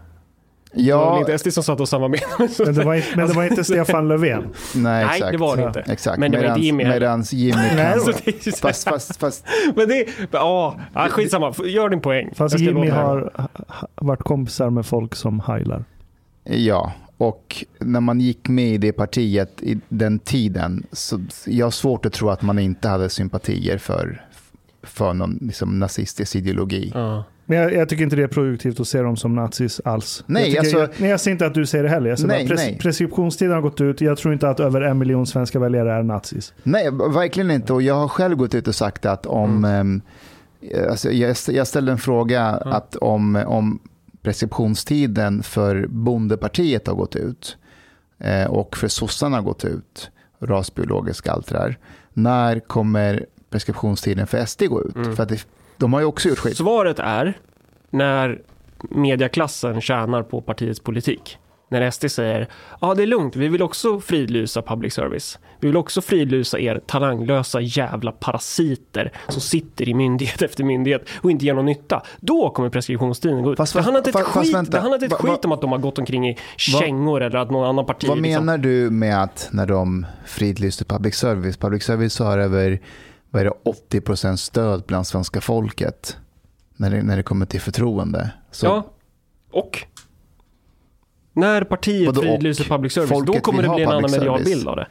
Det 0.76 0.92
var 0.92 1.00
Ja, 1.16 1.18
inte 1.20 1.38
SD 1.38 1.52
som 1.52 1.62
satt 1.62 1.80
och 1.92 2.00
med 2.00 2.20
Men 2.58 2.74
det, 2.74 2.84
var 2.84 2.94
inte, 2.94 3.08
men 3.16 3.28
det 3.28 3.34
var 3.34 3.44
inte 3.44 3.64
Stefan 3.64 4.08
Löfven. 4.08 4.42
nej 4.74 5.04
Nej, 5.04 5.04
exakt. 5.16 5.32
det 5.32 5.38
var 5.38 5.56
det 5.56 5.62
inte. 5.62 5.80
Exakt, 5.80 6.18
Men 6.18 6.30
det 6.32 6.38
var 6.38 6.44
inte 6.44 6.54
medans, 6.54 6.64
Jimmy 6.64 6.84
medans 6.84 7.32
Jimmy 7.32 7.56
Nej, 7.76 7.94
kan... 8.44 8.52
Fast, 8.62 8.84
fast, 8.88 9.16
fast, 9.16 9.44
Men 9.76 9.88
det, 9.88 10.06
ja, 10.30 10.80
ja, 10.94 11.08
skitsamma. 11.10 11.54
Gör 11.64 11.88
din 11.88 12.00
poäng. 12.00 12.30
Fast 12.34 12.58
Jimmy 12.58 12.88
har 12.88 13.32
ha- 13.36 13.48
ha- 13.68 13.88
varit 13.94 14.22
kompisar 14.22 14.70
med 14.70 14.86
folk 14.86 15.14
som 15.14 15.40
heilar. 15.40 15.84
Ja, 16.44 16.92
och 17.18 17.64
när 17.80 18.00
man 18.00 18.20
gick 18.20 18.48
med 18.48 18.68
i 18.74 18.78
det 18.78 18.92
partiet 18.92 19.62
i 19.62 19.80
den 19.88 20.18
tiden, 20.18 20.86
så 20.92 21.20
jag 21.46 21.66
har 21.66 21.70
svårt 21.70 22.06
att 22.06 22.12
tro 22.12 22.28
att 22.30 22.42
man 22.42 22.58
inte 22.58 22.88
hade 22.88 23.08
sympatier 23.08 23.78
för, 23.78 24.24
för 24.82 25.14
någon 25.14 25.38
liksom, 25.40 25.78
nazistisk 25.78 26.36
ideologi. 26.36 26.90
Ja. 26.94 27.24
Men 27.46 27.58
jag, 27.58 27.72
jag 27.74 27.88
tycker 27.88 28.04
inte 28.04 28.16
det 28.16 28.22
är 28.22 28.26
produktivt 28.26 28.80
att 28.80 28.88
se 28.88 29.02
dem 29.02 29.16
som 29.16 29.34
nazis 29.34 29.80
alls. 29.84 30.24
Nej, 30.26 30.42
jag, 30.42 30.50
tycker, 30.50 30.58
alltså- 30.60 30.78
jag, 30.78 31.00
nej, 31.00 31.10
jag 31.10 31.20
ser 31.20 31.30
inte 31.30 31.46
att 31.46 31.54
du 31.54 31.66
säger 31.66 31.84
det 31.84 31.90
heller. 31.90 32.08
Jag 32.10 32.18
ser 32.18 32.26
Nej, 32.26 32.44
bara 32.44 32.48
pres, 32.48 32.60
nej. 32.60 32.78
preskriptionstiden 32.78 33.54
har 33.54 33.60
gått 33.60 33.80
ut. 33.80 34.00
Jag 34.00 34.18
tror 34.18 34.34
inte 34.34 34.48
att 34.48 34.60
över 34.60 34.80
en 34.80 34.98
miljon 34.98 35.26
svenska 35.26 35.58
väljare 35.58 35.92
är 35.92 36.02
nazis. 36.02 36.52
Nej, 36.62 36.90
verkligen 37.14 37.50
inte. 37.50 37.72
Och 37.72 37.82
jag 37.82 37.94
har 37.94 38.08
själv 38.08 38.36
gått 38.36 38.54
ut 38.54 38.68
och 38.68 38.74
sagt 38.74 39.06
att 39.06 39.26
om... 39.26 39.64
ehm, 39.64 40.00
Alltså 40.90 41.10
jag, 41.10 41.36
jag 41.48 41.66
ställde 41.66 41.92
en 41.92 41.98
fråga 41.98 42.42
att 42.46 42.96
om, 42.96 43.36
om 43.46 43.78
preskriptionstiden 44.22 45.42
för 45.42 45.86
bondepartiet 45.88 46.86
har 46.86 46.94
gått 46.94 47.16
ut 47.16 47.56
eh, 48.18 48.44
och 48.44 48.76
för 48.76 48.88
sossarna 48.88 49.36
har 49.36 49.42
gått 49.42 49.64
ut, 49.64 50.10
rasbiologiska 50.40 51.32
allt 51.32 51.46
det 51.48 51.54
där. 51.54 51.78
När 52.12 52.60
kommer 52.60 53.26
preskriptionstiden 53.50 54.26
för 54.26 54.44
SD 54.44 54.62
gå 54.68 54.82
ut? 54.82 54.94
För 55.16 55.22
att 55.22 55.28
det, 55.28 55.46
de 55.76 55.92
har 55.92 56.00
ju 56.00 56.06
också 56.06 56.28
gjort 56.28 56.38
skit. 56.38 56.56
Svaret 56.56 56.98
är 56.98 57.38
när 57.90 58.40
mediaklassen 58.90 59.80
tjänar 59.80 60.22
på 60.22 60.40
partiets 60.40 60.80
politik. 60.80 61.38
När 61.70 61.90
SD 61.90 62.10
säger 62.10 62.48
ja 62.80 62.94
det 62.94 63.02
är 63.02 63.06
lugnt, 63.06 63.36
vi 63.36 63.48
vill 63.48 63.62
också 63.62 64.00
fridlysa 64.00 64.62
public 64.62 64.94
service. 64.94 65.38
Vi 65.60 65.68
vill 65.68 65.76
också 65.76 66.00
fridlysa 66.00 66.58
er 66.58 66.80
talanglösa 66.86 67.60
jävla 67.60 68.12
parasiter 68.12 69.12
som 69.28 69.40
sitter 69.40 69.88
i 69.88 69.94
myndighet 69.94 70.42
efter 70.48 70.64
myndighet 70.64 71.08
och 71.20 71.30
inte 71.30 71.44
ger 71.44 71.54
någon 71.54 71.66
nytta. 71.66 72.02
Då 72.20 72.50
kommer 72.50 72.70
preskriptionstiden 72.70 73.42
gå 73.42 73.52
ut. 73.52 73.56
Fast- 73.56 73.74
det 73.74 73.80
handlar 73.82 74.00
inte 74.00 74.10
ett 74.10 74.26
skit, 74.26 74.54
vänta. 74.54 74.70
det 74.70 74.80
handlar 74.80 75.04
ett 75.04 75.12
skit 75.12 75.44
om 75.44 75.52
att 75.52 75.60
de 75.60 75.72
har 75.72 75.78
gått 75.78 75.98
omkring 75.98 76.28
i 76.28 76.38
kängor 76.56 77.22
eller 77.22 77.38
att 77.38 77.50
någon 77.50 77.68
annan 77.68 77.86
parti 77.86 78.08
Vad 78.08 78.22
liksom, 78.22 78.46
menar 78.46 78.58
du 78.58 78.90
med 78.90 79.22
att 79.22 79.48
när 79.52 79.66
de 79.66 80.06
fridlyste 80.26 80.84
public 80.84 81.14
service? 81.14 81.56
Public 81.56 81.82
service 81.82 82.18
har 82.18 82.38
över 82.38 82.80
vad 83.34 83.40
är 83.40 83.44
det, 83.44 84.00
80% 84.00 84.36
stöd 84.36 84.82
bland 84.86 85.06
svenska 85.06 85.40
folket 85.40 86.16
när 86.76 86.90
det, 86.90 87.02
när 87.02 87.16
det 87.16 87.22
kommer 87.22 87.46
till 87.46 87.60
förtroende. 87.60 88.30
Så 88.50 88.66
Ja, 88.66 88.90
och 89.50 89.86
när 91.32 91.64
partiet 91.64 92.18
fridlyser 92.18 92.64
public 92.64 92.92
service, 92.92 93.24
då 93.26 93.32
kommer 93.40 93.62
det 93.62 93.68
bli 93.68 93.82
en 93.82 93.88
annan 93.88 94.10
medial 94.10 94.44
bild 94.44 94.68
av 94.68 94.76
det. 94.76 94.86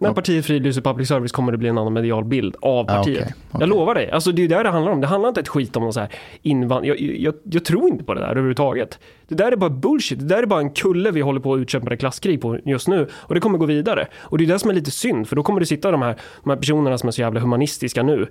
När 0.00 0.12
partiet 0.12 0.46
fridlyser 0.46 0.80
public 0.80 1.08
service 1.08 1.32
kommer 1.32 1.52
det 1.52 1.58
bli 1.58 1.68
en 1.68 1.78
annan 1.78 1.92
medial 1.92 2.24
bild 2.24 2.56
av 2.62 2.84
partiet. 2.84 3.22
okej, 3.22 3.34
okej. 3.50 3.60
Jag 3.60 3.68
lovar 3.68 3.94
dig. 3.94 4.10
Alltså 4.10 4.32
det 4.32 4.40
är 4.40 4.42
ju 4.42 4.48
det 4.48 4.70
handlar 4.70 4.92
om. 4.92 5.00
Det 5.00 5.06
handlar 5.06 5.28
inte 5.28 5.40
ett 5.40 5.48
skit 5.48 5.76
om 5.76 5.82
någon 5.82 5.92
så 5.92 6.00
här 6.00 6.12
invand... 6.42 6.86
Jag, 6.86 7.00
jag, 7.00 7.34
jag 7.44 7.64
tror 7.64 7.88
inte 7.88 8.04
på 8.04 8.14
det 8.14 8.20
där 8.20 8.28
överhuvudtaget. 8.28 8.98
Det 9.28 9.34
där 9.34 9.52
är 9.52 9.56
bara 9.56 9.70
bullshit. 9.70 10.18
Det 10.18 10.24
där 10.24 10.42
är 10.42 10.46
bara 10.46 10.60
en 10.60 10.70
kulle 10.70 11.10
vi 11.10 11.20
håller 11.20 11.40
på 11.40 11.54
att 11.54 11.60
utkämpa 11.60 11.94
ett 11.94 12.00
klasskrig 12.00 12.40
på 12.40 12.58
just 12.64 12.88
nu. 12.88 13.08
Och 13.12 13.34
det 13.34 13.40
kommer 13.40 13.58
gå 13.58 13.66
vidare. 13.66 14.06
Och 14.18 14.38
det 14.38 14.44
är 14.44 14.48
det 14.48 14.58
som 14.58 14.70
är 14.70 14.74
lite 14.74 14.90
synd. 14.90 15.28
För 15.28 15.36
då 15.36 15.42
kommer 15.42 15.60
det 15.60 15.66
sitta 15.66 15.90
de 15.90 16.02
här, 16.02 16.16
de 16.44 16.50
här 16.50 16.56
personerna 16.56 16.98
som 16.98 17.06
är 17.06 17.10
så 17.10 17.20
jävla 17.20 17.40
humanistiska 17.40 18.02
nu 18.02 18.26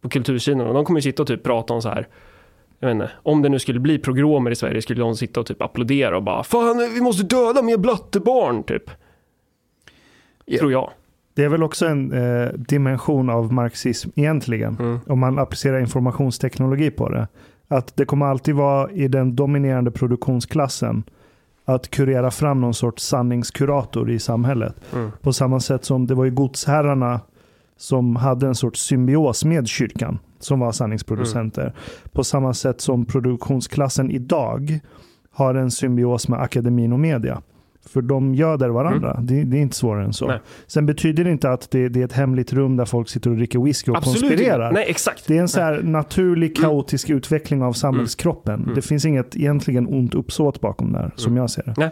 på 0.00 0.08
kultursidan. 0.08 0.60
Och 0.60 0.74
de 0.74 0.84
kommer 0.84 0.98
ju 0.98 1.02
sitta 1.02 1.22
och 1.22 1.28
typ 1.28 1.42
prata 1.42 1.74
om 1.74 1.82
så 1.82 1.88
här 1.88 2.08
jag 2.78 2.88
vet 2.88 2.94
inte, 2.94 3.10
om 3.22 3.42
det 3.42 3.48
nu 3.48 3.58
skulle 3.58 3.80
bli 3.80 3.98
progromer 3.98 4.50
i 4.50 4.54
Sverige 4.56 4.82
skulle 4.82 5.00
de 5.00 5.16
sitta 5.16 5.40
och 5.40 5.46
typ 5.46 5.62
applådera 5.62 6.16
och 6.16 6.22
bara 6.22 6.42
Fan, 6.42 6.78
vi 6.94 7.00
måste 7.00 7.22
döda 7.22 7.62
mer 7.62 7.76
blattebarn, 7.76 8.62
typ. 8.62 8.90
Ja. 10.44 10.58
Tror 10.58 10.72
jag. 10.72 10.90
Det 11.34 11.44
är 11.44 11.48
väl 11.48 11.62
också 11.62 11.86
en 11.86 12.12
eh, 12.12 12.48
dimension 12.52 13.30
av 13.30 13.52
marxism 13.52 14.10
egentligen, 14.14 14.76
Mm. 14.80 14.98
om 15.06 15.18
man 15.18 15.38
applicerar 15.38 15.80
informationsteknologi 15.80 16.90
på 16.90 17.08
det. 17.08 17.28
Att 17.68 17.96
det 17.96 18.04
kommer 18.04 18.26
alltid 18.26 18.54
vara 18.54 18.90
i 18.90 19.08
den 19.08 19.36
dominerande 19.36 19.90
produktionsklassen 19.90 21.02
att 21.64 21.90
kurera 21.90 22.30
fram 22.30 22.60
någon 22.60 22.74
sorts 22.74 23.02
sanningskurator 23.04 24.10
i 24.10 24.18
samhället. 24.18 24.74
Mm. 24.94 25.10
På 25.20 25.32
samma 25.32 25.60
sätt 25.60 25.84
som 25.84 26.06
det 26.06 26.14
var 26.14 26.24
ju 26.24 26.30
godsherrarna 26.30 27.20
som 27.76 28.16
hade 28.16 28.46
en 28.46 28.54
sorts 28.54 28.80
symbios 28.80 29.44
med 29.44 29.68
kyrkan, 29.68 30.18
som 30.38 30.60
var 30.60 30.72
sanningsproducenter. 30.72 31.72
På 32.12 32.24
samma 32.24 32.54
sätt 32.54 32.80
som 32.80 33.04
produktionsklassen 33.04 34.10
idag 34.10 34.78
har 35.30 35.54
en 35.54 35.70
symbios 35.70 36.28
med 36.28 36.40
akademin 36.40 36.92
och 36.92 37.00
media. 37.00 37.42
För 37.88 38.02
de 38.02 38.34
göder 38.34 38.68
varandra. 38.68 39.18
Det, 39.22 39.44
det 39.44 39.56
är 39.56 39.60
inte 39.60 39.76
svårare 39.76 40.04
än 40.04 40.12
så. 40.12 40.26
Nej. 40.26 40.40
Sen 40.66 40.86
betyder 40.86 41.24
det 41.24 41.30
inte 41.30 41.50
att 41.50 41.70
det, 41.70 41.88
det 41.88 42.00
är 42.00 42.04
ett 42.04 42.12
hemligt 42.12 42.52
rum 42.52 42.76
där 42.76 42.84
folk 42.84 43.08
sitter 43.08 43.30
och 43.30 43.36
dricker 43.36 43.58
whisky 43.58 43.90
och 43.90 43.96
Absolut 43.96 44.20
konspirerar. 44.20 44.68
inte. 44.68 44.80
Nej, 44.80 44.90
exakt. 44.90 45.26
Det 45.26 45.36
är 45.36 45.40
en 45.40 45.48
så 45.48 45.60
här 45.60 45.82
naturlig 45.82 46.56
kaotisk 46.56 47.10
utveckling 47.10 47.62
av 47.62 47.72
samhällskroppen. 47.72 48.62
Mm. 48.62 48.74
Det 48.74 48.82
finns 48.82 49.04
inget 49.04 49.36
egentligen 49.36 49.86
ont 49.86 50.14
uppsåt 50.14 50.60
bakom 50.60 50.92
där, 50.92 51.10
som 51.16 51.36
jag 51.36 51.50
ser 51.50 51.62
det. 51.76 51.90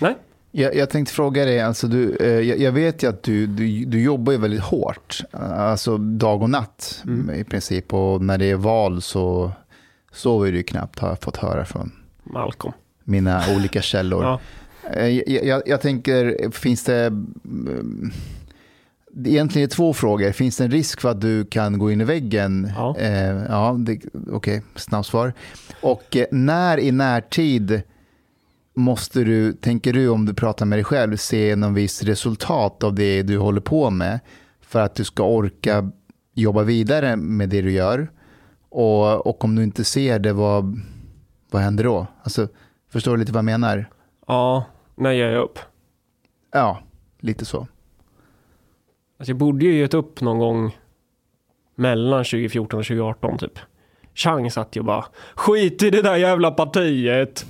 Nej. 0.00 0.14
Jag, 0.50 0.74
jag 0.76 0.90
tänkte 0.90 1.14
fråga 1.14 1.44
dig, 1.44 1.60
alltså 1.60 1.86
du, 1.86 2.16
eh, 2.16 2.28
jag, 2.28 2.58
jag 2.58 2.72
vet 2.72 3.02
ju 3.02 3.08
att 3.08 3.22
du, 3.22 3.46
du, 3.46 3.84
du 3.84 4.02
jobbar 4.02 4.32
ju 4.32 4.38
väldigt 4.38 4.60
hårt, 4.60 5.20
alltså 5.56 5.96
dag 5.98 6.42
och 6.42 6.50
natt 6.50 7.02
Mm. 7.06 7.30
i 7.40 7.44
princip. 7.44 7.94
Och 7.94 8.22
när 8.22 8.38
det 8.38 8.50
är 8.50 8.56
val 8.56 9.02
så 9.02 9.52
sover 10.12 10.52
du 10.52 10.62
knappt, 10.62 10.98
har 10.98 11.08
jag 11.08 11.20
fått 11.20 11.36
höra 11.36 11.64
från 11.64 11.92
Malcolm. 12.24 12.72
mina 13.04 13.42
olika 13.56 13.80
källor. 13.82 14.22
Ja. 14.24 14.40
Eh, 14.92 15.06
Jag, 15.08 15.44
jag, 15.44 15.62
jag 15.66 15.80
tänker, 15.80 16.50
finns 16.50 16.84
det... 16.84 17.06
mm, 17.06 18.10
det 19.12 19.30
är 19.30 19.32
Egentligen 19.32 19.66
är 19.66 19.70
två 19.70 19.92
frågor. 19.92 20.32
Finns 20.32 20.56
det 20.56 20.64
en 20.64 20.70
risk 20.70 21.00
för 21.00 21.08
att 21.10 21.20
du 21.20 21.44
kan 21.44 21.78
gå 21.78 21.90
in 21.92 22.00
i 22.00 22.04
väggen? 22.04 22.72
Ja. 22.76 22.96
Eh, 22.98 23.42
ja 23.48 23.76
det- 23.78 24.00
Okej, 24.32 24.62
snabbsvar. 24.76 25.32
Och 25.82 26.16
eh, 26.16 26.24
när 26.30 26.78
i 26.80 26.92
närtid 26.92 27.82
måste 28.74 29.24
du, 29.24 29.52
tänker 29.52 29.92
du 29.92 30.08
om 30.08 30.26
du 30.26 30.34
pratar 30.34 30.66
med 30.66 30.76
dig 30.78 30.84
själv, 30.84 31.16
se 31.16 31.56
någon 31.56 31.74
viss 31.74 32.02
resultat 32.02 32.82
av 32.84 32.94
det 32.94 33.22
du 33.22 33.38
håller 33.38 33.60
på 33.60 33.90
med 33.90 34.20
för 34.60 34.80
att 34.80 34.94
du 34.94 35.04
ska 35.04 35.22
orka 35.24 35.90
jobba 36.34 36.62
vidare 36.62 37.16
med 37.16 37.48
det 37.48 37.62
du 37.62 37.72
gör? 37.72 38.10
Och, 38.70 39.26
och 39.26 39.44
om 39.44 39.54
du 39.54 39.62
inte 39.62 39.84
ser 39.84 40.18
det, 40.18 40.32
vad, 40.32 40.80
vad 41.50 41.62
händer 41.62 41.84
då? 41.84 42.06
Alltså, 42.22 42.48
förstår 42.92 43.12
du 43.12 43.16
lite 43.20 43.32
vad 43.32 43.38
jag 43.38 43.44
menar? 43.44 43.90
Ja, 44.26 44.64
när 44.98 45.12
ger 45.12 45.28
jag 45.30 45.42
upp? 45.42 45.58
Ja, 46.52 46.78
lite 47.20 47.44
så. 47.44 47.66
Alltså 49.18 49.30
jag 49.30 49.36
borde 49.36 49.64
ju 49.64 49.78
gett 49.78 49.94
upp 49.94 50.20
någon 50.20 50.38
gång 50.38 50.76
mellan 51.74 52.24
2014 52.24 52.80
och 52.80 52.86
2018 52.86 53.38
typ. 53.38 53.58
Chang 54.14 54.50
satt 54.50 54.76
ju 54.76 54.82
bara 54.82 55.04
skit 55.34 55.82
i 55.82 55.90
det 55.90 56.02
där 56.02 56.16
jävla 56.16 56.50
partiet. 56.50 57.46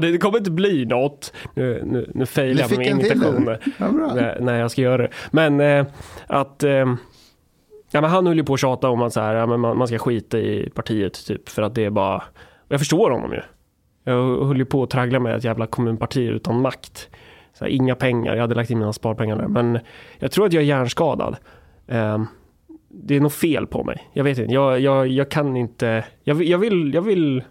Det 0.00 0.18
kommer 0.18 0.38
inte 0.38 0.50
bli 0.50 0.84
något. 0.84 1.32
Nu, 1.54 1.82
nu, 1.86 2.10
nu 2.14 2.26
failar 2.26 2.60
jag 2.60 2.70
med 2.70 2.78
mina 2.78 3.00
till 3.00 3.06
imitationer. 3.06 3.60
Ja, 3.78 3.90
när, 3.90 4.40
när 4.40 4.60
jag 4.60 4.70
ska 4.70 4.82
göra 4.82 5.02
det. 5.02 5.10
Men 5.30 5.60
eh, 5.60 5.86
att 6.26 6.62
eh, 6.62 6.94
ja, 7.90 8.00
men 8.00 8.04
han 8.04 8.26
höll 8.26 8.36
ju 8.36 8.44
på 8.44 8.54
att 8.54 8.60
tjata 8.60 8.88
om 8.88 9.02
att 9.02 9.12
så 9.12 9.20
här, 9.20 9.34
ja, 9.34 9.46
men 9.46 9.60
man, 9.60 9.78
man 9.78 9.88
ska 9.88 9.98
skita 9.98 10.38
i 10.38 10.70
partiet 10.74 11.26
typ 11.26 11.48
för 11.48 11.62
att 11.62 11.74
det 11.74 11.84
är 11.84 11.90
bara 11.90 12.22
jag 12.68 12.80
förstår 12.80 13.10
honom 13.10 13.32
ju. 13.32 13.40
Jag 14.12 14.44
höll 14.44 14.56
ju 14.58 14.64
på 14.64 14.82
att 14.82 14.90
traggla 14.90 15.20
med 15.20 15.36
ett 15.36 15.44
jävla 15.44 15.66
kommunparti 15.66 16.18
utan 16.28 16.60
makt. 16.60 17.08
Så 17.52 17.64
här, 17.64 17.70
inga 17.72 17.94
pengar, 17.94 18.34
jag 18.34 18.40
hade 18.40 18.54
lagt 18.54 18.70
in 18.70 18.78
mina 18.78 18.92
sparpengar 18.92 19.36
där. 19.36 19.48
Men 19.48 19.78
jag 20.18 20.30
tror 20.32 20.46
att 20.46 20.52
jag 20.52 20.62
är 20.62 20.66
hjärnskadad. 20.66 21.36
Ehm, 21.88 22.26
det 22.88 23.16
är 23.16 23.20
något 23.20 23.32
fel 23.34 23.66
på 23.66 23.84
mig. 23.84 24.08
Jag 24.12 24.24
vet 24.24 24.38
inte, 24.38 24.52
jag, 24.54 24.80
jag, 24.80 25.08
jag 25.08 25.28
kan 25.30 25.56
inte. 25.56 26.04
Jag, 26.24 26.34
vill- 26.34 26.48
jag 26.50 26.58
vill, 26.58 26.94
jag 26.94 27.02
vill. 27.02 27.44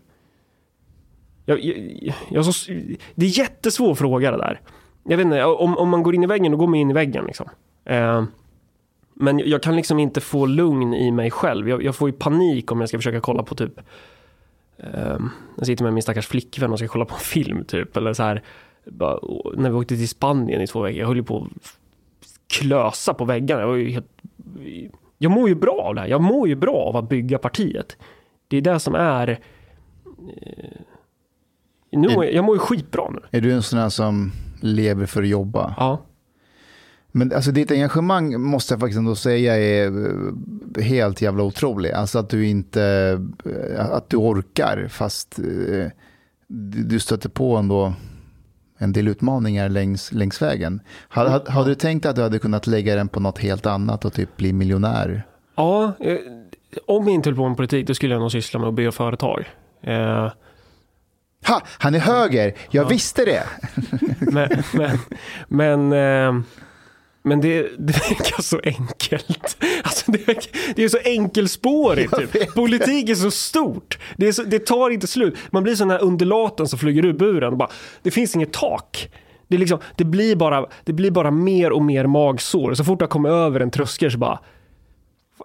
Jag, 1.45 1.59
jag, 1.59 2.13
jag, 2.29 2.45
så, 2.45 2.71
det 3.15 3.25
är 3.25 3.39
jättesvår 3.39 3.95
fråga 3.95 4.31
det 4.31 4.37
där. 4.37 4.61
Jag 5.03 5.17
vet 5.17 5.25
inte, 5.25 5.43
om, 5.45 5.77
om 5.77 5.89
man 5.89 6.03
går 6.03 6.15
in 6.15 6.23
i 6.23 6.27
väggen, 6.27 6.51
då 6.51 6.57
går 6.57 6.67
man 6.67 6.75
in 6.75 6.89
i 6.91 6.93
väggen 6.93 7.25
liksom. 7.25 7.49
Eh, 7.85 8.23
men 9.13 9.39
jag 9.39 9.63
kan 9.63 9.75
liksom 9.75 9.99
inte 9.99 10.21
få 10.21 10.45
lugn 10.45 10.93
i 10.93 11.11
mig 11.11 11.31
själv. 11.31 11.69
Jag, 11.69 11.83
jag 11.83 11.95
får 11.95 12.09
ju 12.09 12.13
panik 12.13 12.71
om 12.71 12.79
jag 12.79 12.89
ska 12.89 12.97
försöka 12.97 13.19
kolla 13.19 13.43
på 13.43 13.55
typ 13.55 13.79
eh, 14.77 15.17
Jag 15.57 15.65
sitter 15.65 15.83
med 15.83 15.93
min 15.93 16.03
stackars 16.03 16.27
flickvän 16.27 16.71
och 16.71 16.79
ska 16.79 16.87
kolla 16.87 17.05
på 17.05 17.13
en 17.13 17.19
film 17.19 17.65
typ. 17.65 17.97
Eller 17.97 18.13
så 18.13 18.23
här, 18.23 18.43
bara, 18.85 19.19
när 19.55 19.69
vi 19.69 19.75
åkte 19.75 19.95
till 19.95 20.09
Spanien 20.09 20.61
i 20.61 20.67
två 20.67 20.81
veckor. 20.81 20.99
Jag 20.99 21.07
höll 21.07 21.17
ju 21.17 21.23
på 21.23 21.37
att 21.37 21.71
klösa 22.47 23.13
på 23.13 23.25
väggarna. 23.25 23.61
Jag 23.61 23.67
var 23.67 23.75
ju 23.75 23.89
helt 23.89 24.07
jag 25.17 25.31
mår 25.31 25.49
ju 25.49 25.55
bra 25.55 25.81
av 25.81 25.95
det 25.95 26.01
här. 26.01 26.07
Jag 26.07 26.21
mår 26.21 26.47
ju 26.47 26.55
bra 26.55 26.75
av 26.75 26.97
att 26.97 27.09
bygga 27.09 27.37
partiet. 27.37 27.97
Det 28.47 28.57
är 28.57 28.61
det 28.61 28.79
som 28.79 28.95
är... 28.95 29.29
Eh, 29.29 30.81
nu, 31.91 32.07
jag, 32.09 32.33
jag 32.33 32.45
mår 32.45 32.55
ju 32.55 32.59
skitbra 32.59 33.09
nu. 33.09 33.19
Är 33.31 33.41
du 33.41 33.53
en 33.53 33.63
sån 33.63 33.79
här 33.79 33.89
som 33.89 34.31
lever 34.61 35.05
för 35.05 35.23
att 35.23 35.29
jobba? 35.29 35.73
Ja. 35.77 36.01
Men 37.17 37.33
alltså 37.33 37.51
ditt 37.51 37.71
engagemang 37.71 38.41
måste 38.41 38.73
jag 38.73 38.79
faktiskt 38.79 38.97
ändå 38.97 39.15
säga 39.15 39.57
är 39.57 39.85
eh, 40.77 40.83
helt 40.83 41.21
jävla 41.21 41.43
otrolig. 41.43 41.91
Alltså 41.91 42.19
att 42.19 42.29
du 42.29 42.47
inte, 42.47 42.83
eh, 43.45 43.91
att 43.91 44.09
du 44.09 44.17
orkar 44.17 44.87
fast 44.87 45.39
eh, 45.39 45.91
du 46.87 46.99
stöter 46.99 47.29
på 47.29 47.55
ändå 47.55 47.93
en 48.77 48.93
del 48.93 49.07
utmaningar 49.07 49.69
längs, 49.69 50.11
längs 50.11 50.41
vägen. 50.41 50.81
Hade, 51.07 51.51
hade, 51.51 51.69
du 51.69 51.75
tänkt 51.75 52.05
att 52.05 52.15
du 52.15 52.21
hade 52.21 52.39
kunnat 52.39 52.67
lägga 52.67 52.95
den 52.95 53.07
på 53.07 53.19
något 53.19 53.39
helt 53.39 53.65
annat 53.65 54.05
och 54.05 54.13
typ 54.13 54.37
bli 54.37 54.53
miljonär? 54.53 55.23
Ja, 55.55 55.93
om 56.85 57.03
jag 57.05 57.13
inte 57.13 57.29
höll 57.29 57.37
på 57.37 57.47
med 57.47 57.57
politik 57.57 57.87
då 57.87 57.93
skulle 57.93 58.13
jag 58.13 58.21
nog 58.21 58.31
syssla 58.31 58.59
med 58.59 58.69
att 58.69 58.75
bygga 58.75 58.91
företag. 58.91 59.49
Eh, 59.81 60.31
Ha, 61.47 61.61
han 61.79 61.95
är 61.95 61.99
höger, 61.99 62.53
jag 62.69 62.85
visste 62.85 63.25
det. 63.25 63.43
men 64.31 64.49
men, 64.73 64.99
men, 65.47 65.93
eh, 65.93 66.43
men 67.27 67.41
det, 67.41 67.61
det 67.61 67.93
verkar 67.93 68.41
så 68.41 68.59
enkelt. 68.63 69.57
Alltså 69.83 70.11
det, 70.11 70.27
verkar, 70.27 70.75
det 70.75 70.83
är 70.83 70.89
så 70.89 70.97
enkelspårigt. 71.05 72.17
Typ. 72.17 72.53
Politik 72.53 73.09
är 73.09 73.15
så 73.15 73.31
stort. 73.31 73.99
Det, 74.17 74.27
är 74.27 74.31
så, 74.31 74.43
det 74.43 74.59
tar 74.59 74.89
inte 74.89 75.07
slut. 75.07 75.37
Man 75.51 75.63
blir 75.63 75.75
sån 75.75 75.89
här 75.89 76.03
undulaten 76.03 76.67
som 76.67 76.79
flyger 76.79 77.05
ur 77.05 77.13
buren. 77.13 77.51
Och 77.51 77.57
bara, 77.57 77.69
det 78.03 78.11
finns 78.11 78.35
inget 78.35 78.53
tak. 78.53 79.09
Det, 79.47 79.57
liksom, 79.57 79.79
det, 79.95 80.03
blir 80.03 80.35
bara, 80.35 80.65
det 80.83 80.93
blir 80.93 81.11
bara 81.11 81.31
mer 81.31 81.71
och 81.71 81.81
mer 81.81 82.07
magsår. 82.07 82.73
Så 82.73 82.83
fort 82.83 83.01
jag 83.01 83.09
kommer 83.09 83.29
över 83.29 83.59
en 83.59 83.71
tröskel 83.71 84.11
så 84.11 84.17
bara 84.17 84.39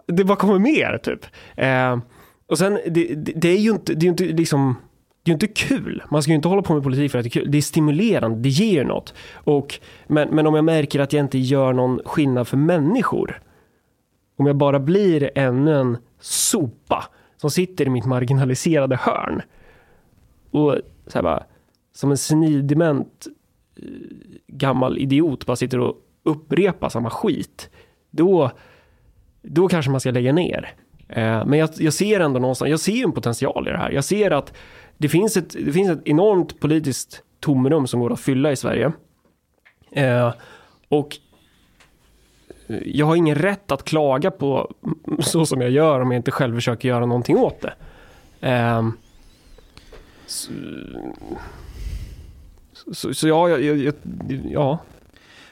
det 0.07 0.25
bara 0.25 0.37
kommer 0.37 0.59
mer 0.59 0.99
typ. 1.03 1.27
Eh, 1.57 1.99
och 2.47 2.59
sen, 2.59 2.79
det, 2.87 3.15
det 3.15 3.49
är 3.49 3.59
ju 3.59 3.71
inte, 3.71 3.95
det 3.95 4.01
är 4.01 4.05
ju 4.05 4.11
inte 4.11 4.25
liksom, 4.25 4.77
det 5.23 5.29
är 5.29 5.33
ju 5.33 5.35
inte 5.35 5.47
kul. 5.47 6.03
Man 6.11 6.23
ska 6.23 6.31
ju 6.31 6.37
inte 6.37 6.49
hålla 6.49 6.63
på 6.63 6.75
med 6.75 6.83
politik 6.83 7.11
för 7.13 7.19
att 7.19 7.25
det 7.25 7.29
är 7.29 7.31
kul. 7.31 7.51
Det 7.51 7.59
är 7.59 7.63
stimulerande, 7.63 8.39
det 8.39 8.49
ger 8.49 8.85
något. 8.85 9.15
Och, 9.35 9.81
men, 10.07 10.29
men 10.29 10.47
om 10.47 10.55
jag 10.55 10.65
märker 10.65 11.01
att 11.01 11.13
jag 11.13 11.21
inte 11.21 11.39
gör 11.39 11.73
någon 11.73 12.01
skillnad 12.05 12.49
för 12.49 12.57
människor. 12.57 13.43
Om 14.37 14.47
jag 14.47 14.57
bara 14.57 14.81
blir 14.81 15.31
ännu 15.35 15.75
en 15.75 15.99
sopa 16.21 17.05
som 17.37 17.51
sitter 17.51 17.87
i 17.87 17.91
mitt 17.91 18.05
marginaliserade 18.05 18.97
hörn. 18.97 19.43
Och 20.51 20.77
så 21.07 21.19
här 21.19 21.23
bara, 21.23 21.45
som 21.93 22.11
en 22.11 22.19
senildement 22.19 23.27
eh, 23.77 23.85
gammal 24.47 24.99
idiot 24.99 25.47
bara 25.47 25.57
sitter 25.57 25.79
och 25.79 25.97
upprepar 26.23 26.89
samma 26.89 27.11
skit. 27.11 27.71
Då, 28.11 28.51
då 29.43 29.69
kanske 29.69 29.91
man 29.91 30.01
ska 30.01 30.11
lägga 30.11 30.33
ner. 30.33 30.75
Eh, 31.09 31.47
men 31.47 31.59
jag, 31.59 31.71
jag 31.79 31.93
ser 31.93 32.21
ändå 32.21 32.41
någonstans, 32.41 32.71
jag 32.71 32.81
ser 32.81 33.05
en 33.05 33.13
potential 33.13 33.69
i 33.69 33.71
det 33.71 33.79
här. 33.79 33.91
Jag 33.91 34.05
ser 34.05 34.31
att 34.31 34.55
det 34.99 35.09
finns 35.09 35.37
ett, 35.37 35.51
det 35.51 35.73
finns 35.73 35.91
ett 35.91 36.03
enormt 36.05 36.61
politiskt 36.61 37.23
tomrum 37.41 37.87
som 37.87 38.01
går 38.01 38.13
att 38.13 38.21
fylla 38.21 38.53
i 38.53 38.57
Sverige. 38.57 38.93
Eh, 39.91 40.33
och 40.89 41.19
jag 42.85 43.07
har 43.07 43.17
ingen 43.17 43.35
rätt 43.35 43.73
att 43.73 43.85
klaga 43.85 44.31
på 44.31 44.75
så 45.21 45.47
som 45.47 45.61
jag 45.61 45.71
gör 45.71 46.01
om 46.01 46.11
jag 46.11 46.19
inte 46.19 46.31
själv 46.31 46.55
försöker 46.55 46.89
göra 46.89 47.07
någonting 47.07 47.37
åt 47.37 47.61
det. 47.61 47.75
Eh, 48.49 48.89
så, 50.27 50.53
så, 52.93 53.15
så 53.15 53.29
ja, 53.29 53.49
jag, 53.49 53.77
jag, 53.77 53.95
ja, 54.45 54.79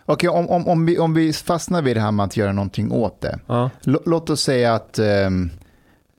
Okej, 0.04 0.28
om, 0.28 0.48
om, 0.48 0.68
om, 0.68 0.86
vi, 0.86 0.98
om 0.98 1.14
vi 1.14 1.32
fastnar 1.32 1.82
vid 1.82 1.96
det 1.96 2.00
här 2.00 2.12
med 2.12 2.24
att 2.24 2.36
göra 2.36 2.52
någonting 2.52 2.92
åt 2.92 3.20
det. 3.20 3.38
ja, 3.46 3.70
låt 3.82 4.30
oss 4.30 4.40
säga 4.40 4.74
att 4.74 4.98
ehm, 4.98 5.50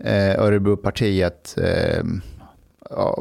eh, 0.03 0.39
Örebropartiet, 0.39 1.55
ja, 1.57 1.63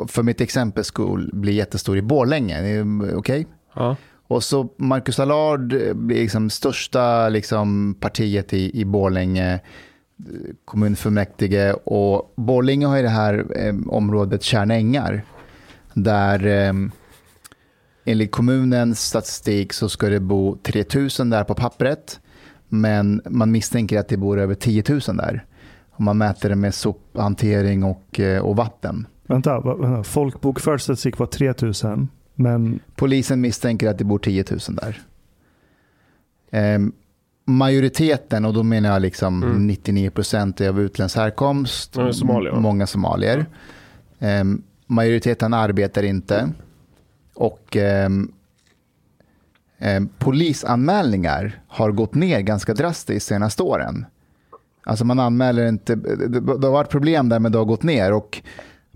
för 0.08 0.22
mitt 0.22 0.40
exempel 0.40 0.84
skull, 0.84 1.30
blir 1.32 1.52
jättestor 1.52 1.96
i 1.96 2.02
Borlänge. 2.02 2.78
Eh, 2.78 2.86
Okej? 3.16 3.46
ja, 3.74 3.96
Och 4.26 4.44
så 4.44 4.68
Marcus 4.76 5.20
Allard 5.20 5.96
blir 5.96 6.20
liksom 6.20 6.50
största 6.50 7.28
liksom, 7.28 7.94
partiet 8.00 8.52
i, 8.52 8.80
i 8.80 8.84
Borlänge 8.84 9.54
eh, 9.54 9.60
kommunfullmäktige 10.64 11.72
och 11.72 12.32
Borlänge 12.36 12.86
har 12.86 12.96
ju 12.96 13.02
det 13.02 13.08
här 13.08 13.46
eh, 13.56 13.74
området 13.86 14.42
Tjärna 14.42 14.74
ängar 14.74 15.22
där 15.94 16.46
eh, 16.46 16.72
enligt 18.04 18.30
kommunens 18.30 19.00
statistik 19.00 19.72
så 19.72 19.88
ska 19.88 20.08
det 20.08 20.20
bo 20.20 20.56
3000 20.56 21.30
där 21.30 21.44
på 21.44 21.54
pappret 21.54 22.20
Men 22.68 23.22
man 23.28 23.50
misstänker 23.50 23.98
att 23.98 24.08
det 24.08 24.16
bor 24.16 24.38
över 24.38 24.54
10 24.54 24.84
000 24.88 25.00
där. 25.00 25.44
Och 25.90 26.00
man 26.00 26.18
mäter 26.18 26.48
det 26.48 26.56
med 26.56 26.74
sophantering 26.74 27.84
och, 27.84 28.20
eh, 28.20 28.40
och 28.40 28.56
vatten. 28.56 29.06
Vänta, 29.30 29.60
vänta. 29.60 30.02
folkbokförd 30.02 30.80
statistik 30.80 31.18
var 31.18 31.26
3000. 31.26 32.08
Men 32.34 32.80
Polisen 32.96 33.40
misstänker 33.40 33.88
att 33.88 33.98
det 33.98 34.04
bor 34.04 34.18
10 34.18 34.44
000 34.50 34.58
där. 34.68 35.00
Ehm, 36.50 36.92
majoriteten, 37.44 38.44
och 38.44 38.54
då 38.54 38.62
menar 38.62 38.92
jag 38.92 39.02
liksom 39.02 39.42
Mm. 39.42 39.66
99 39.66 40.10
procent 40.10 40.60
är 40.60 40.68
av 40.68 40.80
utländsk 40.80 41.16
härkomst. 41.16 41.96
Ja, 41.96 42.12
somalier, 42.12 42.52
Många 42.52 42.86
somalier. 42.86 43.46
Ehm, 44.18 44.62
majoriteten 44.86 45.54
arbetar 45.54 46.02
inte. 46.02 46.50
Och 47.34 47.76
ehm, 47.76 48.32
polisanmälningar 50.18 51.60
har 51.68 51.92
gått 51.92 52.14
ner 52.14 52.40
ganska 52.40 52.74
drastiskt 52.74 53.28
de 53.28 53.34
senaste 53.34 53.62
åren. 53.62 54.06
Alltså 54.84 55.04
man 55.04 55.18
anmäler 55.20 55.68
inte, 55.68 55.94
det, 55.94 56.40
det 56.40 56.66
har 56.66 56.72
varit 56.72 56.90
problem 56.90 57.28
där 57.28 57.38
men 57.38 57.52
det 57.52 57.58
har 57.58 57.64
gått 57.64 57.82
ner. 57.82 58.12
Och 58.12 58.42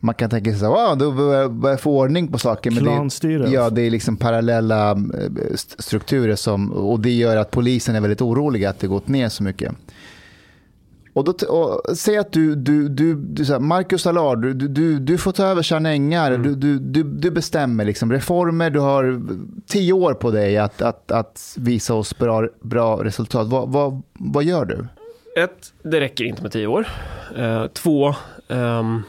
man 0.05 0.15
kan 0.15 0.31
tänka 0.31 0.51
sig 0.51 0.61
här, 0.61 0.89
wow, 0.89 0.99
då 0.99 1.13
börjar 1.13 1.49
börjar 1.49 1.73
jag 1.73 1.81
få 1.81 1.99
ordning 1.99 2.29
på 2.29 2.39
saker. 2.39 2.71
Men 2.71 2.85
det. 3.39 3.51
Ja, 3.51 3.71
det 3.71 3.83
är 3.83 3.91
liksom 3.91 4.17
parallella 4.17 4.91
eh, 4.91 5.55
st- 5.55 5.83
strukturer 5.83 6.37
som, 6.37 6.73
och 6.73 7.01
det 7.01 7.11
gör 7.11 7.37
att 7.37 7.51
polisen 7.51 7.97
är 7.97 8.01
väldigt 8.01 8.23
oroliga 8.23 8.71
att 8.71 8.79
det 8.79 8.87
gått 8.87 9.09
ner 9.09 9.29
så 9.29 9.43
mycket. 9.43 9.73
Och 11.13 11.25
då, 11.25 11.33
och, 11.49 11.97
säg 11.97 12.17
att 12.17 12.33
du, 12.33 12.55
du, 12.55 12.89
du, 12.89 13.15
du 13.15 13.45
så 13.45 13.53
här, 13.53 13.61
Marcus 13.61 14.07
Allard, 14.07 14.43
du, 14.43 14.55
du, 14.55 14.99
du 14.99 15.19
får 15.19 15.33
ta 15.33 15.45
över 15.45 15.63
Tjärna 15.63 15.91
Ängar, 15.93 16.39
du, 16.39 16.55
du, 16.55 16.79
du, 16.79 17.03
du 17.03 17.31
bestämmer 17.31 17.85
liksom 17.85 18.13
reformer, 18.13 18.71
du 18.71 18.81
har 18.81 19.23
tio 19.67 19.93
år 19.93 20.15
på 20.15 20.31
dig 20.31 20.59
att, 20.59 20.83
att, 20.83 21.11
att 21.11 21.55
visa 21.59 21.95
oss 21.95 22.19
bra, 22.19 22.49
bra 22.61 23.05
resultat. 23.05 23.49
Vad, 23.49 23.69
vad, 23.69 24.03
vad 24.13 24.45
gör 24.45 24.65
du? 24.65 24.87
Ett, 25.43 25.73
det 25.83 26.01
räcker 26.01 26.25
inte 26.25 26.43
med 26.43 26.53
tio 26.53 26.67
år. 26.67 26.87
Eh, 27.37 27.67
två, 27.67 28.15
ehm, 28.49 29.03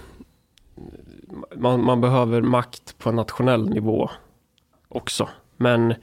man, 1.56 1.84
man 1.84 2.02
behöver 2.02 2.42
makt 2.42 2.98
på 2.98 3.10
en 3.10 3.16
nationell 3.16 3.70
nivå 3.70 4.10
också. 4.88 5.30
Men 5.58 5.94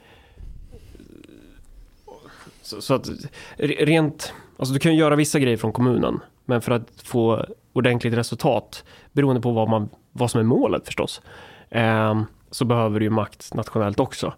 så, 2.61 2.81
så 2.81 2.93
att 2.93 3.09
rent, 3.57 4.33
alltså 4.57 4.73
du 4.73 4.79
kan 4.79 4.93
ju 4.93 4.99
göra 4.99 5.15
vissa 5.15 5.39
grejer 5.39 5.57
från 5.57 5.73
kommunen. 5.73 6.19
Men 6.45 6.61
för 6.61 6.71
att 6.71 7.01
få 7.03 7.45
ordentligt 7.73 8.13
resultat, 8.13 8.83
beroende 9.11 9.41
på 9.41 9.51
vad, 9.51 9.69
man, 9.69 9.89
vad 10.11 10.31
som 10.31 10.39
är 10.39 10.43
målet 10.43 10.85
förstås, 10.85 11.21
eh, 11.69 12.21
så 12.51 12.65
behöver 12.65 12.99
du 12.99 13.05
ju 13.05 13.09
makt 13.09 13.53
nationellt 13.53 13.99
också. 13.99 14.33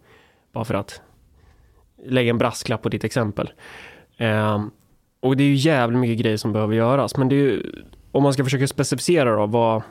Bara 0.51 0.65
för 0.65 0.73
att 0.73 1.01
lägga 2.05 2.29
en 2.29 2.37
brasklapp 2.37 2.81
på 2.81 2.89
ditt 2.89 3.03
exempel. 3.03 3.51
Eh, 4.17 4.65
och 5.19 5.37
det 5.37 5.43
är 5.43 5.47
ju 5.47 5.55
jävligt 5.55 5.99
mycket 5.99 6.17
grejer 6.23 6.37
som 6.37 6.53
behöver 6.53 6.75
göras. 6.75 7.17
Men 7.17 7.29
det 7.29 7.35
är 7.35 7.39
ju, 7.39 7.83
om 8.11 8.23
man 8.23 8.33
ska 8.33 8.43
försöka 8.43 8.67
specificera 8.67 9.35
då 9.35 9.45
vad... 9.45 9.83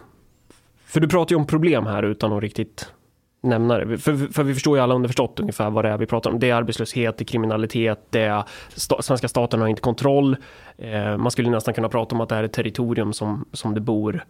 För 0.94 1.00
du 1.00 1.08
pratar 1.08 1.32
ju 1.32 1.36
om 1.36 1.46
problem 1.46 1.86
här 1.86 2.02
utan 2.02 2.32
att 2.32 2.42
riktigt 2.42 2.92
nämna 3.40 3.78
det. 3.78 3.98
För, 3.98 4.32
för 4.32 4.42
vi 4.42 4.54
förstår 4.54 4.76
ju 4.76 4.82
alla 4.82 4.94
underförstått 4.94 5.40
ungefär 5.40 5.70
vad 5.70 5.84
det 5.84 5.88
är 5.88 5.98
vi 5.98 6.06
pratar 6.06 6.30
om. 6.30 6.38
Det 6.38 6.50
är 6.50 6.54
arbetslöshet, 6.54 7.18
det 7.18 7.22
är 7.22 7.26
kriminalitet, 7.26 8.06
det 8.10 8.20
är 8.20 8.44
sta, 8.74 9.02
svenska 9.02 9.28
staten 9.28 9.60
har 9.60 9.68
inte 9.68 9.82
kontroll. 9.82 10.36
Eh, 10.78 11.16
man 11.16 11.30
skulle 11.30 11.50
nästan 11.50 11.74
kunna 11.74 11.88
prata 11.88 12.14
om 12.14 12.20
att 12.20 12.28
det 12.28 12.34
här 12.34 12.42
är 12.42 12.46
ett 12.46 12.52
territorium 12.52 13.12
som, 13.12 13.44
som 13.52 13.74
det 13.74 13.80
bor 13.80 14.24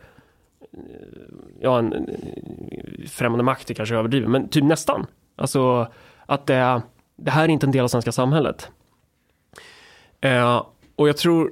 eh, 0.72 0.78
ja, 1.60 1.78
en, 1.78 1.92
en 1.92 2.06
främmande 3.08 3.44
makt 3.44 3.70
är 3.70 3.74
kanske 3.74 3.96
överdrivet, 3.96 4.30
men 4.30 4.48
typ 4.48 4.64
nästan. 4.64 5.06
Alltså 5.36 5.88
att 6.26 6.46
det, 6.46 6.54
är- 6.54 6.82
det 7.16 7.30
här 7.30 7.44
är 7.44 7.48
inte 7.48 7.66
en 7.66 7.72
del 7.72 7.84
av 7.84 7.88
svenska 7.88 8.12
samhället. 8.12 8.70
Eh, 10.20 10.62
och 10.96 11.08
jag 11.08 11.16
tror, 11.16 11.50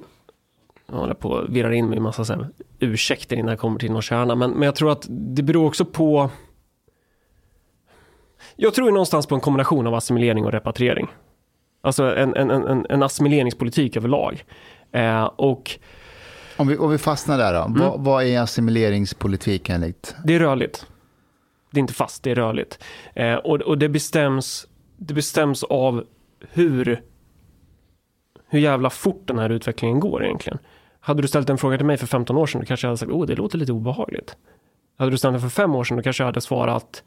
jag 0.91 0.95
håller 0.95 1.13
på 1.13 1.37
att 1.37 1.49
virra 1.49 1.73
in 1.75 1.89
mig 1.89 1.97
i 1.97 2.01
massa 2.01 2.25
så 2.25 2.33
här, 2.33 2.47
ursäkter 2.83 3.35
innan 3.35 3.49
jag 3.49 3.59
kommer 3.59 3.79
till 3.79 4.01
kärna, 4.01 4.35
men, 4.35 4.51
men 4.51 4.61
jag 4.61 4.75
tror 4.75 4.91
att 4.91 5.05
det 5.09 5.43
beror 5.43 5.67
också 5.67 5.85
på 5.85 6.29
jag 8.55 8.73
tror 8.73 8.87
ju 8.87 8.91
någonstans 8.91 9.27
på 9.27 9.35
en 9.35 9.41
kombination 9.41 9.87
av 9.87 9.93
assimilering 9.93 10.45
och 10.45 10.51
repatriering. 10.51 11.07
Alltså 11.81 12.15
en, 12.15 12.35
en, 12.35 12.51
en, 12.51 12.85
en 12.89 13.03
assimileringspolitik 13.03 13.97
överlag. 13.97 14.43
Eh, 14.91 15.23
och 15.23 15.79
Om 16.57 16.67
vi, 16.67 16.77
om 16.77 16.91
vi 16.91 16.97
fastnar 16.97 17.37
där 17.37 17.53
då, 17.53 17.65
vad, 17.69 18.03
vad 18.03 18.23
är 18.23 18.39
assimileringspolitik 18.39 19.69
enligt? 19.69 20.15
det 20.25 20.35
är 20.35 20.39
rörligt. 20.39 20.85
Det 21.71 21.77
är 21.77 21.81
inte 21.81 21.93
fast, 21.93 22.23
det 22.23 22.31
är 22.31 22.35
rörligt. 22.35 22.83
Eh, 23.15 23.35
och, 23.35 23.61
och 23.61 23.77
det 23.77 23.89
bestäms, 23.89 24.67
det 24.97 25.13
bestäms 25.13 25.63
av 25.63 26.03
hur, 26.49 27.01
hur 28.47 28.59
jävla 28.59 28.89
fort 28.89 29.21
den 29.25 29.39
här 29.39 29.49
utvecklingen 29.49 29.99
går 29.99 30.23
egentligen. 30.23 30.59
Hade 31.05 31.21
du 31.21 31.27
ställt 31.27 31.49
en 31.49 31.57
fråga 31.57 31.77
till 31.77 31.85
mig 31.85 31.97
för 31.97 32.07
15 32.07 32.37
år 32.37 32.45
sedan, 32.47 32.61
då 32.61 32.67
kanske 32.67 32.87
jag 32.87 32.89
hade 32.89 32.97
sagt, 32.97 33.11
åh, 33.11 33.25
det 33.25 33.35
låter 33.35 33.57
lite 33.57 33.71
obehagligt. 33.71 34.37
Hade 34.97 35.11
du 35.11 35.17
ställt 35.17 35.33
den 35.33 35.41
för 35.41 35.49
fem 35.49 35.75
år 35.75 35.83
sedan, 35.83 35.97
då 35.97 36.03
kanske 36.03 36.23
jag 36.23 36.25
hade 36.25 36.41
svarat, 36.41 37.03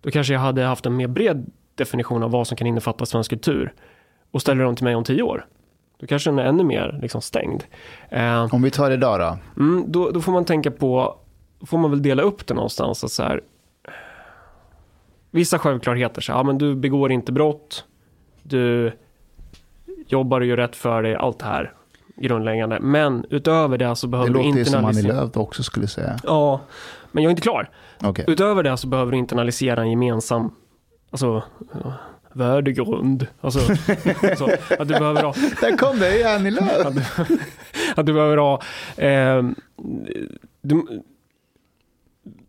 då 0.00 0.10
kanske 0.10 0.32
jag 0.32 0.40
hade 0.40 0.64
haft 0.64 0.86
en 0.86 0.96
mer 0.96 1.06
bred 1.06 1.50
definition 1.74 2.22
av 2.22 2.30
vad 2.30 2.46
som 2.46 2.56
kan 2.56 2.66
innefatta 2.66 3.06
svensk 3.06 3.30
kultur. 3.30 3.72
Och 4.30 4.40
ställer 4.40 4.64
de 4.64 4.76
till 4.76 4.84
mig 4.84 4.94
om 4.94 5.04
tio 5.04 5.22
år, 5.22 5.46
då 5.98 6.06
kanske 6.06 6.30
den 6.30 6.38
är 6.38 6.44
ännu 6.44 6.64
mer 6.64 6.98
liksom 7.02 7.20
stängd. 7.20 7.64
Eh, 8.08 8.54
Om 8.54 8.62
vi 8.62 8.70
tar 8.70 8.90
idag 8.90 9.20
då? 9.20 9.62
Mm, 9.62 9.84
då, 9.88 10.10
då 10.10 10.20
får 10.20 10.32
man 10.32 10.44
tänka 10.44 10.70
på, 10.70 11.18
får 11.66 11.78
man 11.78 11.90
väl 11.90 12.02
dela 12.02 12.22
upp 12.22 12.46
det 12.46 12.54
någonstans. 12.54 13.04
Att 13.04 13.10
så 13.10 13.22
här, 13.22 13.40
vissa 15.30 15.58
självklarheter, 15.58 16.20
så 16.20 16.32
här, 16.32 16.38
ja, 16.38 16.42
men 16.42 16.58
du 16.58 16.74
begår 16.74 17.12
inte 17.12 17.32
brott, 17.32 17.84
du 18.42 18.92
jobbar 20.06 20.40
och 20.40 20.46
gör 20.46 20.56
rätt 20.56 20.76
för 20.76 21.02
dig, 21.02 21.14
allt 21.14 21.38
det 21.38 21.44
här 21.44 21.72
grundläggande. 22.20 22.80
Men 22.80 23.24
utöver 23.30 23.78
det 23.78 23.96
så 23.96 24.06
Det 24.06 24.10
behöver 24.10 24.30
du 24.30 24.34
låter 24.34 24.58
ju 24.58 24.64
som 24.64 24.74
Annie 24.74 24.88
internalisera... 24.88 25.20
Lööf 25.20 25.36
också 25.36 25.62
skulle 25.62 25.86
säga. 25.86 26.18
Ja, 26.24 26.60
men 27.12 27.22
jag 27.22 27.28
är 27.28 27.30
inte 27.30 27.42
klar. 27.42 27.70
Okej. 28.02 28.24
Utöver 28.28 28.62
det 28.62 28.76
så 28.76 28.86
behöver 28.86 29.12
du 29.12 29.18
internalisera 29.18 29.82
en 29.82 29.90
gemensam, 29.90 30.50
alltså, 31.10 31.42
värdegrund. 32.32 33.26
Alltså, 33.40 33.60
så, 34.36 34.50
att 34.78 34.88
du 34.88 34.94
behöver 34.98 35.22
ha 35.22 35.34
Där 35.60 35.76
kom 35.76 35.98
det, 35.98 36.10
det 36.10 36.22
är 36.22 36.36
Annie 36.36 36.50
Lööf. 36.50 36.86
att 36.86 36.94
du, 36.94 37.02
att 37.96 38.06
du 38.06 38.12
behöver 38.12 38.36
ha... 38.36 38.60
Eh, 38.96 39.42
du, 40.62 41.02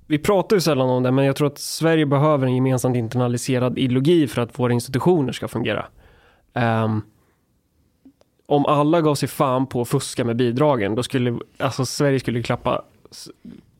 vi 0.08 0.20
pratar 0.20 0.56
ju 0.56 0.60
sällan 0.60 0.90
om 0.90 1.04
det, 1.04 1.12
men 1.12 1.26
jag 1.26 1.36
tror 1.36 1.48
att 1.48 1.58
Sverige 1.58 2.06
behöver 2.06 2.48
en 2.48 2.56
gemensamt 2.56 2.98
internaliserad 2.98 3.78
ideologi 3.78 4.28
för 4.28 4.42
att 4.42 4.60
våra 4.60 4.74
institutioner 4.74 5.32
ska 5.32 5.48
fungera. 5.48 5.86
Ehm, 6.54 7.02
om 8.52 8.66
alla 8.66 9.02
gav 9.02 9.16
sig 9.16 9.30
fan 9.30 9.68
på 9.68 9.82
att 9.82 9.88
fuska 9.88 10.24
med 10.26 10.36
bidragen, 10.36 10.95
då 10.95 11.04
skulle 11.04 11.39
alltså 11.58 11.86
Sverige 11.86 12.20
skulle 12.20 12.43
klappa, 12.43 12.82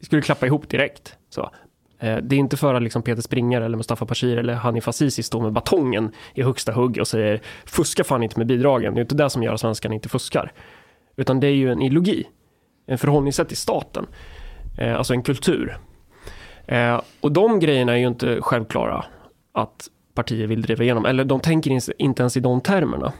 skulle 0.01 0.22
klappa 0.22 0.45
ihop 0.45 0.69
direkt. 0.69 1.15
Så. 1.30 1.51
Eh, 1.99 2.17
Det 2.17 2.36
är 2.36 2.39
inte 2.39 2.57
för 2.57 2.74
att 2.74 2.84
liksom 2.84 3.01
Peter 3.01 3.22
Springare 3.22 3.65
eller 3.65 3.78
Mustafa 3.78 4.05
Bashir 4.05 4.38
eller 4.38 4.53
Hanif 4.53 4.88
Azizi 4.88 5.24
står 5.24 5.41
med 5.41 5.51
batongen 5.53 6.11
i 6.34 6.41
högsta 6.43 6.72
hugg 6.72 6.97
och 6.99 7.07
säger 7.07 7.41
fuska 7.65 8.03
fan 8.03 8.24
inte 8.24 8.39
med 8.39 8.47
bidragen. 8.47 8.93
Det 8.93 8.99
är 8.99 9.01
inte 9.01 9.15
det 9.15 9.30
som 9.30 9.43
gör 9.43 9.53
att 9.53 9.59
svenskarna 9.59 9.95
inte 9.95 10.09
fuskar. 10.09 10.51
Utan 11.15 11.39
det 11.39 11.47
är 11.47 11.55
ju 11.55 11.72
en 11.72 11.82
ideologi, 11.82 12.28
en 12.88 12.97
förhållningssätt 12.97 13.47
till 13.47 13.57
staten, 13.57 14.05
eh, 14.78 14.95
alltså 14.97 15.13
en 15.13 15.24
kultur. 15.24 15.78
Eh, 16.65 17.01
och 17.22 17.32
de 17.32 17.59
grejerna 17.59 17.91
är 17.93 17.97
ju 17.97 18.07
inte 18.07 18.41
självklara 18.41 19.05
att 19.53 19.88
partier 20.13 20.47
vill 20.47 20.61
driva 20.61 20.84
igenom, 20.84 21.05
eller 21.05 21.24
de 21.26 21.39
tänker 21.39 21.72
inte 22.01 22.24
ens 22.24 22.38
i 22.38 22.39
de 22.39 22.61
termerna. 22.61 23.13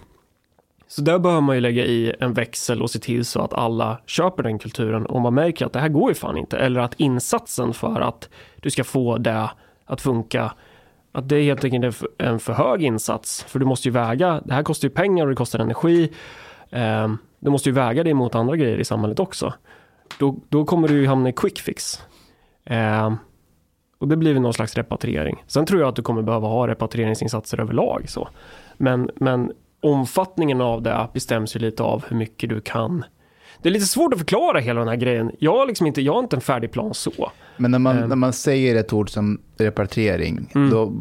Så 0.92 1.02
där 1.02 1.20
behöver 1.20 1.42
man 1.42 1.56
ju 1.56 1.62
lägga 1.62 1.86
i 1.86 2.14
en 2.20 2.34
växel 2.34 2.82
och 2.82 2.92
se 2.92 3.00
till 3.00 3.26
så 3.26 3.42
att 3.42 3.54
alla 3.54 4.02
köper 4.06 4.44
den 4.44 4.60
kulturen 4.60 5.06
och 5.06 5.22
man 5.22 5.34
märker 5.34 5.66
att 5.66 5.74
det 5.74 5.80
här 5.80 5.90
går 5.90 6.10
ju 6.10 6.16
fan 6.16 6.38
inte. 6.38 6.58
Eller 6.58 6.82
att 6.82 6.94
insatsen 7.00 7.74
för 7.74 8.02
att 8.02 8.30
du 8.62 8.70
ska 8.70 8.84
få 8.84 9.18
det 9.18 9.50
att 9.86 10.02
funka, 10.02 10.54
att 11.12 11.30
det 11.30 11.36
är 11.36 11.44
helt 11.44 11.64
enkelt 11.64 11.86
en 11.86 11.94
för- 11.94 12.10
en 12.18 12.40
för 12.40 12.54
hög 12.54 12.84
insats. 12.84 13.44
För 13.44 13.60
du 13.60 13.66
måste 13.66 13.88
ju 13.88 13.92
väga, 13.92 14.42
det 14.46 14.54
här 14.54 14.64
kostar 14.64 14.88
ju 14.88 14.94
pengar 14.94 15.24
och 15.24 15.30
det 15.30 15.36
kostar 15.36 15.60
energi. 15.60 16.12
Ehm, 16.72 17.18
du 17.40 17.50
måste 17.50 17.70
ju 17.70 17.74
väga 17.76 18.04
det 18.04 18.14
mot 18.14 18.36
andra 18.36 18.56
grejer 18.56 18.78
i 18.78 18.86
samhället 18.86 19.20
också. 19.20 19.54
Då, 20.20 20.40
då 20.50 20.66
kommer 20.66 20.88
du 20.88 20.94
ju 21.02 21.08
hamna 21.08 21.30
i 21.30 21.34
quick 21.34 21.60
fix. 21.60 22.02
Ehm, 22.66 23.18
och 23.98 24.08
det 24.08 24.18
blir 24.18 24.34
väl 24.34 24.42
någon 24.42 24.54
slags 24.54 24.76
repatriering. 24.76 25.44
Sen 25.48 25.66
tror 25.66 25.82
jag 25.82 25.90
att 25.90 25.96
du 25.96 26.02
kommer 26.02 26.22
behöva 26.22 26.48
ha 26.48 26.68
repatrieringsinsatser 26.68 27.60
överlag. 27.60 28.10
Så. 28.10 28.30
Men, 28.78 29.10
men 29.16 29.52
omfattningen 29.82 30.62
av 30.62 30.82
det 30.82 31.08
bestäms 31.14 31.56
ju 31.56 31.60
lite 31.60 31.84
av 31.84 32.04
hur 32.08 32.18
mycket 32.18 32.50
du 32.50 32.62
kan. 32.62 33.04
Det 33.62 33.70
är 33.70 33.74
lite 33.74 33.86
svårt 33.86 34.14
att 34.14 34.20
förklara 34.20 34.60
hela 34.60 34.80
den 34.80 34.88
här 34.90 34.96
grejen. 34.96 35.32
Jag 35.40 35.58
har 35.58 35.68
liksom 35.68 35.88
inte, 35.88 36.02
jag 36.02 36.14
har 36.14 36.20
inte 36.20 36.36
en 36.36 36.42
färdig 36.42 36.72
plan 36.72 36.94
så. 36.94 37.32
Men 37.58 37.72
när 37.72 37.80
man, 37.80 37.98
Ehm. 37.98 38.10
när 38.10 38.16
man 38.16 38.34
säger 38.34 38.76
ett 38.76 38.94
ord 38.94 39.10
som 39.10 39.42
repatriering, 39.58 40.50
Mm. 40.56 40.70
då 40.70 40.94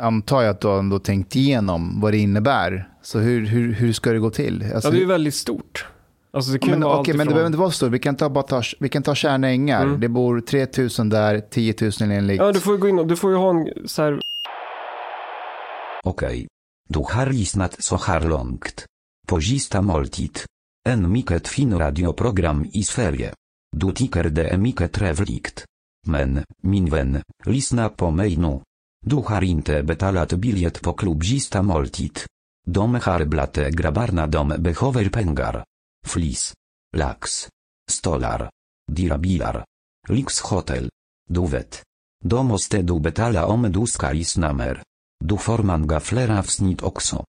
antar 0.00 0.42
jag 0.42 0.50
att 0.50 0.60
du 0.60 0.68
har 0.68 0.78
ändå 0.78 0.98
tänkt 0.98 1.36
igenom 1.36 2.00
vad 2.00 2.12
det 2.12 2.18
innebär. 2.18 2.88
Så 3.02 3.18
hur, 3.18 3.46
hur, 3.46 3.72
hur 3.72 3.92
ska 3.92 4.12
det 4.12 4.18
gå 4.18 4.30
till? 4.30 4.64
Alltså, 4.74 4.88
Ja, 4.88 4.92
det 4.92 4.98
är 4.98 5.00
ju 5.00 5.06
väldigt 5.06 5.34
stort. 5.34 5.86
Alltså 6.34 6.52
det 6.52 6.58
kan 6.58 6.70
men, 6.70 6.80
vara 6.80 6.98
okej, 7.00 7.14
men 7.16 7.26
det 7.26 7.30
behöver 7.32 7.46
inte 7.46 7.58
vara 7.58 7.70
så. 7.70 7.88
Vi 7.88 7.98
kan 7.98 8.16
ta, 8.16 8.28
bara 8.28 8.42
ta, 8.44 8.62
vi 8.80 8.88
kan 8.88 9.02
ta 9.02 9.14
Tjärna 9.14 9.48
Ängar. 9.50 9.82
Mm. 9.82 10.00
Det 10.00 10.08
bor 10.08 10.40
3000 10.40 11.08
där, 11.08 11.40
10 11.40 11.74
000 12.00 12.10
enligt... 12.10 12.36
Ja, 12.40 12.52
du 12.52 12.60
får 12.60 12.74
ju 12.74 12.80
gå 12.80 12.88
in 12.88 12.98
och 12.98 13.06
du 13.06 13.16
får 13.16 13.30
ju 13.30 13.36
ha 13.36 13.50
en 13.50 13.68
så 13.88 14.02
här 14.02 14.20
Okej. 16.04 16.46
Du 16.88 16.98
har 16.98 17.26
lyssnat 17.26 17.82
så 17.82 17.96
här 17.96 18.20
långt. 18.20 18.86
På 19.26 19.40
sista 19.40 19.82
måltid. 19.82 20.38
En 20.88 21.12
mycket 21.12 21.48
fin 21.48 21.78
radioprogram 21.78 22.66
i 22.72 22.82
Sverige. 22.84 23.34
Du 23.76 23.92
tycker 23.92 24.24
det 24.24 24.48
är 24.48 24.58
mycket 24.58 24.92
trevligt. 24.92 25.64
Men, 26.06 26.44
min 26.62 26.90
vän, 26.90 27.22
lyssna 27.44 27.88
på 27.88 28.10
mig 28.10 28.36
nu. 28.36 28.60
Du 29.06 29.16
har 29.16 29.44
inte 29.44 29.82
betalat 29.82 30.32
biljett 30.32 30.82
på 30.82 30.92
klubb 30.92 31.24
sista 31.24 31.62
måltid. 31.62 32.18
De 32.66 32.94
har 32.94 33.24
blate 33.24 33.70
grabbarna 33.70 34.26
de 34.26 34.48
behöver 34.48 35.08
pengar. 35.08 35.64
Flis. 36.06 36.54
Lax. 36.96 37.48
Stolar. 37.90 38.50
Dirabilar. 38.92 39.64
Lyxhotel. 40.08 40.90
Du 41.28 41.46
vet. 41.46 41.82
De 42.24 42.46
måste 42.46 42.82
du 42.82 43.00
betala 43.00 43.46
om 43.46 43.72
du 43.72 43.86
ska 43.86 44.12
lyssna 44.12 44.52
mer. 44.52 44.82
Du 45.24 45.36
får 45.36 45.62
många 45.62 46.00
fler 46.00 46.38
avsnitt 46.38 46.82
också. 46.82 47.24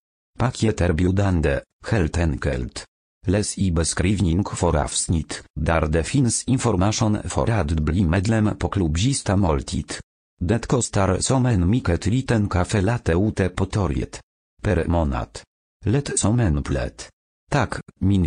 biudande, 0.94 1.60
heltenkelt. 1.86 1.90
helt 1.90 2.18
enkelt. 2.18 2.84
Läs 3.26 3.58
i 3.58 3.72
beskrivning 3.72 4.44
för 4.44 4.76
avsnitt, 4.76 5.44
där 5.60 5.86
det 5.86 6.04
finns 6.04 6.44
information 6.44 7.18
för 7.24 7.50
att 7.50 7.70
bli 7.70 8.04
medlem 8.04 8.58
på 8.58 8.68
klubbista 8.68 9.36
måltid. 9.36 9.92
Det 10.40 10.66
kostar 10.66 11.18
som 11.20 11.46
en 11.46 11.70
mycket 11.70 12.06
liten 12.06 12.48
kaffe 12.48 12.80
latte 12.80 13.12
ute 13.12 13.48
på 13.48 13.66
torget. 13.66 14.20
Per 14.62 14.86
månad. 14.86 15.40
Lätt 15.84 16.18
som 16.18 16.40
en 16.40 16.62
plätt. 16.62 17.08
Tak, 17.50 17.74
min 18.00 18.26